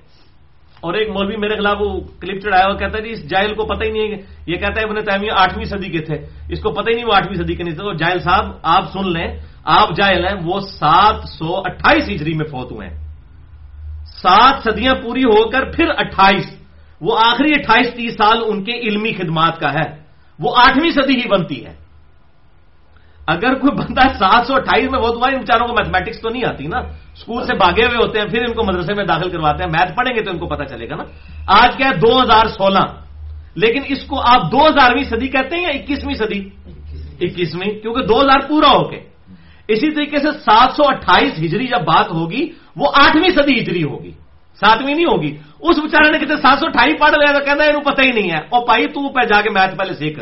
اور 0.86 0.93
ایک 0.93 1.10
مولوی 1.10 1.38
میرے 1.38 1.56
خلاف 1.56 1.78
وہ 1.80 2.00
کلپ 2.21 2.41
چڑھایا 2.41 2.65
ہوا 2.65 2.76
کہتا 2.76 2.98
ہے 2.98 3.04
جی 3.04 3.10
اس 3.10 3.30
جائل 3.30 3.54
کو 3.54 3.65
پتہ 3.65 3.84
ہی 3.84 3.89
نہیں 3.89 4.12
ہے 4.12 4.17
یہ 4.48 4.56
کہتا 4.56 4.82
ہے 4.82 4.84
ابن 4.84 4.95
تیمیہ 4.95 5.32
آٹھویں 5.38 5.65
صدی 5.65 5.89
کے 5.89 6.00
تھے۔ 6.00 6.15
اس 6.50 6.60
کو 6.62 6.71
پتہ 6.71 6.89
ہی 6.89 6.95
نہیں 6.95 7.06
وہ 7.06 7.13
آٹھویں 7.13 7.43
صدی 7.43 7.56
کے 7.56 7.63
نہیں 7.63 7.76
تھے۔ 7.76 7.84
تو 7.84 7.93
جائل 7.93 8.19
صاحب، 8.19 8.45
آپ 8.63 8.91
سن 8.93 9.12
لیں۔ 9.12 9.39
آپ 9.63 9.89
جائل 9.89 10.28
ہیں، 10.28 10.36
وہ 10.43 10.60
سات 10.60 11.15
سو 11.30 11.58
اٹھائیس 11.58 12.10
ہجری 12.10 12.34
میں 12.34 12.45
فوت 12.45 12.71
ہوئے 12.71 12.88
ہیں۔ 12.88 12.98
سات 14.06 14.63
صدیاں 14.63 14.93
پوری 15.04 15.24
ہو 15.24 15.50
کر 15.50 15.71
پھر 15.71 15.86
اٹھائیس۔ 15.98 16.62
وہ 17.02 17.17
آخری 17.26 17.52
اٹھائیس 17.60 17.93
تیس 17.93 18.13
سال 18.13 18.38
ان 18.45 18.63
کے 18.63 18.71
علمی 18.71 19.13
خدمات 19.13 19.60
کا 19.60 19.74
ہے۔ 19.74 19.98
وہ 20.39 20.56
آٹھویں 20.58 20.89
صدی 20.89 21.13
ہی 21.13 21.28
بنتی 21.28 21.65
ہے۔ 21.65 21.85
اگر 23.28 23.54
کوئی 23.54 23.72
بندہ 23.72 24.02
سات 24.02 24.48
سو 24.48 24.56
اٹھائیس 24.56 24.92
میں 24.92 25.00
بہت 25.00 25.16
ہوا 25.16 25.28
ان 25.28 25.46
چاروں 25.46 25.68
کو 25.68 25.74
میتھمیٹکس 25.74 26.22
تو 26.22 26.30
نہیں 26.30 26.44
آتی 26.50 26.68
نا؟ 26.68 26.78
اسکول 27.14 27.44
سے 27.44 27.54
بھاگے 27.54 27.86
ہوئے 27.86 27.98
ہوتے 27.98 28.20
ہیں، 28.20 28.28
پھر 28.28 28.42
ان 28.48 28.54
کو 28.54 28.64
مدرسے 28.64 28.94
میں 28.94 29.06
داخل 29.06 29.30
کرواتے 29.30 29.64
ہیں۔ 29.64 29.72
میتھ 29.72 29.96
پڑھیں 29.96 30.16
گے 30.16 30.22
تو 30.22 30.32
ان 30.32 30.38
کو 30.38 30.48
پتا 30.48 30.66
چلے 30.66 30.90
گا 30.90 30.96
نا؟ 30.96 31.04
آج 31.48 31.76
کیا 31.78 31.88
ہے؟ 31.88 31.96
دو 31.96 32.22
ہزار 32.22 32.46
سولہ۔ 32.46 32.86
لیکن 33.56 33.82
اس 33.88 34.04
کو 34.04 34.20
آپ 34.20 34.52
دو 34.52 34.68
ہزارویں 34.68 35.04
صدی 35.04 35.28
کہتے 35.28 35.56
ہیں 35.56 35.64
یا 35.64 35.70
اکیسویں 35.70 36.16
صدی؟ 36.16 36.50
اکیسویں، 37.22 37.80
کیونکہ 37.80 38.02
دو 38.02 38.22
ہزار 38.22 38.40
پورا 38.48 38.70
ہو 38.70 38.84
کے۔ 38.84 39.00
اسی 39.68 39.92
طریقے 39.92 40.18
سے 40.18 40.32
سات 40.32 40.72
سو 40.76 40.84
اٹھائیس 40.88 41.34
ہجری 41.40 41.68
جب 41.68 41.80
بات 41.80 42.12
ہوگی، 42.12 42.50
وہ 42.76 42.88
آٹھویں 42.94 43.30
صدی 43.30 43.60
ہجری 43.60 43.84
ہوگی۔ 43.84 44.12
ساتویں 44.60 44.96
نہیں 44.96 45.06
ہوگی۔ 45.06 45.38
اس 45.60 45.80
بچارے 45.80 46.12
نے 46.12 46.20
کہتے 46.20 46.38
سات 46.42 46.60
سو 46.60 46.66
اٹھائی 46.66 46.94
پڑھ 46.98 47.12
لیا، 47.12 47.40
تو 47.40 47.46
کہنا 47.46 47.66
یہ 47.66 47.92
پتہ 47.92 48.02
ہی 48.02 48.12
نہیں 48.12 48.32
ہے۔ 48.32 48.38
اور 48.38 48.68
پائی 48.68 48.88
تو 48.88 49.10
پہ 49.10 49.26
جا 49.26 49.42
کے 49.42 49.50
میتھ 49.50 49.76
پہلے 49.76 49.94
سیکھ۔ 49.94 50.20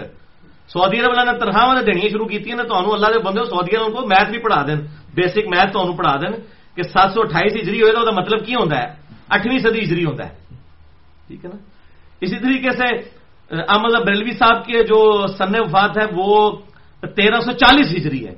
سعودی 0.69 0.99
عرب 0.99 1.13
نے 1.15 1.38
تنخواہ 1.39 1.73
نے 1.73 1.82
دینی 1.84 2.10
شروع 2.10 2.26
کی 2.28 2.54
نا 2.54 2.63
تو 2.63 2.93
اللہ 2.93 3.08
کے 3.08 3.19
بندے 3.21 3.43
سعودی 3.45 3.76
عرب 3.76 3.93
کو 3.93 4.08
میتھ 4.08 4.30
بھی 4.30 4.39
پڑھا 4.39 4.62
دین 4.67 4.80
بیسک 5.13 5.47
میتھ 5.47 5.71
تو 5.73 5.91
پڑھا 5.93 6.15
دین 6.17 6.34
کہ 6.78 6.84
سات 6.86 7.13
سو 7.13 7.21
اٹھائیس 7.21 7.54
ہجری 7.56 7.82
ہوئے 7.82 7.91
تو 7.93 8.12
مطلب 8.13 8.45
کی 8.45 8.56
ہوتا 8.56 8.76
ہے 8.76 8.88
اٹھویں 9.30 9.60
صدی 9.60 9.80
ہجری 9.82 10.06
ہوتا 10.06 10.23
ہے 10.23 10.34
ٹھیک 11.28 11.45
ہے 11.45 11.49
نا 11.49 11.58
اسی 12.21 12.38
طریقے 12.38 12.71
سے 12.71 12.88
احمد 13.52 13.93
بریلوی 14.02 14.32
صاحب 14.34 14.65
کی 14.65 14.84
جو 14.84 14.99
سن 15.30 15.56
وفات 15.58 15.97
ہے 15.97 16.06
وہ 16.12 16.39
تیرہ 17.04 17.39
سو 17.41 17.52
چالیس 17.54 17.89
ہجری 17.91 18.26
ہے 18.28 18.34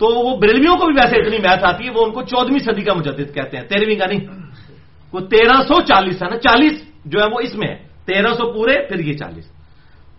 تو 0.00 0.06
وہ 0.06 0.36
بریلویوں 0.36 0.76
کو 0.76 0.86
بھی 0.86 0.94
ویسے 0.94 1.14
اتنی 1.16 1.38
میتھ 1.40 1.64
آتی 1.64 1.84
ہے 1.84 1.90
وہ 1.90 2.04
ان 2.04 2.12
کو 2.12 2.22
چودہویں 2.24 2.62
صدی 2.62 2.82
کا 2.82 2.94
مجدد 2.94 3.34
کہتے 3.34 3.56
ہیں 3.56 3.64
تیرہویں 3.66 3.98
کا 3.98 4.06
نہیں 4.06 4.22
وہ 5.12 5.20
تیرہ 5.28 5.56
سو 5.64 5.80
چالیس 5.82 6.22
ہے 6.22 6.28
نا 6.28 6.38
چالیس 6.40 6.74
جو 7.06 7.20
ہے 7.20 7.26
وہ 7.26 7.40
اس 7.40 7.54
میں 7.54 7.68
ہے 7.68 7.76
تیرہ 8.04 8.32
سو 8.34 8.52
پورے 8.52 8.74
پھر 8.88 8.98
یہ 9.00 9.14
چالیس 9.16 9.46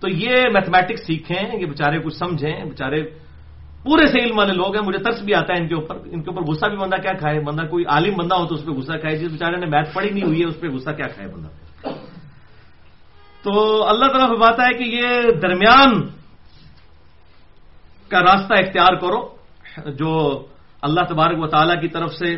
تو 0.05 0.09
یہ 0.13 0.53
میتھمیٹکس 0.53 1.01
سیکھیں، 1.07 1.57
یہ 1.57 1.65
بےچارے 1.65 1.97
کچھ 2.05 2.13
سمجھیں 2.13 2.65
بےچارے 2.69 3.01
پورے 3.81 4.05
سے 4.05 4.17
علم 4.21 4.37
والے 4.37 4.53
لوگ 4.53 4.75
ہیں، 4.77 4.85
مجھے 4.85 5.01
ترس 5.01 5.21
بھی 5.25 5.33
آتا 5.33 5.53
ہے 5.53 5.59
ان 5.59 5.67
کے 5.67 5.75
اوپر، 5.75 5.95
ان 6.13 6.21
کے 6.21 6.29
اوپر 6.29 6.41
غصہ 6.45 6.65
بھی 6.69 6.77
بندہ 6.77 6.97
کیا 7.01 7.13
کھائے؟ 7.17 7.39
بندہ 7.41 7.65
کوئی 7.65 7.85
عالم 7.89 8.13
بندہ 8.17 8.35
ہو 8.35 8.45
تو 8.45 8.55
اس 8.55 8.65
پہ 8.65 8.71
غصہ 8.71 8.97
کھائے، 9.01 9.17
جس 9.17 9.31
بےچارے 9.31 9.57
نے 9.57 9.65
میتھ 9.65 9.89
پڑھی 9.93 10.09
نہیں 10.09 10.23
ہوئی 10.23 10.39
ہے، 10.41 10.45
اس 10.45 10.59
پہ 10.61 10.67
غصہ 10.69 10.89
کیا 10.89 11.07
کھائے 11.07 11.29
بندہ؟ 11.33 11.49
تو 13.43 13.51
اللہ 13.89 14.05
تعالیٰ 14.05 14.37
بات 14.37 14.59
ہے 14.59 14.71
کہ 14.77 14.83
یہ 14.83 15.09
درمیان 15.41 15.91
کا 18.09 18.19
راستہ 18.21 18.53
اختیار 18.53 18.93
کرو، 19.01 19.21
جو 19.97 20.11
اللہ 20.81 21.01
تبارک 21.09 21.39
و 21.41 21.47
تعالیٰ 21.47 21.81
کی 21.81 21.87
طرف 21.87 22.11
سے 22.13 22.29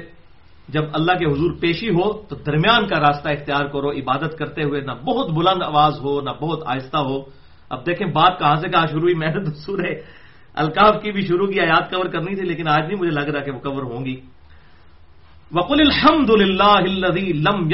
جب 0.68 0.84
اللہ 0.94 1.12
کے 1.12 1.26
حضور 1.26 1.52
پیشی 1.60 1.90
ہو، 1.90 2.14
تو 2.28 2.36
درمیان 2.36 2.88
کا 2.88 3.00
راستہ 3.00 3.30
اختیار 3.30 3.66
کرو، 3.68 3.92
عبادت 3.92 4.38
کرتے 4.40 4.64
ہوئے، 4.64 4.82
نہ 4.82 4.92
بہت 4.92 5.28
بلند 5.32 5.64
آواز 5.64 6.00
ہو، 6.00 6.22
نہ 6.22 6.32
بہت 6.40 6.64
آہستہ 6.66 6.98
ہو۔ 6.98 7.47
اب 7.70 7.86
دیکھیں 7.86 8.08
بات 8.08 8.40
کہاں 8.40 8.56
سے 8.56 8.70
کہاں 8.70 8.88
شروع 8.88 9.02
ہوئی؟ 9.02 9.14
میں 9.14 9.28
نے 9.28 9.44
تو 9.44 9.52
سورہ 9.52 9.94
الکاف 10.54 11.04
کی 11.04 11.12
بھی 11.12 11.22
شروع 11.22 11.48
کی، 11.48 11.60
آیات 11.60 11.92
کور 11.92 12.06
کرنی 12.06 12.36
تھی، 12.36 12.44
لیکن 12.44 12.68
آج 12.68 12.82
نہیں 12.88 13.00
مجھے 13.00 13.12
لگ 13.12 13.20
رہا 13.20 13.44
کہ 13.44 13.52
وہ 13.52 13.60
کور 13.60 13.84
ہوں 13.84 14.06
گی۔ 14.06 14.16
وقل 15.52 15.80
الحمد 15.80 16.30
للہ 16.30 16.80
لم 17.50 17.70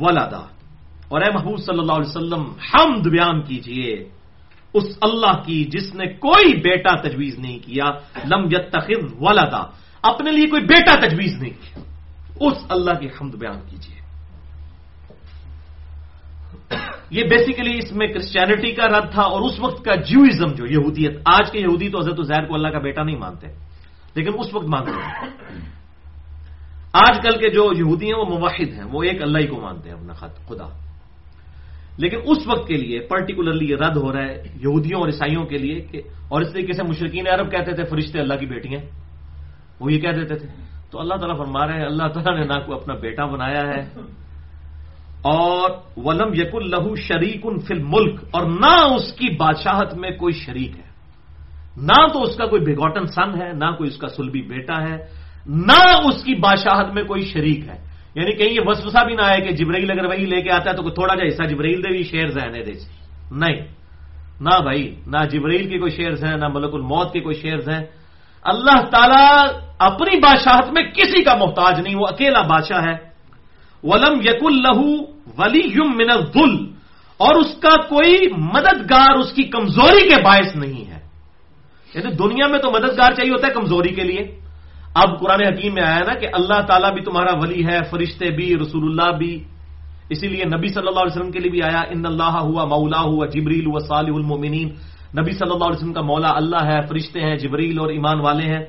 ولدا۔ 0.00 0.46
اور 1.08 1.20
اے 1.20 1.30
محبوب 1.34 1.58
صلی 1.58 1.78
اللہ 1.78 1.92
علیہ 1.92 2.16
وسلم، 2.16 2.42
حمد 2.42 3.06
بیان 3.06 3.42
کیجیے۔ 3.42 4.08
اس 4.74 4.84
اللہ 5.02 5.42
کی 5.46 5.64
جس 5.64 5.94
نے 5.94 6.06
کوئی 6.06 6.60
بیٹا 6.60 7.00
تجویز 7.02 7.38
نہیں 7.38 7.58
کیا، 7.58 7.84
لم 8.24 8.44
یتخذ 8.50 9.14
ولدا۔ 9.20 9.62
اپنے 10.02 10.32
لیے 10.32 10.46
کوئی 10.46 10.62
بیٹا 10.62 10.94
تجویز 10.94 11.42
نہیں 11.42 11.50
کیا۔ 11.50 11.82
اس 12.40 12.58
اللہ 12.68 12.90
کی 12.90 13.06
حمد 13.06 13.34
بیان 13.34 13.60
کیجیے۔ 13.70 13.96
یہ 17.10 17.22
بیسیکلی 17.22 17.78
اس 17.78 17.92
میں 17.92 18.06
کرسچینٹی 18.06 18.72
کا 18.72 18.86
رد 18.86 19.12
تھا 19.12 19.22
اور 19.22 19.40
اس 19.40 19.60
وقت 19.60 19.84
کا 19.84 19.94
جیوئزم 19.94 20.52
جو 20.54 20.64
یہودیت، 20.66 21.20
آج 21.24 21.50
کے 21.50 21.58
یہودی 21.58 21.88
تو 21.88 21.98
حضرت 21.98 22.26
زیر 22.26 22.44
کو 22.44 22.54
اللہ 22.54 22.68
کا 22.68 22.78
بیٹا 22.78 23.02
نہیں 23.02 23.16
مانتے، 23.16 23.46
لیکن 24.14 24.30
اس 24.38 24.54
وقت 24.54 24.66
مانتے 24.66 24.90
ہیں۔ 24.90 25.30
آج 26.92 27.18
کل 27.22 27.38
کے 27.38 27.48
جو 27.48 27.72
یہودی 27.76 28.06
ہیں 28.06 28.18
وہ 28.18 28.24
موحد 28.24 28.72
ہیں، 28.72 28.84
وہ 28.92 29.02
ایک 29.02 29.22
اللہ 29.22 29.38
ہی 29.38 29.46
کو 29.46 29.60
مانتے 29.60 29.90
ہیں 29.90 29.96
اپنا 29.96 30.12
خدا۔ 30.12 30.86
لیکن 31.98 32.16
اس 32.24 32.38
وقت 32.46 32.68
کے 32.68 32.74
لیے 32.74 33.00
پرٹیکولرلی 33.00 33.70
یہ 33.70 33.76
رد 33.76 33.96
ہو 33.96 34.12
رہا 34.12 34.22
ہے 34.22 34.42
یہودیوں 34.54 35.00
اور 35.00 35.08
عیسائیوں 35.08 35.44
کے 35.44 35.58
لیے 35.58 35.80
کہ، 35.80 36.02
اور 36.28 36.40
اس 36.40 36.52
طریقے 36.52 36.72
سے 36.72 36.82
مشرقین 36.82 37.28
عرب 37.28 37.50
کہتے 37.50 37.72
تھے، 37.72 37.84
فرشتے 37.84 38.20
اللہ 38.20 38.34
کی 38.34 38.46
بیٹیاں۔ 38.46 38.80
وہ 39.80 39.92
یہ 39.92 40.00
کہہ 40.00 40.10
دیتے 40.10 40.34
تھے۔ 40.34 40.48
تو 40.90 41.00
اللہ 41.00 41.14
تعالیٰ 41.14 41.38
فرما 41.38 41.66
رہے 41.66 41.74
ہیں 41.74 41.86
اللہ 41.86 42.08
تعالیٰ 42.08 42.38
نے 42.38 42.46
نہ 42.46 42.66
کوئی 42.66 42.78
اپنا 42.82 42.94
بیٹا 42.94 43.24
بنایا 43.24 43.60
ہے۔ 43.60 44.00
اور 45.26 45.70
ولم 45.96 46.34
یق 46.34 46.54
الہو 46.54 46.94
شریک 46.94 47.40
ان 47.44 47.58
فل 47.58 47.82
ملک 47.82 48.20
اور 48.30 48.42
نہ 48.42 48.94
اس 48.94 49.12
کی 49.12 49.36
بادشاہت 49.36 49.94
میں 49.94 50.10
کوئی 50.10 50.34
شریک 50.34 50.78
ہے۔ 50.78 50.86
نہ 51.76 52.06
تو 52.12 52.22
اس 52.22 52.36
کا 52.36 52.46
کوئی 52.46 52.62
بگوٹن 52.62 53.06
سن 53.06 53.42
ہے، 53.42 53.52
نہ 53.52 53.70
کوئی 53.78 53.90
اس 53.90 53.96
کا 53.96 54.08
سلبی 54.08 54.42
بیٹا 54.42 54.82
ہے، 54.82 54.96
نہ 55.46 55.96
اس 56.04 56.24
کی 56.24 56.34
بادشاہت 56.34 56.94
میں 56.94 57.02
کوئی 57.02 57.22
شریک 57.22 57.68
ہے۔ 57.68 57.86
یعنی 58.14 58.32
کہیں 58.32 58.52
یہ 58.52 58.60
وسوسا 58.64 59.04
بھی 59.04 59.14
نہ 59.14 59.22
آئے 59.24 59.40
کہ 59.40 59.50
جبرائیل 59.50 59.90
اگر 59.90 60.04
وہی 60.04 60.26
لے 60.26 60.42
کے 60.42 60.50
آتا 60.50 60.70
ہے 60.70 60.76
تو 60.76 60.90
تھوڑا 60.90 61.14
جا 61.14 61.28
حصہ 61.28 61.42
جبرائیل 61.42 61.82
دے 61.82 61.92
بھی 61.92 62.02
شیر 62.02 62.26
زہنے 62.26 62.62
دے 62.62 62.72
نہیں۔ 63.30 63.56
نہ 64.40 64.62
بھائی، 64.62 64.94
نہ 65.06 65.24
جبرائیل 65.30 65.68
کے 65.68 65.78
کوئی 65.78 65.90
شیرز 65.90 66.24
ہیں 66.24 66.36
نہ 66.36 66.48
ملک 66.48 66.74
الموت 66.74 67.12
کے 67.12 67.20
کوئی 67.20 67.34
شیرز 67.34 67.68
ہیں 67.68 67.84
اللہ 68.44 68.84
تعالی 68.90 69.56
اپنی 69.78 70.20
بادشاہت 70.20 70.72
میں 70.72 70.82
کسی 70.82 71.22
کا 71.24 71.34
محتاج 71.34 71.80
نہیں، 71.80 71.96
وہ 71.96 72.06
اکیلا 72.10 72.42
بادشاہ 72.42 72.82
ہے۔ 72.82 73.05
ولم 73.82 74.20
یق 74.20 74.42
الہو 74.42 74.90
ولی 75.38 75.60
یم 75.60 75.96
من 75.96 76.10
الظل، 76.10 76.76
اور 77.16 77.34
اس 77.34 77.54
کا 77.60 77.76
کوئی 77.88 78.28
مددگار 78.36 79.16
اس 79.18 79.32
کی 79.32 79.42
کمزوری 79.42 80.08
کے 80.08 80.22
باعث 80.22 80.56
نہیں 80.56 80.90
ہے۔ 80.90 81.00
یعنی 81.94 82.14
دنیا 82.14 82.46
میں 82.46 82.58
تو 82.58 82.70
مددگار 82.70 83.12
چاہیے 83.12 83.32
ہوتا 83.32 83.46
ہے 83.46 83.52
کمزوری 83.52 83.94
کے 83.94 84.02
لیے۔ 84.02 84.40
اب 84.94 85.20
قرآن 85.20 85.40
حکیم 85.40 85.74
میں 85.74 85.82
آیا 85.82 85.98
نا 85.98 86.14
کہ 86.14 86.28
اللہ 86.32 86.60
تعالیٰ 86.60 86.92
بھی 86.92 87.02
تمہارا 87.02 87.38
ولی 87.38 87.66
ہے، 87.66 87.78
فرشتے 87.90 88.30
بھی، 88.30 88.56
رسول 88.56 88.84
اللہ 88.84 89.16
بھی۔ 89.16 89.44
اسی 90.10 90.28
لیے 90.28 90.44
نبی 90.44 90.68
صلی 90.68 90.86
اللہ 90.86 91.00
علیہ 91.00 91.16
وسلم 91.16 91.30
کے 91.30 91.38
لیے 91.38 91.50
بھی 91.50 91.62
آیا، 91.62 91.80
ان 91.90 92.06
اللہ 92.06 92.38
ہوا 92.42 92.64
مولا 92.64 93.00
ہوا 93.00 93.26
جبریل 93.26 93.66
ہوا 93.66 93.78
صالح 93.88 94.14
المومنین 94.14 94.68
نبی 95.18 95.32
صلی 95.32 95.50
اللہ 95.50 95.64
علیہ 95.64 95.76
وسلم 95.76 95.92
کا 95.92 96.00
مولا 96.00 96.28
اللہ 96.28 96.62
ہے، 96.64 96.80
فرشتے 96.88 97.20
ہیں، 97.20 97.36
جبریل 97.36 97.78
اور 97.78 97.88
ایمان 97.88 98.20
والے 98.20 98.44
ہیں۔ 98.44 98.64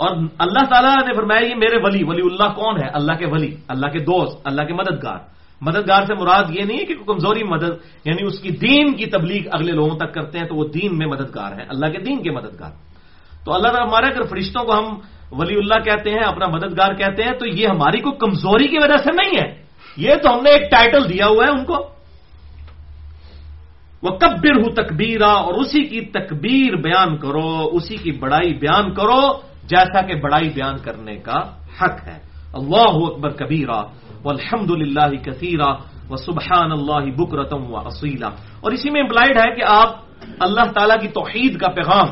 اور 0.00 0.16
اللہ 0.38 0.64
تعالیٰ 0.64 0.96
نے 0.96 1.12
فرمایا 1.14 1.46
یہ 1.46 1.54
میرے 1.54 1.76
ولی 1.82 2.04
ولی 2.04 2.22
اللہ 2.22 2.52
کون 2.54 2.76
ہے؟ 2.76 2.88
اللہ 2.88 3.12
کے 3.12 3.26
ولی، 3.26 3.56
اللہ 3.68 3.86
کے 3.86 3.98
دوست، 3.98 4.40
اللہ 4.44 4.62
کے 4.62 4.72
مددگار۔ 4.72 5.18
مددگار 5.60 6.02
سے 6.06 6.14
مراد 6.14 6.44
یہ 6.50 6.62
نہیں 6.62 6.78
ہے 6.78 6.84
کہ 6.84 6.94
کمزوری 6.94 7.44
مدد 7.44 7.70
یعنی 8.04 8.26
اس 8.26 8.38
کی 8.40 8.48
دین 8.48 8.92
کی 8.92 9.06
تبلیغ 9.06 9.42
اگلے 9.52 9.72
لوگوں 9.72 9.96
تک 9.96 10.14
کرتے 10.14 10.38
ہیں 10.38 10.46
تو 10.46 10.54
وہ 10.54 10.64
دین 10.64 10.98
میں 10.98 11.06
مددگار 11.06 11.52
ہیں، 11.52 11.66
اللہ 11.68 11.86
کے 11.86 11.98
دین 11.98 12.22
کے 12.22 12.30
مددگار۔ 12.30 12.70
تو 13.44 13.54
اللہ 13.54 13.68
تعالیٰ 13.68 13.88
ہمارے 13.88 14.06
اگر 14.06 14.22
فرشتوں 14.22 14.64
کو 14.64 14.78
ہم 14.78 14.98
ولی 15.32 15.54
اللہ 15.54 15.84
کہتے 15.84 16.10
ہیں، 16.10 16.22
اپنا 16.26 16.46
مددگار 16.46 16.94
کہتے 16.94 17.22
ہیں، 17.22 17.32
تو 17.32 17.48
یہ 17.48 17.66
ہماری 17.66 18.00
کوئی 18.00 18.18
کمزوری 18.18 18.68
کی 18.68 18.78
وجہ 18.78 18.96
سے 18.96 19.12
نہیں 19.12 19.40
ہے۔ 19.40 19.62
یہ 19.96 20.14
تو 20.22 20.34
ہم 20.34 20.42
نے 20.42 20.50
ایک 20.50 20.70
ٹائٹل 20.70 21.08
دیا 21.08 21.26
ہوا 21.26 21.44
ہے 21.44 21.50
ان 21.50 21.64
کو۔ 21.64 21.76
وہ 24.02 24.18
کبر 24.18 24.54
ہوں 24.54 24.72
تکبیرا 24.74 25.30
اور 25.30 25.54
اسی 25.54 25.84
کی 25.84 26.00
تکبیر 26.00 26.76
بیان 26.76 27.16
کرو، 27.16 27.68
اسی 27.72 27.96
کی 27.96 28.12
بڑائی 28.12 28.54
بیان 28.54 28.94
کرو۔ 28.94 29.49
جیسا 29.64 30.00
کہ 30.00 30.14
بڑائی 30.14 30.48
بیان 30.48 30.76
کرنے 30.78 31.16
کا 31.16 31.38
حق 31.82 32.06
ہے۔ 32.06 32.30
اللہ 32.52 33.06
اکبر 33.06 33.30
کبیرا 33.30 33.80
و 34.24 34.28
الحمد 34.28 34.70
للہ 34.70 35.16
کثیرہ 35.22 35.74
و 36.10 36.16
سبحان 36.16 36.72
اللہ 36.72 37.16
بکرتم 37.16 37.74
و 37.74 37.76
اصیلا 37.76 38.28
اور 38.60 38.72
اسی 38.72 38.90
میں 38.90 39.00
امپلائڈ 39.00 39.36
ہے 39.36 39.54
کہ 39.54 39.62
آپ 39.66 39.96
اللہ 40.40 40.72
تعالی 40.72 40.94
کی 41.00 41.08
توحید 41.08 41.60
کا 41.60 41.68
پیغام 41.68 42.06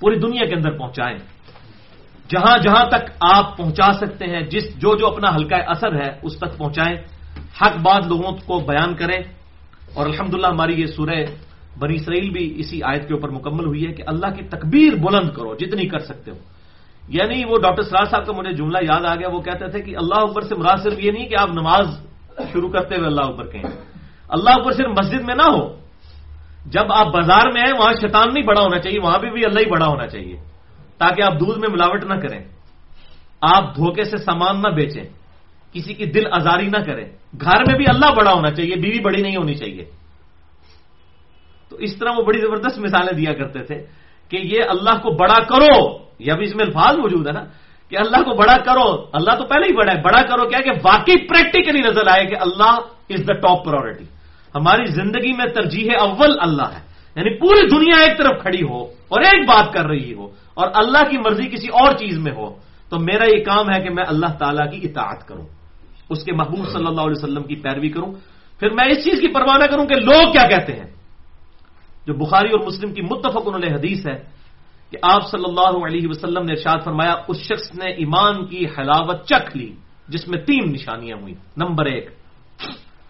پوری 0.00 0.18
دنیا 0.18 0.46
کے 0.46 0.54
اندر 0.54 0.70
پہنچائیں۔ 0.70 1.18
جہاں 2.28 2.58
جہاں 2.58 2.84
تک 2.88 3.24
آپ 3.34 3.56
پہنچا 3.56 3.92
سکتے 3.92 4.24
ہیں، 4.24 4.40
جس 4.40 4.76
جو 4.76 4.96
جو 4.96 5.06
اپنا 5.06 5.36
ہلکا 5.36 5.56
اثر 5.56 5.94
ہے، 5.94 6.18
اس 6.22 6.36
تک 6.36 6.58
پہنچائیں۔ 6.58 6.96
حق 7.62 7.76
بات 7.82 8.06
لوگوں 8.06 8.32
کو 8.46 8.60
بیان 8.60 8.94
کریں۔ 8.94 9.18
اور 9.94 10.06
الحمدللہ 10.06 10.46
ہماری 10.46 10.80
یہ 10.80 10.86
سورہ 10.86 11.24
بنی 11.78 11.94
اسرائیل 11.94 12.30
بھی 12.30 12.54
اسی 12.56 12.80
آیت 12.82 13.08
کے 13.08 13.14
اوپر 13.14 13.28
مکمل 13.28 13.66
ہوئی 13.66 13.86
ہے 13.86 13.92
کہ 13.92 14.02
اللہ 14.06 14.26
کی 14.26 14.42
تکبیر 14.42 14.94
بلند 14.94 15.30
کرو، 15.30 15.54
جتنی 15.54 15.88
کر 15.88 15.98
سکتے 15.98 16.30
ہو۔ 16.30 16.36
یعنی 17.08 17.44
وہ 17.44 17.56
ڈاکٹر 17.62 17.82
سراج 17.82 18.10
صاحب 18.10 18.26
کا 18.26 18.32
مجھے 18.32 18.52
جملہ 18.52 18.78
یاد 18.82 19.04
آ 19.04 19.14
گیا، 19.14 19.28
وہ 19.28 19.40
کہتے 19.40 19.70
تھے 19.70 19.80
کہ 19.80 19.96
اللہ 19.96 20.20
اکبر 20.20 20.42
سے 20.42 20.54
مراد 20.54 20.76
صرف 20.82 21.04
یہ 21.04 21.10
نہیں 21.10 21.28
کہ 21.28 21.34
آپ 21.38 21.48
نماز 21.50 22.06
شروع 22.52 22.68
کرتے 22.68 22.94
ہوئے 22.96 23.06
اللہ 23.06 23.20
اکبر 23.20 23.46
کہیں۔ 23.46 23.62
اللہ 24.28 24.50
اکبر 24.50 24.72
صرف 24.72 24.86
مسجد 24.86 25.24
میں 25.26 25.34
نہ 25.34 25.42
ہو، 25.42 25.76
جب 26.66 26.92
آپ 26.92 27.06
بازار 27.06 27.52
میں 27.52 27.62
ہیں، 27.62 27.72
وہاں 27.78 27.92
شیطان 27.92 28.34
نہیں 28.34 28.44
بڑا 28.44 28.60
ہونا 28.60 28.78
چاہیے، 28.78 28.98
وہاں 29.00 29.18
پہ 29.18 29.30
بھی 29.30 29.44
اللہ 29.44 29.60
ہی 29.60 29.70
بڑا 29.70 29.86
ہونا 29.86 30.06
چاہیے، 30.06 30.36
تاکہ 30.98 31.22
آپ 31.22 31.32
دودھ 31.32 31.58
میں 31.58 31.68
ملاوٹ 31.72 32.04
نہ 32.04 32.14
کریں۔ 32.14 32.40
آپ 33.40 33.76
دھوکے 33.76 34.04
سے 34.04 34.16
سامان 34.16 34.62
نہ 34.62 34.68
بیچیں، 34.68 35.04
کسی 35.72 35.94
کی 35.94 36.06
دل 36.06 36.22
آزاری 36.32 36.66
نہ 36.66 36.82
کریں۔ 36.86 37.04
گھر 37.40 37.58
میں 37.68 37.76
بھی 37.76 37.84
اللہ 37.88 38.06
بڑا 38.16 38.32
ہونا 38.32 38.50
چاہیے، 38.50 38.76
بیوی 38.76 39.00
بڑی 39.00 39.22
نہیں 39.22 39.36
ہونی 39.36 39.54
چاہیے۔ 39.54 40.03
تو 41.70 41.76
اس 41.78 41.92
طرح 41.98 42.10
وہ 42.12 42.22
بڑی 42.24 42.40
زبردست 42.40 42.78
مثالیں 42.78 43.14
دیا 43.14 43.32
کرتے 43.34 43.62
تھے 43.64 43.78
کہ 44.30 44.36
یہ 44.44 44.60
اللہ 44.68 44.94
کو 45.02 45.10
بڑا 45.14 45.38
کرو 45.46 45.74
یا 46.20 46.34
بھی 46.34 46.44
اس 46.44 46.54
میں 46.54 46.64
الفاظ 46.64 46.98
موجود 46.98 47.26
ہے 47.26 47.32
نا 47.32 47.44
کہ 47.92 47.96
اللہ 47.96 48.20
کو 48.24 48.34
بڑا 48.34 48.56
کرو 48.62 48.88
اللہ 49.12 49.32
تو 49.34 49.44
پہلے 49.44 49.66
ہی 49.66 49.74
بڑا 49.74 49.92
ہے 49.92 50.00
بڑا 50.02 50.20
کرو 50.24 50.48
کیا 50.48 50.60
کہ 50.60 50.72
واقعی 50.82 51.16
پریکٹیکلی 51.26 51.80
نظر 51.80 52.06
آئے 52.08 52.24
کہ 52.26 52.36
اللہ 52.40 52.72
از 53.10 53.20
دا 53.22 53.34
ٹاپ 53.40 53.64
پرائرٹی 53.64 54.04
ہماری 54.54 54.84
زندگی 54.92 55.32
میں 55.32 55.46
ترجیح 55.52 55.88
اول 55.98 56.36
اللہ 56.40 56.68
ہے 56.74 56.82
یعنی 57.16 57.30
پوری 57.38 57.66
دنیا 57.68 57.98
ایک 58.02 58.18
طرف 58.18 58.40
کھڑی 58.40 58.62
ہو 58.64 58.80
اور 59.08 59.20
ایک 59.22 59.46
بات 59.46 59.72
کر 59.74 59.86
رہی 59.86 60.12
ہو 60.14 60.26
اور 60.54 60.66
اللہ 60.74 61.02
کی 61.10 61.18
مرضی 61.18 61.48
کسی 61.48 61.68
اور 61.74 61.92
چیز 61.96 62.18
میں 62.18 62.32
ہو 62.32 62.48
تو 62.90 62.98
میرا 63.00 63.24
یہ 63.26 63.44
کام 63.44 63.70
ہے 63.70 63.80
کہ 63.82 63.90
میں 63.90 64.04
اللہ 64.06 64.32
تعالیٰ 64.38 64.70
کی 64.70 64.80
اطاعت 64.84 65.26
کروں 65.28 65.46
اس 66.10 66.24
کے 66.24 66.32
محبوب 66.32 66.64
صلی 66.68 66.86
اللہ 66.86 67.00
علیہ 67.02 67.18
وسلم 67.18 67.44
کی 67.44 67.56
پیروی 67.56 67.88
کروں 67.90 68.10
پھر 68.60 68.70
میں 68.70 68.86
اس 68.86 69.04
چیز 69.04 69.20
کی 69.20 69.28
پرواہ 69.28 69.58
نہ 69.58 69.66
کروں 69.66 69.86
کہ 69.86 69.96
لوگ 70.02 70.32
کیا 70.32 70.48
کہتے 70.48 70.72
ہیں 70.72 70.88
جو 72.06 72.14
بخاری 72.14 72.48
اور 72.48 72.66
مسلم 72.66 72.94
کی 72.94 73.02
متفق 73.02 73.42
انہوں 73.46 73.60
نے 73.60 73.66
حدیث 73.66 74.06
ہے 74.06 74.22
کہ 74.90 74.98
آپ 75.02 75.30
صلی 75.30 75.44
اللہ 75.48 75.86
علیہ 75.86 76.08
وسلم 76.08 76.42
نے 76.42 76.52
ارشاد 76.52 76.84
فرمایا، 76.84 77.14
اس 77.28 77.36
شخص 77.36 77.74
نے 77.74 77.90
ایمان 77.90 78.46
کی 78.46 78.66
حلاوت 78.66 79.24
چکھ 79.24 79.56
لی، 79.56 79.74
جس 80.08 80.28
میں 80.28 80.38
تین 80.38 80.72
نشانیاں 80.72 81.16
ہوئی 81.22 81.34
نمبر 81.56 81.84
ایک، 81.84 82.10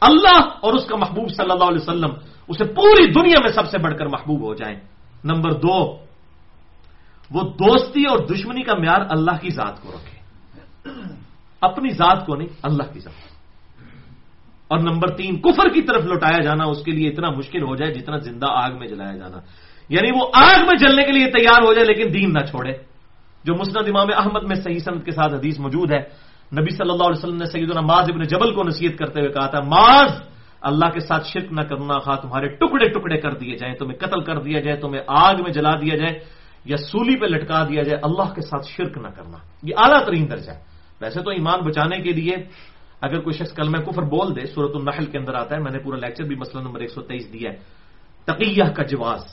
اللہ 0.00 0.48
اور 0.60 0.74
اس 0.74 0.86
کا 0.86 0.96
محبوب 0.96 1.28
صلی 1.36 1.50
اللہ 1.50 1.64
علیہ 1.64 1.82
وسلم، 1.82 2.10
اسے 2.48 2.64
پوری 2.64 3.06
دنیا 3.06 3.40
میں 3.40 3.52
سب 3.54 3.70
سے 3.70 3.78
بڑھ 3.78 3.98
کر 3.98 4.06
محبوب 4.06 4.40
ہو 4.40 4.54
جائیں۔ 4.54 4.80
نمبر 5.24 5.52
دو، 5.52 5.96
وہ 7.30 7.42
دوستی 7.42 8.04
اور 8.04 8.18
دشمنی 8.18 8.62
کا 8.62 8.74
معیار 8.74 9.00
اللہ 9.10 9.36
کی 9.40 9.50
ذات 9.50 9.82
کو 9.82 9.92
رکھے۔ 9.92 10.14
اپنی 11.60 11.90
ذات 11.90 12.26
کو 12.26 12.34
نہیں، 12.34 12.48
اللہ 12.62 12.92
کی 12.92 13.00
ذات۔ 13.00 13.33
اور 14.68 14.78
نمبر 14.78 15.08
تین، 15.08 15.40
کفر 15.40 15.68
کی 15.68 15.82
طرف 15.82 16.04
لوٹایا 16.04 16.38
جانا 16.40 16.64
اس 16.64 16.84
کے 16.84 16.90
لیے 16.90 17.08
اتنا 17.08 17.30
مشکل 17.30 17.62
ہو 17.62 17.76
جائے 17.76 17.94
جتنا 17.94 18.16
زندہ 18.16 18.46
آگ 18.48 18.70
میں 18.78 18.86
جلایا 18.86 19.16
جانا۔ 19.16 19.38
یعنی 19.88 20.08
وہ 20.14 20.28
آگ 20.34 20.66
میں 20.66 20.76
جلنے 20.78 21.02
کے 21.02 21.12
لیے 21.12 21.26
تیار 21.26 21.62
ہو 21.62 21.74
جائے 21.74 21.86
لیکن 21.86 22.14
دین 22.14 22.32
نہ 22.32 22.38
چھوڑے۔ 22.38 22.72
جو 23.44 23.54
مسند 23.54 23.88
امام 23.88 24.06
احمد 24.16 24.42
میں 24.48 24.56
صحیح 24.56 24.78
سند 24.78 25.02
کے 25.02 25.10
ساتھ 25.10 25.34
حدیث 25.34 25.58
موجود 25.58 25.92
ہے، 25.92 25.98
نبی 26.60 26.70
صلی 26.70 26.90
اللہ 26.90 27.02
علیہ 27.02 27.18
وسلم 27.18 27.36
نے 27.36 27.44
سید 27.44 27.76
معاذ 27.76 28.10
ابن 28.10 28.22
جبل 28.22 28.54
کو 28.54 28.62
نصیحت 28.62 28.98
کرتے 28.98 29.20
ہوئے 29.20 29.32
کہا 29.32 29.46
تھا، 29.46 29.60
معاذ، 29.60 30.10
اللہ 30.60 30.86
کے 30.86 31.00
ساتھ 31.00 31.26
شرک 31.26 31.52
نہ 31.52 31.60
کرنا، 31.60 31.98
خواہ 31.98 32.16
تمہارے 32.16 32.48
ٹکڑے 32.48 32.88
ٹکڑے 32.88 33.20
کر 33.20 33.34
دیے 33.34 33.56
جائیں، 33.56 33.74
تمہیں 33.74 33.98
قتل 33.98 34.20
کر 34.20 34.38
دیا 34.38 34.60
جائے، 34.60 34.76
تمہیں 34.76 35.02
آگ 35.06 35.34
میں 35.34 35.52
جلا 35.52 35.72
دیا 35.74 35.96
جائے 35.96 36.18
یا 36.64 36.76
سولی 36.76 37.16
پہ 37.16 37.26
لٹکا 37.26 37.64
دیا 37.68 37.82
جائے، 37.82 38.00
اللہ 38.02 38.34
کے 38.34 38.40
ساتھ 38.40 38.66
شرک 38.66 38.98
نہ 38.98 39.08
کرنا۔ 39.08 39.36
یہ 39.62 39.74
اعلیٰ 39.76 40.06
ترین 40.06 40.30
درجہ 40.30 40.50
ہے۔ 40.50 40.60
ویسے 41.00 41.22
تو 41.22 41.30
ایمان 41.30 41.60
بچانے 41.60 41.98
کے 41.98 42.12
لیے 42.12 42.36
اگر 43.04 43.20
کوئی 43.20 43.38
شخص 43.38 43.52
کل 43.52 43.68
میں 43.68 43.80
کفر 43.80 44.02
بول 44.02 44.36
دے 44.36 44.46
صورت 44.46 44.70
النحل 44.74 45.06
کے 45.06 45.18
اندر 45.18 45.34
آتا 45.34 45.56
ہے، 45.56 45.60
میں 45.60 45.72
نے 45.72 45.78
پورا 45.78 45.96
لیکچر 45.96 46.24
بھی 46.24 46.36
مسئلہ 46.36 46.62
نمبر 46.62 46.80
ایک 46.80 46.90
سو 46.90 47.02
تیئیس 47.02 47.32
دیا 47.32 47.50
ہے۔ 47.52 47.56
تقیہ 48.24 48.64
کا 48.64 48.82
جواز۔ 48.82 49.24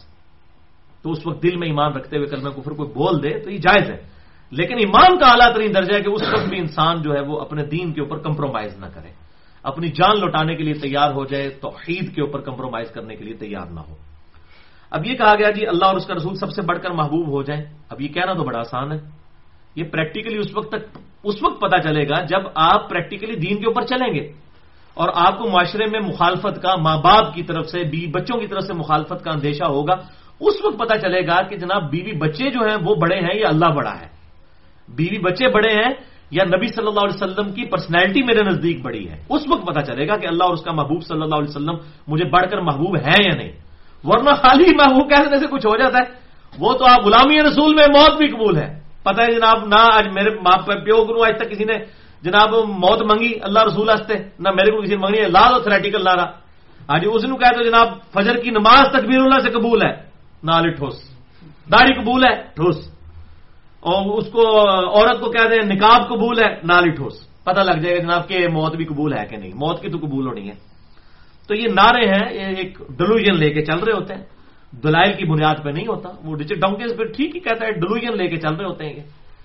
تو 1.04 1.12
اس 1.12 1.28
وقت 1.28 1.44
دل 1.44 1.58
میں 1.58 1.68
ایمان 1.68 1.94
رکھتے 1.94 2.18
ہوئے 2.18 2.28
کل 2.28 2.50
کفر 2.50 2.72
کوئی 2.72 2.90
بول 2.90 3.24
دے 3.24 3.40
تو 3.40 3.52
یہ 3.52 3.58
جائز 3.58 3.92
ہے۔ 3.92 3.98
لیکن 4.52 4.74
ایمان 4.74 5.20
کا 5.20 5.32
اعلیٰ 5.32 5.54
ترین 5.54 5.74
درجہ 5.76 5.94
ہے 5.94 6.02
کہ 6.02 6.10
اس 6.10 6.22
وقت 6.22 6.50
بھی 6.50 6.60
انسان 6.60 7.02
جو 7.02 7.14
ہے 7.14 7.22
وہ 7.22 7.40
اپنے 7.40 7.66
دین 7.66 7.94
کے 7.94 8.02
اوپر 8.02 8.18
کمپرومائز 8.18 8.80
نہ 8.80 8.86
کرے۔ 8.94 9.10
اپنی 9.64 9.88
جان 9.88 10.20
لوٹانے 10.20 10.56
کے 10.56 10.64
لیے 10.64 10.74
تیار 10.74 11.12
ہو 11.12 11.26
جائے، 11.26 11.50
توحید 11.50 12.16
کے 12.16 12.22
اوپر 12.22 12.42
کمپرومائز 12.42 12.92
کرنے 12.92 13.16
کے 13.16 13.24
لیے 13.24 13.34
تیار 13.34 13.66
نہ 13.72 13.80
ہو۔ 13.80 13.96
اب 14.92 15.06
یہ 15.06 15.16
کہا 15.16 15.36
گیا 15.36 15.52
جی 15.52 15.68
اللہ 15.68 15.86
اور 15.86 15.96
اس 15.96 16.06
کا 16.06 16.14
رسول 16.14 16.36
سب 16.36 16.52
سے 16.52 16.62
بڑھ 16.62 16.82
کر 16.82 16.90
محبوب 16.90 17.28
ہو 17.28 17.44
جائیں۔ 17.44 17.64
اب 17.90 18.02
یہ 18.02 18.08
کہنا 18.08 18.34
تو 18.34 18.44
بڑا 18.44 18.60
آسان 18.60 18.92
ہے۔ 18.92 18.98
یہ 19.76 19.84
پریکٹیکلی 19.84 20.38
اس 20.38 20.58
وقت 20.58 20.72
تک 20.72 20.98
اس 21.24 21.44
وقت 21.44 21.62
پتا 21.62 21.82
چلے 21.82 22.10
گا 22.10 22.22
جب 22.26 22.40
آپ 22.56 22.90
پریکٹیکلی 22.90 23.36
دین 23.36 23.58
کے 23.58 23.66
اوپر 23.68 23.82
چلیں 23.82 24.14
گے۔ 24.14 24.32
اور 24.94 25.10
آپ 25.16 25.40
کو 25.40 25.50
معاشرے 25.50 25.86
میں 25.86 26.00
مخالفت 26.00 26.62
کا 26.62 26.76
ماں 26.76 26.98
باپ 26.98 27.34
کی 27.34 27.44
طرف 27.44 27.70
سے، 27.70 27.84
بیوی 27.84 28.08
بچوں 28.08 28.40
کی 28.40 28.48
طرف 28.48 28.64
سے 28.64 28.74
مخالفت 28.74 29.24
کا 29.24 29.32
اندیشہ 29.32 29.64
ہوگا۔ 29.64 29.94
اس 30.40 30.66
وقت 30.66 30.80
پتا 30.80 30.98
چلے 30.98 31.28
گا 31.28 31.42
کہ 31.42 31.58
جناب 31.58 31.92
بیوی 31.92 32.12
بچے 32.12 32.50
جو 32.50 32.60
ہیں 32.60 32.78
وہ 32.86 32.96
بڑے 32.96 33.16
ہیں 33.16 33.40
یا 33.40 33.48
اللہ 33.48 33.66
بڑا 33.66 33.94
ہے۔ 34.02 34.08
بیوی 34.90 35.18
بچے 35.18 35.50
بڑے 35.50 35.74
ہیں 35.74 35.94
یا 36.32 36.44
نبی 36.44 36.68
صلی 36.68 36.88
اللہ 36.88 37.00
علیہ 37.00 37.24
وسلم 37.24 37.54
کی 37.54 37.66
پرسنالٹی 37.66 38.24
میرے 38.24 38.44
نزدیک 38.44 38.82
بڑی 38.82 39.10
ہے۔ 39.10 39.24
اس 39.30 39.42
وقت 39.50 39.68
پتا 39.68 39.82
چلے 39.82 40.08
گا 40.08 40.16
کہ 40.16 40.28
اللہ 40.28 40.44
اور 40.44 40.54
اس 40.54 40.62
کا 40.62 40.72
محبوب 40.72 41.04
صلی 41.04 41.22
اللہ 41.22 41.36
علیہ 41.36 41.50
وسلم 41.50 41.76
مجھے 42.08 42.26
بڑھ 42.26 42.50
کر 42.52 42.62
محبوب 42.62 42.98
ہے 42.98 43.24
یا 43.24 43.36
نہیں۔ 43.36 43.52
ورنہ 44.04 44.30
خالی 44.30 44.76
محبوب 44.76 45.10
کہنے 45.10 45.40
سے 45.40 45.46
کچھ 45.52 45.68
ہو 45.68 45.78
جاتا 45.78 45.98
ہے۔ 45.98 46.14
وہ 46.60 46.74
تو 46.74 46.86
آپ 46.86 47.06
غلامی 47.06 47.40
رسول 47.40 47.76
میں 47.76 47.88
موت 47.88 48.18
بھی 48.18 48.28
قبول 48.28 48.58
ہے 48.58 48.91
پتہ 49.04 49.22
ہے 49.22 49.32
جناب، 49.32 49.68
نہ 49.68 49.90
آج 49.94 50.08
میرے 50.14 50.30
ماں 50.30 50.58
پیو 50.66 51.04
گرو 51.04 51.24
آج 51.24 51.34
تک 51.38 51.52
کسی 51.52 51.64
نے 51.64 51.74
جناب 52.22 52.54
موت 52.54 53.02
منگی 53.02 53.32
اللہ 53.42 53.60
رسول 53.64 53.90
ہستے 53.90 54.14
نہ 54.14 54.50
میرے 54.50 54.72
کو 54.72 54.82
کسی 54.82 54.96
نے 54.96 55.02
منگنی 55.02 55.18
ہے۔ 55.18 55.28
لا 55.28 55.52
دو 55.52 55.60
تھریٹیکل 55.60 56.04
لا 56.04 56.16
رہا 56.16 56.32
آج 56.88 57.08
اس 57.14 57.24
نے 57.24 57.38
کہا 57.38 57.52
تو 57.52 57.64
جناب، 57.64 57.88
فجر 58.14 58.36
کی 58.36 58.50
نماز 58.50 58.88
تکبیر 58.92 59.20
اللہ 59.20 59.40
سے 59.40 59.50
قبول 59.50 59.80
ہے۔ 59.86 60.12
نہ 60.44 60.70
ٹھوس۔ 60.78 60.94
داڑھی 61.72 61.94
قبول 61.94 62.24
ہے، 62.26 62.36
ٹھوس۔ 62.36 62.92
اور 63.80 64.18
اس 64.18 64.28
کو 64.28 64.70
عورت 64.70 65.20
کو 65.20 65.32
کہہ 65.32 65.48
دیں، 65.50 65.76
نکاب 65.76 66.08
قبول 66.10 66.44
ہے 66.44 66.56
نالی 66.64 66.90
ٹھوس۔ 66.90 67.44
پتہ 67.44 67.60
لگ 67.60 67.80
جائے 67.80 67.98
گا 67.98 68.04
جناب 68.04 68.28
کہ 68.28 68.48
موت 68.48 68.76
بھی 68.76 68.86
قبول 68.86 69.14
ہے 69.14 69.26
کہ 69.26 69.38
نہیں۔ 69.38 69.52
موت 69.56 69.82
کی 69.82 69.90
تو 69.90 69.98
قبول 69.98 70.28
ہونی 70.28 70.50
ہے۔ 70.50 70.56
تو 71.48 71.56
یہ 71.56 71.68
نعرے 71.68 72.08
ہیں، 72.08 72.34
یہ 72.34 72.56
ایک 72.58 72.78
ڈلوژن 72.90 73.36
لے 73.36 73.50
کے 73.50 73.66
چل 73.66 73.80
رہے 73.80 73.94
ہوتے 73.94 74.16
ہیں۔ 74.16 74.26
دلائل 74.72 75.14
کی 75.14 75.26
بنیاد 75.26 75.56
پہ 75.64 75.70
نہیں 75.70 75.88
ہوتا، 75.88 76.10
وہ 76.24 76.36
ڈیچر 76.36 76.56
ڈونکیز 76.56 76.98
پہ 76.98 77.04
ٹھیک 77.04 77.36
ہی 77.36 77.40
کہتا 77.40 77.66
ہے 77.66 77.72
ڈلوژن 77.72 78.18
لے 78.18 78.28
کے 78.28 78.38
چل 78.38 78.54
رہے 78.56 78.66
ہوتے 78.66 78.86
ہیں 78.86 78.94
یہ۔ 78.94 79.02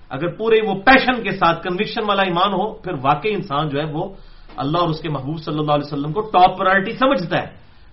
اگر 0.08 0.26
پورے 0.26 0.58
وہ 0.66 0.74
پیشن 0.74 1.22
کے 1.22 1.30
ساتھ 1.30 1.62
کنوکشن 1.62 2.00
والا 2.08 2.22
ایمان 2.22 2.52
ہو، 2.52 2.72
پھر 2.72 2.92
واقعی 3.02 3.34
انسان 3.34 3.68
جو 3.68 3.80
ہے 3.80 3.84
وہ 3.84 4.14
اللہ 4.56 4.78
اور 4.78 4.88
اس 4.88 5.00
کے 5.00 5.08
محبوب 5.08 5.38
صلی 5.38 5.58
اللہ 5.58 5.72
علیہ 5.72 5.92
وسلم 5.92 6.12
کو 6.12 6.20
ٹاپ 6.20 6.58
پرائرٹی 6.58 6.92
سمجھتا 6.92 7.38
ہے۔ 7.38 7.46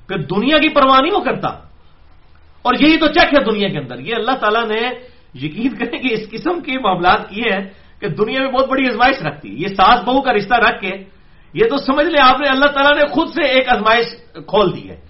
پھر 0.07 0.17
دنیا 0.17 0.57
کی 0.57 0.69
پرواہ 0.69 1.01
نہیں 1.01 1.13
وہ 1.13 1.23
کرتا۔ 1.23 1.47
اور 2.61 2.73
یہی 2.79 2.97
تو 2.97 3.07
چیک 3.07 3.39
ہے 3.39 3.43
دنیا 3.43 3.67
کے 3.67 3.77
اندر۔ 3.77 3.99
یہ 3.99 4.13
اللہ 4.15 4.31
تعالیٰ 4.31 4.67
نے 4.67 4.81
یقین 5.45 5.69
کریں 5.69 5.99
کہ 5.99 6.13
اس 6.13 6.29
قسم 6.31 6.59
کے 6.59 6.79
معاملات 6.79 7.29
کیے 7.29 7.51
ہیں 7.53 7.69
کہ 7.99 8.07
دنیا 8.07 8.39
میں 8.39 8.51
بہت 8.51 8.69
بڑی 8.69 8.87
ازمائش 8.87 9.21
رکھتی۔ 9.21 9.49
ہے 9.49 9.53
یہ 9.53 9.67
ساس 9.67 10.03
بہو 10.05 10.21
کا 10.21 10.33
رشتہ 10.33 10.53
رکھ 10.53 10.81
کے، 10.81 11.03
یہ 11.53 11.69
تو 11.69 11.77
سمجھ 11.77 12.05
لیں 12.05 12.21
آپ 12.21 12.41
نے 12.41 12.47
اللہ 12.49 12.65
تعالیٰ 12.65 12.91
نے 12.91 13.07
خود 13.07 13.27
سے 13.27 13.43
ایک 13.43 13.69
ازمائش 13.69 14.05
کھول 14.47 14.75
دی 14.75 14.89
ہے۔ 14.89 15.01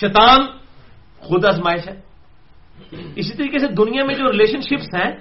شیطان 0.00 0.40
خود 1.22 1.44
ازمائش 1.44 1.88
ہے۔ 1.88 2.00
اسی 3.16 3.34
طریقے 3.36 3.58
سے 3.58 3.66
دنیا 3.68 4.04
میں 4.04 4.14
جو 4.14 4.32
ریلیشن 4.32 4.60
شپس 4.60 4.94
ہیں، 4.94 5.12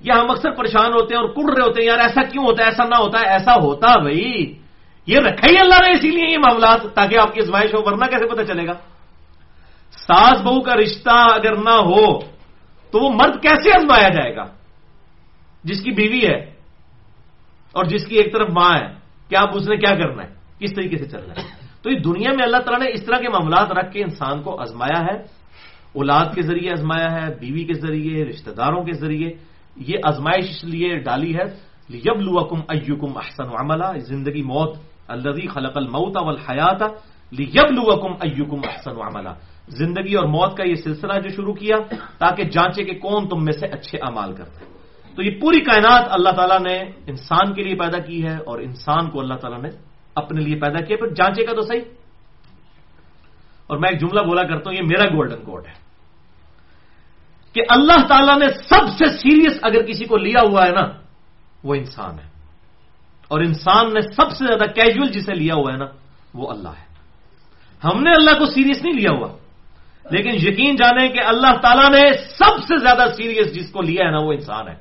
یہ 0.00 0.12
ہم 0.12 0.30
اکثر 0.30 0.50
پریشان 0.50 0.92
ہوتے 0.92 1.14
ہیں 1.14 1.22
اور 1.22 1.30
کڑ 1.30 1.54
رہے 1.54 1.62
ہوتے 1.62 1.80
ہیں، 1.80 1.88
یار 1.88 1.98
ایسا 1.98 2.22
کیوں 2.22 2.44
ہوتا 2.44 2.62
ہے؟ 2.62 2.68
ایسا 2.68 2.84
نہ 2.84 2.94
ہوتا 2.94 3.20
ہے 3.20 3.26
ایسا 3.26 3.54
ہوتا 3.54 3.98
بھائی۔ 4.00 4.58
یہ 5.06 5.18
رکھا 5.18 5.48
ہی 5.50 5.58
اللہ 5.58 5.74
نے 5.74 5.90
اسی 5.90 6.10
لیے 6.10 6.32
یہ 6.32 6.38
معاملات، 6.38 6.94
تاکہ 6.94 7.18
آپ 7.18 7.34
کی 7.34 7.40
ازمائش 7.42 7.74
ہو، 7.74 7.82
ورنہ 7.86 8.04
کیسے 8.04 8.28
پتہ 8.28 8.42
چلے 8.42 8.66
گا؟ 8.66 8.72
ساس 9.90 10.40
بہو 10.40 10.60
کا 10.60 10.76
رشتہ 10.76 11.10
اگر 11.10 11.56
نہ 11.56 11.70
ہو، 11.70 12.18
تو 12.90 13.04
وہ 13.04 13.10
مرد 13.10 13.42
کیسے 13.42 13.70
ازمایا 13.70 14.08
جائے 14.08 14.36
گا؟ 14.36 14.44
جس 15.64 15.82
کی 15.82 15.90
بیوی 15.90 16.26
ہے 16.26 16.54
اور 17.72 17.84
جس 17.84 18.06
کی 18.06 18.16
ایک 18.16 18.32
طرف 18.32 18.48
ماں 18.50 18.78
ہے 18.78 18.86
کیا 19.28 19.40
اب 19.40 19.48
اس 19.54 19.68
نے 19.68 19.76
کیا 19.76 19.94
کرنا 19.94 20.22
ہے؟ 20.22 20.28
کس 20.60 20.74
طریقے 20.74 20.96
سے 20.96 21.08
چلنا 21.08 21.42
ہے؟ 21.42 21.48
تو 21.82 21.90
یہ 21.90 21.98
دنیا 21.98 22.30
میں 22.30 22.44
اللہ 22.44 22.56
تعالیٰ 22.56 22.86
نے 22.86 22.92
اس 22.92 23.04
طرح 23.04 23.16
کے 23.16 23.28
معاملات 23.28 23.70
رکھ 23.70 23.92
کے 23.92 24.02
انسان 24.02 24.42
کو 24.42 24.60
ازمایا 24.60 25.00
ہے۔ 25.00 25.39
اولاد 25.92 26.34
کے 26.34 26.42
ذریعے 26.42 26.72
ازمایا 26.72 27.12
ہے، 27.12 27.34
بیوی 27.40 27.64
کے 27.64 27.74
ذریعے، 27.74 28.24
رشتہ 28.24 28.50
داروں 28.50 28.84
کے 28.84 28.92
ذریعے۔ 28.92 29.30
یہ 29.76 29.96
ازمائش 30.02 30.44
اس 30.50 30.64
لیے 30.64 30.98
ڈالی 30.98 31.34
ہے 31.36 31.70
یب 31.88 32.20
لکم 32.20 32.60
ایوکم 32.68 33.16
احسن 33.16 33.48
عملہ 33.60 33.98
زندگی 33.98 34.42
موت 34.42 34.76
الدی 35.08 35.46
خلق 35.46 35.76
الموت 35.76 36.16
اول 36.16 36.36
حیات 36.36 36.82
یب 37.32 37.70
لکم 37.70 38.12
ایوکم 38.20 38.60
احسن 38.68 38.90
عملہ 38.90 39.28
زندگی 39.68 40.14
اور 40.14 40.26
موت 40.26 40.56
کا 40.56 40.64
یہ 40.64 40.74
سلسلہ 40.74 41.12
جو 41.20 41.28
شروع 41.28 41.54
کیا، 41.54 41.76
تاکہ 42.18 42.42
جانچے 42.44 42.84
کہ 42.84 42.98
کون 42.98 43.28
تم 43.28 43.44
میں 43.44 43.52
سے 43.52 43.66
اچھے 43.66 43.98
امال 43.98 44.34
کرتے 44.34 44.64
ہیں 44.64 44.70
تو 45.16 45.22
یہ 45.22 45.40
پوری 45.40 45.60
کائنات 45.60 46.06
اللہ 46.10 46.30
تعالیٰ 46.30 46.60
نے 46.60 46.78
انسان 47.06 47.54
کے 47.54 47.62
لیے 47.62 47.74
پیدا 47.74 47.98
کی 47.98 48.26
ہے 48.26 48.36
اور 48.36 48.58
انسان 48.58 49.10
کو 49.10 49.20
اللہ 49.20 49.34
تعالیٰ 49.34 49.62
نے 49.62 49.68
اپنے 50.14 50.40
لیے 50.40 50.60
پیدا 50.60 50.84
کیا 50.84 50.96
پھر 50.96 51.08
جانچے 51.08 51.46
کا 51.46 51.52
تو 51.52 51.62
صحیح۔ 51.62 51.80
اور 53.66 53.78
میں 53.78 53.90
ایک 53.90 54.00
جملہ 54.00 54.20
بولا 54.20 54.42
کرتا 54.42 54.70
ہوں، 54.70 54.76
یہ 54.76 54.82
میرا 54.82 55.08
گولڈن 55.14 55.44
کوڈ 55.44 55.66
ہے۔ 55.66 55.79
کہ 57.54 57.62
اللہ 57.68 58.06
تعالیٰ 58.06 58.38
نے 58.38 58.46
سب 58.48 58.86
سے 58.98 59.08
سیریس 59.08 59.58
اگر 59.62 59.82
کسی 59.82 60.04
کو 60.04 60.16
لیا 60.16 60.40
ہوا 60.42 60.66
ہے 60.66 60.72
نا، 60.72 60.88
وہ 61.64 61.74
انسان 61.74 62.18
ہے۔ 62.18 62.30
اور 63.28 63.40
انسان 63.40 63.94
نے 63.94 64.00
سب 64.00 64.30
سے 64.30 64.44
زیادہ 64.44 64.70
کیجول 64.70 65.08
جسے 65.08 65.34
لیا 65.34 65.54
ہوا 65.54 65.72
ہے 65.72 65.78
نا، 65.78 65.84
وہ 66.34 66.50
اللہ 66.50 66.68
ہے۔ 66.68 66.90
ہم 67.84 68.02
نے 68.02 68.10
اللہ 68.10 68.30
کو 68.30 68.46
سیریس 68.46 68.82
نہیں 68.82 68.94
لیا 68.94 69.10
ہوا۔ 69.10 69.28
لیکن 70.10 70.30
یقین 70.34 70.76
جانے 70.76 71.08
کہ 71.08 71.18
اللہ 71.26 71.56
تعالیٰ 71.62 71.90
نے 71.90 72.12
سب 72.12 72.62
سے 72.68 72.76
زیادہ 72.78 73.04
سیریس 73.16 73.54
جس 73.54 73.70
کو 73.70 73.82
لیا 73.82 74.06
ہے 74.06 74.10
نا، 74.10 74.18
وہ 74.18 74.32
انسان 74.32 74.68
ہے۔ 74.68 74.74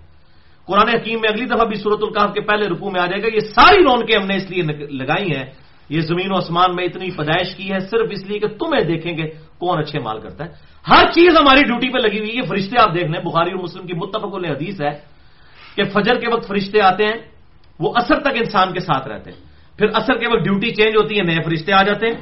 قرآن 0.65 0.88
حکیم 0.88 1.22
میں 1.22 1.30
اگلی 1.30 1.45
دفعہ 1.45 1.65
بھی 1.65 1.76
صورت 1.76 1.99
القاف 2.01 2.34
کے 2.34 2.41
پہلے 2.41 2.67
رکوع 2.67 2.91
میں 2.91 3.01
آ 3.01 3.05
جائے 3.05 3.22
گا، 3.22 3.28
یہ 3.34 3.39
ساری 3.39 3.84
رونقیں 3.84 4.20
ہم 4.20 4.28
نے 4.28 4.36
اس 4.36 4.49
لیے 4.49 4.61
لگائی 4.88 5.36
ہیں۔ 5.36 5.45
یہ 5.89 6.01
زمین 6.01 6.32
و 6.32 6.36
آسمان 6.36 6.76
میں 6.76 6.84
اتنی 6.84 7.11
پیدائش 7.11 7.55
کی 7.55 7.72
ہے، 7.72 7.80
صرف 7.80 8.07
اس 8.11 8.24
لیے 8.24 8.39
کہ 8.39 8.47
تمہیں 8.47 8.84
دیکھیں 8.84 9.17
گے 9.17 9.24
کون 9.57 9.80
اچھے 9.80 9.99
مال 9.99 10.20
کرتا 10.20 10.45
ہے۔ 10.45 10.68
ہر 10.86 11.04
چیز 11.12 11.32
ہماری 11.38 11.64
ڈیوٹی 11.64 11.90
پہ 11.90 12.00
لگی 12.00 12.20
ہوئی 12.20 12.38
ہے 12.38 12.44
فرشتے 12.48 12.76
آپ 12.80 12.94
دیکھ 12.94 13.10
لیں، 13.12 13.22
بخاری 13.22 13.52
اور 13.52 13.62
مسلم 13.64 13.86
کی 13.88 13.94
متفق 13.94 14.32
حدیث 14.36 14.82
ہے 14.82 14.94
کہ 15.76 15.84
فجر 15.94 16.16
کے 16.20 16.28
وقت 16.32 16.48
فرشتے 16.48 16.82
آتے 16.82 17.04
ہیں، 17.06 17.20
وہ 17.80 17.90
اثر 17.96 18.20
تک 18.20 18.34
انسان 18.36 18.74
کے 18.74 18.80
ساتھ 18.80 19.08
رہتے 19.08 19.32
ہیں۔ 19.32 19.40
پھر 19.78 19.88
اثر 19.94 20.16
کے 20.18 20.28
وقت 20.28 20.44
ڈیوٹی 20.44 20.70
چینج 20.76 20.94
ہوتی 20.96 21.18
ہے، 21.18 21.24
نئے 21.24 21.42
فرشتے 21.44 21.72
آ 21.74 21.84
جاتے 21.84 22.06
ہیں 22.08 22.18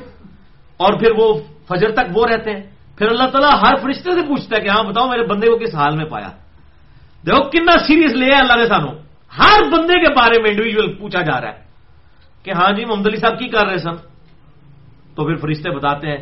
اور 0.77 0.91
پھر 0.99 1.11
وہ 1.17 1.27
فجر 1.69 1.89
تک 1.91 2.07
وہ 2.13 2.23
رہتے 2.27 2.49
ہیں۔ 2.51 2.63
پھر 2.97 3.07
اللہ 3.07 3.27
تعالیٰ 3.29 3.53
ہر 3.61 3.75
فرشتے 3.81 4.09
سے 4.11 4.21
پوچھتا 4.27 4.55
ہے 4.55 4.61
کہ 4.61 4.69
ہاں 4.69 4.83
بتاؤ 4.83 5.07
میرے 5.09 5.23
بندے 5.25 5.47
کو 5.47 5.57
کس 5.57 5.73
حال 5.75 5.93
میں 5.95 6.05
پایا؟ 6.05 6.29
دیکھو 7.25 7.41
کنا 7.49 7.75
سیریس 7.87 8.13
لیا 8.13 8.33
ہے 8.35 8.41
اللہ 8.41 8.57
نے 8.57 8.67
سانو 8.67 8.91
ہر 9.31 9.59
بندے 9.69 9.95
کے 9.99 10.09
بارے 10.13 10.41
میں 10.41 10.49
انڈیویجل 10.49 10.93
پوچھا 10.97 11.21
جا 11.21 11.41
رہا 11.41 11.49
ہے 11.49 11.59
کہ 12.43 12.51
ہاں 12.51 12.71
جی 12.73 12.85
محمد 12.85 13.07
علی 13.07 13.17
صاحب 13.17 13.39
کی 13.39 13.47
کر 13.49 13.65
رہے 13.67 13.77
سن؟ 13.77 13.95
تو 15.15 15.25
پھر 15.25 15.35
فرشتے 15.35 15.69
بتاتے 15.69 16.05
ہیں، 16.07 16.21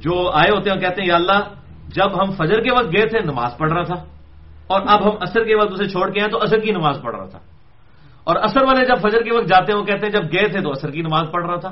جو 0.00 0.14
آئے 0.32 0.50
ہوتے 0.50 0.70
ہیں 0.70 0.80
کہتے 0.80 1.02
ہیں، 1.02 1.08
یا 1.08 1.16
اللہ 1.16 1.59
جب 1.94 2.22
ہم 2.22 2.30
فجر 2.30 2.60
کے 2.60 2.72
وقت 2.72 2.96
گئے 2.96 3.06
تھے، 3.06 3.20
نماز 3.20 3.58
پڑھ 3.58 3.72
رہا 3.72 3.82
تھا۔ 3.82 3.94
اور 4.66 4.80
اب 4.86 5.04
ہم 5.04 5.16
اثر 5.20 5.44
کے 5.44 5.54
وقت 5.54 5.72
اسے 5.72 5.88
چھوڑ 5.88 6.10
کے 6.10 6.20
ہیں 6.20 6.28
تو 6.28 6.38
اثر 6.42 6.58
کی 6.58 6.72
نماز 6.72 6.98
پڑھ 7.02 7.16
رہا 7.16 7.26
تھا۔ 7.26 7.38
اور 8.24 8.36
اثر 8.36 8.62
والے 8.62 8.86
جب 8.86 9.08
فجر 9.08 9.22
کے 9.22 9.34
وقت 9.34 9.48
جاتے 9.48 9.72
ہیں، 9.72 9.80
وہ 9.80 9.84
کہتے 9.84 10.06
ہیں، 10.06 10.12
جب 10.12 10.24
گئے 10.32 10.48
تھے 10.48 10.60
تو 10.60 10.70
اثر 10.70 10.90
کی 10.90 11.02
نماز 11.02 11.26
پڑھ 11.32 11.46
رہا 11.46 11.56
تھا۔ 11.56 11.68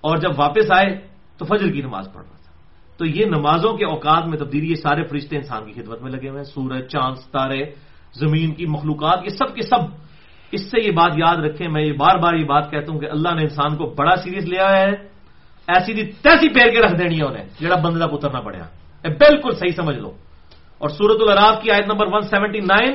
اور 0.00 0.16
جب 0.16 0.30
واپس 0.36 0.72
آئے 0.72 1.00
تو 1.38 1.44
فجر 1.44 1.72
کی 1.72 1.80
نماز 1.80 2.08
پڑھ 2.12 2.22
رہا 2.22 2.36
تھا۔ 2.36 2.52
تو 2.96 3.06
یہ 3.06 3.24
نمازوں 3.24 3.76
کے 3.76 3.84
اوقات 3.84 4.26
میں 4.26 4.38
تبدیلی، 4.38 4.70
یہ 4.70 4.74
سارے 4.74 5.04
فرشتے 5.04 5.36
انسان 5.36 5.72
کی 5.72 5.82
خدمت 5.82 6.02
میں 6.02 6.10
لگے 6.10 6.28
ہوئے 6.28 6.40
ہیں۔ 6.40 6.54
سورج، 6.54 6.86
چاند، 6.88 7.14
ستارے، 7.14 7.64
زمین 8.14 8.54
کی 8.54 8.66
مخلوقات، 8.66 9.18
یہ 9.24 9.28
سب 9.28 9.54
کے 9.54 9.62
سب۔ 9.62 9.78
اس 10.52 10.70
سے 10.70 10.82
یہ 10.82 10.90
بات 10.90 11.12
یاد 11.16 11.36
رکھیں، 11.36 11.68
میں 11.68 11.82
یہ 11.82 11.92
بار 11.92 12.18
بار 12.18 12.34
یہ 12.34 12.44
بات 12.44 12.70
کہتا 12.70 12.92
ہوں 12.92 13.00
کہ 13.00 13.06
اللہ 13.10 13.34
نے 13.34 13.42
انسان 13.42 13.76
کو 13.76 13.94
بڑا 13.98 14.16
سیریس 14.16 14.44
لیا 14.44 14.70
ہے، 14.70 14.90
ایسی 15.66 15.94
تیسی 15.94 16.54
پیر 16.54 16.70
کے 16.70 16.80
رکھ 16.80 16.94
دینی 16.98 17.20
ہے 17.20 17.24
انہیں، 17.24 17.48
جڑا 17.60 17.76
بندے 17.76 17.98
کا 17.98 18.06
پتر 18.06 18.30
نہ 18.30 18.38
پڑیا 18.38 18.64
بالکل 19.08 19.50
صحیح 19.50 19.72
سمجھ 19.76 19.96
لو۔ 19.96 20.12
اور 20.78 20.88
سورت 20.88 21.16
الراف 21.20 21.62
کی 21.62 21.70
آیت 21.70 21.86
نمبر 21.86 22.06
179 22.06 22.94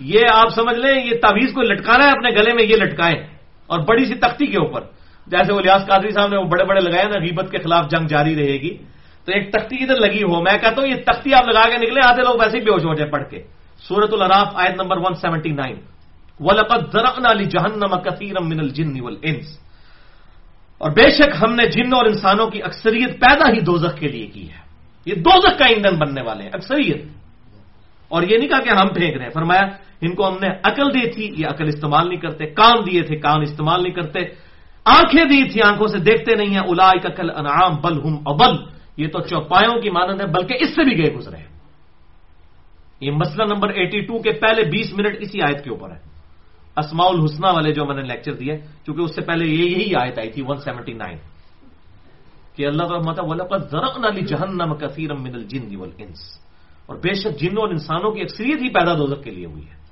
یہ 0.00 0.20
آپ 0.32 0.48
سمجھ 0.48 0.78
لیں، 0.78 1.04
یہ 1.04 1.10
تعویذ 1.10 1.52
کو 1.54 1.62
لٹکانا 1.62 2.04
ہے 2.04 2.10
اپنے 2.10 2.30
گلے 2.30 2.52
میں، 2.54 2.64
یہ 2.64 2.76
لٹکائیں۔ 2.76 3.26
اور 3.66 3.78
بڑی 3.78 4.04
سی 4.04 4.14
تختی 4.14 4.46
کے 4.46 4.56
اوپر، 4.56 4.80
جیسے 5.26 5.52
وہ 5.52 5.60
لیاس 5.60 5.86
قادری 5.86 6.10
صاحب 6.10 6.28
نے 6.28 6.36
وہ 6.36 6.44
بڑے 6.44 6.64
بڑے 6.64 6.80
لگائے 6.80 7.04
نا 7.04 7.20
غیبت 7.20 7.50
کے 7.50 7.58
خلاف 7.58 7.90
جنگ 7.90 8.06
جاری 8.06 8.36
رہے 8.36 8.56
گی۔ 8.56 8.76
تو 9.24 9.32
ایک 9.32 9.52
تختی 9.52 9.76
ادھر 9.82 9.94
لگی 9.94 10.22
ہو۔ 10.22 10.42
میں 10.42 10.52
کہتا 10.52 10.82
ہوں، 10.82 10.88
یہ 10.88 10.96
تختی 11.06 11.34
آپ 11.34 11.48
لگا 11.48 11.68
کے 11.68 11.78
نکلے 11.78 12.00
آتے 12.04 12.22
لوگ 12.22 12.34
ویسے 12.40 12.58
ہی 12.58 12.64
بے 12.64 12.70
ہوش 12.70 12.84
ہو 12.84 12.94
جائے 12.94 13.10
پڑھ 13.10 13.28
کے۔ 13.30 13.42
سورت 13.88 14.12
الراف 14.12 14.48
آیت 14.54 14.80
نمبر 14.82 14.96
179 14.96 15.80
وَلَقَدْ 16.40 16.92
ذَرَعْنَا 16.92 17.32
لِجَهَنَّمَ 17.32 17.96
كَثِيرًا 17.96 18.40
مِنَ 18.40 18.62
الْجِنِّ 18.62 19.00
وَالْإِنسِ۔ 19.00 19.46
اور 20.78 20.90
بے 20.90 21.10
شک 21.10 21.44
ہم 21.44 21.54
نے 21.54 21.66
جن 21.66 21.94
اور 21.94 22.04
انسانوں 22.04 22.46
کی 22.46 22.62
اکثریت 22.62 23.20
پیدا 23.20 23.48
ہی 23.48 23.60
دوزخ 23.60 23.98
کے 23.98 24.08
لیے 24.08 24.26
کی 24.26 24.50
ہے۔ 24.50 24.61
یہ 25.06 25.14
دوزخ 25.14 25.58
کا 25.58 25.64
ایندھن 25.64 25.98
بننے 25.98 26.22
والے 26.22 26.42
ہیں 26.42 26.50
اکثریت 26.54 27.04
اور 28.08 28.22
یہ 28.22 28.38
نہیں 28.38 28.48
کہا 28.48 28.60
کہ 28.60 28.68
ہم 28.68 28.88
پھینک 28.88 29.16
رہے 29.16 29.24
ہیں، 29.24 29.30
فرمایا 29.30 29.62
ان 30.00 30.14
کو 30.14 30.28
ہم 30.28 30.34
نے 30.40 30.48
عقل 30.64 30.94
دی 30.94 31.10
تھی، 31.10 31.34
یہ 31.38 31.46
عقل 31.46 31.68
استعمال 31.68 32.08
نہیں 32.08 32.20
کرتے، 32.20 32.46
کان 32.46 32.76
دیے 32.86 33.02
تھے، 33.02 33.16
کان 33.16 33.42
استعمال 33.42 33.82
نہیں 33.82 33.92
کرتے۔ 33.92 34.20
آنکھیں 34.84 35.24
دی 35.24 35.48
تھی، 35.48 35.60
آنکھوں 35.62 35.86
سے 35.86 35.98
دیکھتے 35.98 36.36
نہیں 36.36 36.50
ہیں 36.50 36.68
الائی 36.68 36.98
کل 37.16 37.30
انعام، 37.30 37.76
بل 37.80 38.00
ہم 38.04 38.16
ابل۔ 38.26 38.56
یہ 38.96 39.08
تو 39.08 39.20
چوپایوں 39.20 39.82
کی 39.82 39.90
مانند 39.90 40.20
ہے، 40.20 40.26
بلکہ 40.26 40.54
اس 40.60 40.74
سے 40.74 40.84
بھی 40.84 41.04
گئے 41.04 41.14
گزرے 41.14 41.36
ہیں۔ 41.36 41.46
یہ 43.00 43.10
مسئلہ 43.10 43.54
نمبر 43.54 43.68
ایٹی 43.68 44.00
ٹو 44.00 44.18
کے 44.18 44.30
پہلے 44.30 44.62
بیس 44.64 44.92
منٹ 44.92 45.16
اسی 45.20 45.40
آیت 45.40 45.64
کے 45.64 45.70
اوپر 45.70 45.90
ہے۔ 45.90 45.98
اسماء 46.76 47.06
الحسنہ 47.06 47.46
والے 47.46 47.72
جو 47.72 47.84
میں 47.84 47.94
نے 47.94 48.02
لیکچر 48.02 48.32
دیا 48.32 48.54
کیونکہ 48.84 49.02
اس 49.02 49.14
سے 49.14 49.20
پہلے 49.20 49.46
یہ 49.46 49.64
یہی 49.64 49.94
آیت 49.94 50.18
آئی 50.18 50.30
تھی 50.30 50.42
179 50.42 51.31
کہ 52.56 52.66
اللہ 52.66 52.82
تعالیٰ 52.82 53.30
وَلَقَدْ 53.30 53.70
ذَرَقْنَا 53.70 54.10
لِجَهَنَّمَ 54.10 54.76
كَثِيرًا 54.76 55.22
مِنَ 55.22 55.34
الْجِنِّ 55.34 55.76
وَالْإِنسِ۔ 55.76 56.38
اور 56.86 56.96
بے 56.96 57.14
شک 57.14 57.40
جنوں 57.40 57.62
اور 57.62 57.68
انسانوں 57.68 58.10
کی 58.10 58.20
اکثریت 58.20 58.62
ہی 58.62 58.68
پیدا 58.68 58.94
دوزخ 58.94 59.24
کے 59.24 59.30
لیے 59.30 59.46
ہوئی 59.46 59.62
ہے۔ 59.62 59.82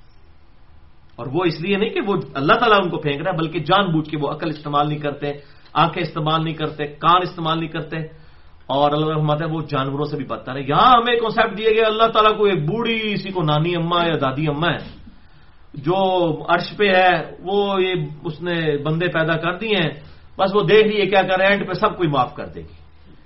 اور 1.15 1.27
وہ 1.33 1.43
اس 1.45 1.61
لیے 1.61 1.77
نہیں 1.77 1.89
کہ 1.89 2.01
وہ 2.07 2.15
اللہ 2.33 2.53
تعالیٰ 2.53 2.77
ان 2.83 2.89
کو 2.89 2.97
پھینک 2.97 3.21
رہا 3.21 3.31
ہے 3.31 3.37
بلکہ 3.37 3.59
جان 3.59 3.91
بوجھ 3.91 4.09
کے 4.09 4.17
وہ 4.17 4.29
عقل 4.29 4.49
استعمال 4.49 4.87
نہیں 4.87 4.99
کرتے، 4.99 5.31
آنکھیں 5.73 6.03
استعمال 6.03 6.43
نہیں 6.43 6.53
کرتے، 6.53 6.87
کان 6.87 7.21
استعمال 7.23 7.59
نہیں 7.59 7.69
کرتے۔ 7.69 7.97
اور 8.65 8.91
اللہ 8.91 9.05
رحمت 9.05 9.41
ہے، 9.41 9.47
وہ 9.47 9.61
جانوروں 9.69 10.05
سے 10.05 10.17
بھی 10.17 10.25
بدتر 10.25 10.55
ہے۔ 10.55 10.61
یہاں 10.61 10.97
ہمیں 10.97 11.15
کانسیپٹ 11.15 11.57
دیے 11.57 11.69
گئے 11.75 11.81
اللہ 11.81 12.07
تعالیٰ 12.07 12.37
کو 12.37 12.45
ایک 12.45 12.69
بوڑھی 12.69 13.15
سی 13.15 13.31
کو 13.31 13.43
نانی 13.43 13.75
اما 13.75 14.03
یا 14.05 14.15
دادی 14.21 14.47
اما 14.47 14.67
ہے 14.67 15.01
جو 15.73 15.95
عرش 16.53 16.77
پہ 16.77 16.93
ہے، 16.95 17.35
وہ 17.39 17.81
یہ 17.81 17.93
اس 18.23 18.41
نے 18.41 18.83
بندے 18.83 19.07
پیدا 19.07 19.37
کر 19.37 19.57
دیے 19.57 19.75
ہیں۔ 19.75 20.10
بس 20.37 20.55
وہ 20.55 20.61
دیکھ 20.61 20.87
لیے، 20.87 21.05
کیا 21.05 21.21
کر 21.21 21.37
رہے 21.37 21.45
ہیں 21.45 21.53
اینڈ 21.53 21.67
پہ 21.67 21.73
سب 21.73 21.97
کوئی 21.97 22.09
معاف 22.09 22.35
کر 22.35 22.45
دے 22.45 22.61
گی۔ 22.61 22.81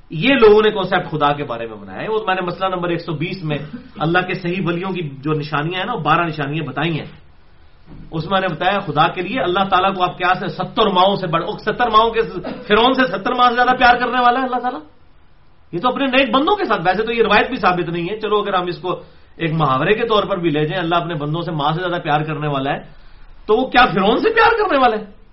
یہ 0.09 0.33
لوگوں 0.33 0.61
نے 0.61 0.69
کانسیپٹ 0.69 1.11
خدا 1.11 1.33
کے 1.33 1.43
بارے 1.43 1.67
میں 1.67 1.77
بنایا 1.77 2.01
ہے۔ 2.01 2.07
وہ 2.07 2.17
میں 2.27 2.35
نے 2.35 2.41
مسئلہ 2.41 2.75
نمبر 2.75 2.89
120 2.89 3.43
میں 3.43 3.57
اللہ 3.99 4.19
کے 4.19 4.33
صحیح 4.33 4.61
ولیوں 4.65 4.89
کی 4.89 5.09
جو 5.09 5.31
نشانیاں 5.31 5.79
ہیں 5.79 5.85
نا، 5.85 5.93
وہ 5.93 5.99
بارہ 5.99 6.21
نشانیاں 6.21 6.65
بتائی 6.67 6.99
ہیں۔ 6.99 7.05
اس 8.11 8.31
میں 8.31 8.39
نے 8.39 8.47
بتایا، 8.47 8.79
خدا 8.79 9.07
کے 9.07 9.21
لیے 9.21 9.41
اللہ 9.41 9.59
تعالیٰ 9.59 9.95
کو 9.95 10.03
آپ 10.03 10.17
کیا 10.17 10.33
سے 10.39 10.47
ستر 10.47 10.87
ماہوں 10.87 11.15
سے 11.15 11.27
بڑھ 11.27 11.49
ستر 11.61 11.89
ماہوں 11.89 12.09
کے 12.11 12.21
فرون 12.67 12.93
سے 12.93 13.03
ستر 13.03 13.33
ماہ 13.33 13.49
سے 13.49 13.55
زیادہ 13.55 13.77
پیار 13.79 13.95
کرنے 13.95 14.21
والا 14.21 14.39
ہے 14.39 14.45
اللہ 14.45 14.55
تعالیٰ؟ 14.55 14.79
یہ 15.71 15.79
تو 15.79 15.87
اپنے 15.87 16.05
نیک 16.05 16.35
بندوں 16.35 16.55
کے 16.55 16.65
ساتھ، 16.65 16.81
ویسے 16.85 17.03
تو 17.03 17.13
یہ 17.13 17.23
روایت 17.23 17.47
بھی 17.47 17.55
ثابت 17.55 17.89
نہیں 17.89 18.09
ہے۔ 18.11 18.19
چلو، 18.19 18.37
اگر 18.37 18.53
ہم 18.53 18.65
اس 18.67 18.77
کو 18.77 18.91
ایک 19.37 19.53
محاورے 19.53 19.93
کے 19.93 20.07
طور 20.07 20.23
پر 20.23 20.37
بھی 20.37 20.49
لے 20.49 20.65
جائیں، 20.65 20.83
اللہ 20.83 20.95
اپنے 20.95 21.15
بندوں 21.15 21.41
سے 21.41 21.51
ماں 21.51 21.71
سے 21.71 21.81
زیادہ 21.81 22.01
پیار 22.01 22.21
کرنے 22.21 22.47
والا 22.47 22.71
ہے، 22.71 22.79
تو 23.47 23.57
وہ 23.57 23.69
کیا 23.69 23.85
فرون 23.85 24.17
سے 24.17 24.29
پیار 24.29 24.51
کرنے 24.51 24.79
والا 24.79 24.97
ہے؟ 24.97 25.24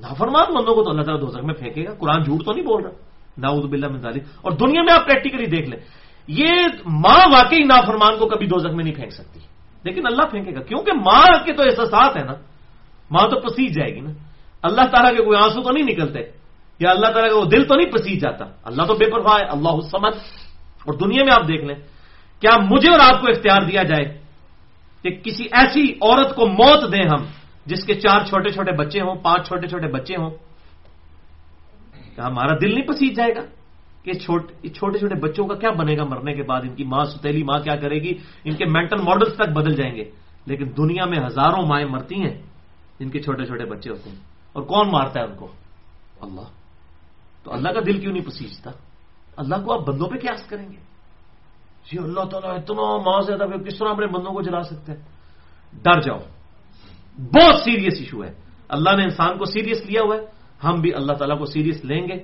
نافرمان 0.00 0.54
بندوں 0.54 0.74
کو 0.74 0.84
تو 0.84 0.90
اللہ 0.90 1.02
تعالیٰ 1.02 1.22
دوزخ 1.22 1.44
میں 1.44 1.54
پھینکے 1.54 1.84
گا۔ 1.84 1.94
قرآن 1.94 2.22
جھوٹ 2.22 2.44
تو 2.44 2.52
نہیں 2.52 2.64
بول 2.64 2.82
رہا۔ 2.82 2.90
ناؤد 3.38 3.70
بلّہ 3.70 3.88
منظالی 3.88 4.20
اور 4.42 4.52
دنیا 4.52 4.82
میں 4.82 4.92
آپ 4.92 5.06
پریکٹیکلی 5.06 5.46
دیکھ 5.46 5.70
لیں۔ 5.70 5.80
یہ 6.28 6.48
ماں 6.86 7.28
واقعی 7.32 7.58
نافرمان 7.58 8.18
کو 8.18 8.26
کبھی 8.26 8.46
دوزخ 8.46 8.70
میں 8.70 8.84
نہیں 8.84 8.94
پھینک 8.94 9.12
سکتی۔ 9.12 9.40
لیکن 9.82 10.06
اللہ 10.06 10.22
پھینکے 10.22 10.54
گا۔ 10.54 10.60
کیونکہ 10.60 10.92
ماں 10.92 11.44
کے 11.44 11.52
تو 11.52 11.62
احساسات 11.62 12.16
ہے 12.16 12.22
نا۔ 12.22 12.32
ماں 13.10 13.28
تو 13.28 13.40
پسیج 13.40 13.74
جائے 13.74 13.94
گی 13.94 14.00
نا۔ 14.00 14.10
اللہ 14.62 14.80
تعالیٰ 14.80 15.16
کے 15.16 15.24
کوئی 15.24 15.38
آنسو 15.42 15.62
تو 15.62 15.70
نہیں 15.70 15.84
نکلتے۔ 15.84 16.18
یا 16.78 16.90
اللہ 16.90 17.06
تعالیٰ 17.06 17.30
کا 17.30 17.38
وہ 17.38 17.44
دل 17.44 17.64
تو 17.64 17.74
نہیں 17.74 17.92
پسیج 17.92 18.20
جاتا۔ 18.20 18.44
اللہ 18.64 18.82
تو 18.82 18.94
بے 18.94 19.10
پرواہ 19.10 19.38
ہے۔ 19.38 19.44
اللہ 19.44 19.80
سمجھ 19.90 20.16
اور 20.86 20.94
دنیا 20.94 21.24
میں 21.24 21.32
آپ 21.32 21.48
دیکھ 21.48 21.64
لیں۔ 21.64 21.76
کیا 22.40 22.50
مجھے 22.70 22.90
اور 22.90 23.00
آپ 23.00 23.20
کو 23.20 23.26
اختیار 23.30 23.62
دیا 23.62 23.82
جائے 23.82 24.18
کہ 25.02 25.10
کسی 25.10 25.44
ایسی 25.52 25.92
عورت 25.92 26.36
کو 26.36 26.46
موت 26.46 26.92
دیں 26.92 27.08
ہم؟ 27.10 27.24
جس 27.68 27.84
کے 27.84 27.94
چار 27.94 28.24
چھوٹے 28.24 28.48
چھوٹے 28.48 28.72
بچے 28.72 29.00
ہوں، 29.00 29.14
پانچ 29.14 29.48
چھوٹے 29.48 29.66
چھوٹے 29.66 29.86
بچے 29.86 30.16
ہوں، 30.16 30.30
کیا 32.14 32.26
ہمارا 32.26 32.54
دل 32.62 32.74
نہیں 32.74 32.86
پسیج 32.86 33.16
جائے 33.16 33.34
گا 33.36 33.40
کہ 34.02 34.12
چھوٹے 34.12 34.68
چھوٹے 34.68 35.14
بچوں 35.14 35.46
کا 35.46 35.54
کیا 35.54 35.70
بنے 35.70 35.96
گا 35.96 36.04
مرنے 36.04 36.34
کے 36.34 36.42
بعد؟ 36.42 36.60
ان 36.62 36.74
کی 36.74 36.84
ماں 36.84 37.04
ستیلی 37.04 37.42
ماں 37.42 37.58
کیا 37.58 37.76
کرے 37.76 37.94
گی؟ 37.94 38.18
ان 38.44 38.54
کے 38.54 38.64
مینٹل 38.64 39.02
ماڈلز 39.02 39.34
تک 39.36 39.48
بدل 39.48 39.74
جائیں 39.74 39.96
گے۔ 39.96 40.10
لیکن 40.46 40.66
دنیا 40.76 41.04
میں 41.04 41.26
ہزاروں 41.26 41.66
مائیں 41.66 41.86
مرتی 41.86 42.14
ہیں 42.14 42.42
جن 43.00 43.10
کے 43.10 43.22
چھوٹے 43.22 43.44
چھوٹے 43.46 43.64
بچے 43.64 43.90
ہوتے 43.90 44.10
ہیں۔ 44.10 44.16
اور 44.52 44.62
کون 44.62 44.90
مارتا 44.92 45.20
ہے 45.20 45.24
ان 45.24 45.36
کو؟ 45.36 45.52
اللہ۔ 46.20 46.48
تو 47.44 47.52
اللہ 47.52 47.68
کا 47.68 47.80
دل 47.86 48.00
کیوں 48.00 48.12
نہیں 48.12 48.24
پسیجتا؟ 48.24 48.70
اللہ 49.36 49.54
کو 49.64 49.72
آپ 49.72 49.80
بندوں 49.86 50.08
پہ 50.08 50.18
قیاس 50.18 50.46
کریں 50.46 50.68
گے۔ 50.68 50.76
جی 51.84 51.98
اللہ 51.98 52.20
تعالیٰ 52.20 52.58
اتنا 52.58 52.96
ماں 52.96 53.20
سے 53.20 53.70
کس 53.70 53.78
طرح 53.78 53.88
اپنے 53.88 54.06
بندوں 54.06 54.32
کو 54.32 54.42
جلا 54.42 54.62
سکتے 54.62 54.92
ہیں 54.92 55.00
ڈر 55.82 56.00
جاؤ۔ 56.00 56.18
بہت 57.18 57.54
سیریس 57.64 57.94
ایشو 57.98 58.24
ہے۔ 58.24 58.32
اللہ 58.68 58.96
نے 58.96 59.02
انسان 59.02 59.38
کو 59.38 59.44
سیریس 59.44 59.86
لیا 59.86 60.02
ہوا 60.02 60.16
ہے۔ 60.16 60.20
ہم 60.64 60.80
بھی 60.80 60.94
اللہ 60.94 61.12
تعالیٰ 61.12 61.38
کو 61.38 61.44
سیریس 61.44 61.84
لیں 61.84 62.08
گے۔ 62.08 62.14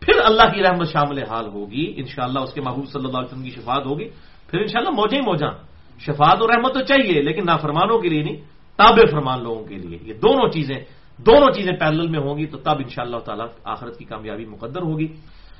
پھر 0.00 0.12
اللہ 0.24 0.42
کی 0.42 0.62
رحمت 0.62 0.88
شامل 0.88 1.18
حال 1.18 1.46
ہوگی۔ 1.46 1.92
انشاءاللہ 1.96 2.38
اس 2.38 2.52
کے 2.52 2.60
محبوب 2.60 2.88
صلی 2.88 3.04
اللہ 3.04 3.18
علیہ 3.18 3.28
وسلم 3.32 3.42
کی 3.42 3.50
شفاعت 3.50 3.86
ہوگی۔ 3.86 4.08
پھر 4.50 4.60
انشاءاللہ 4.60 4.90
شاء 4.90 4.96
موجیں 4.96 5.20
موجاں۔ 5.20 5.50
شفاعت 5.98 6.40
اور 6.40 6.48
رحمت 6.48 6.74
تو 6.74 6.80
چاہیے، 6.80 7.22
لیکن 7.22 7.44
نافرمانوں 7.46 7.98
کے 7.98 8.08
لیے 8.08 8.22
نہیں 8.22 8.36
تاب 8.76 8.98
فرمان 9.10 9.42
لوگوں 9.42 9.64
کے 9.64 9.74
لیے۔ 9.74 9.98
یہ 10.02 10.14
دونوں 10.14 10.48
چیزیں 10.48 10.76
دونوں 11.18 11.50
چیزیں 11.52 11.72
پیرل 11.72 12.08
میں 12.08 12.20
ہوں 12.20 12.38
گی، 12.38 12.46
تو 12.46 12.58
تب 12.58 12.70
ان 12.70 12.88
شاء 12.88 13.02
اللہ 13.02 13.16
تعالیٰ 13.16 13.46
آخرت 13.64 13.98
کی 13.98 14.04
کامیابی 14.04 14.46
مقدر 14.46 14.82
ہوگی۔ 14.82 15.08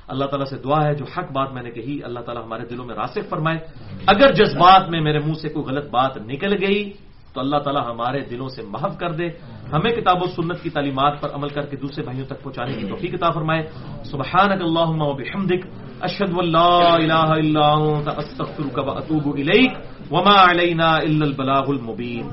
اللہ 0.08 0.24
تعالیٰ 0.24 0.46
سے 0.46 0.56
دعا 0.56 0.84
ہے، 0.84 0.94
جو 0.94 1.04
حق 1.04 1.32
بات 1.32 1.52
میں 1.52 1.62
نے 1.62 1.70
کہی، 1.70 2.00
اللہ 2.02 2.20
تعالیٰ 2.20 2.44
ہمارے 2.44 2.66
دلوں 2.66 2.84
میں 2.84 2.94
راسک 2.94 3.28
فرمائے۔ 3.28 3.58
اگر 4.06 4.32
جذبات 4.32 4.88
میں 4.88 5.00
میرے 5.00 5.18
منہ 5.18 5.32
سے 5.32 5.48
کوئی 5.48 5.66
غلط 5.66 5.90
بات 5.90 6.16
نکل 6.16 6.64
گئی 6.66 6.92
تو 7.34 7.40
اللہ 7.40 7.56
تعالیٰ 7.56 7.90
ہمارے 7.90 8.20
دلوں 8.20 8.48
سے 8.48 8.62
محف 8.62 8.98
کر 8.98 9.12
دے۔ 9.12 9.28
ہمیں 9.72 9.90
کتاب 9.90 10.22
و 10.22 10.26
سنت 10.26 10.62
کی 10.62 10.70
تعلیمات 10.70 11.20
پر 11.20 11.28
عمل 11.34 11.48
کر 11.48 11.66
کے 11.66 11.76
دوسرے 11.76 12.04
بھائیوں 12.04 12.26
تک 12.26 12.42
پہنچانے 12.42 12.72
کی 12.72 12.88
توفیق 12.88 13.14
عطا 13.14 13.30
فرمائے۔ 13.30 13.66
سبحانک 14.04 14.62
اللہم 14.62 15.02
و 15.02 15.12
بحمدک، 15.12 15.66
اشہد 16.00 16.32
واللہ 16.32 16.88
الہ 16.92 17.12
الا 17.12 17.66
انت، 17.66 18.08
استغفرک 18.08 18.78
و 18.86 18.90
اتوب 18.90 19.34
الیک۔ 19.36 19.72
وما 20.10 20.50
علینا 20.50 20.90
الا 20.90 21.26
البلاغ 21.26 21.64
المبین۔ 21.68 22.28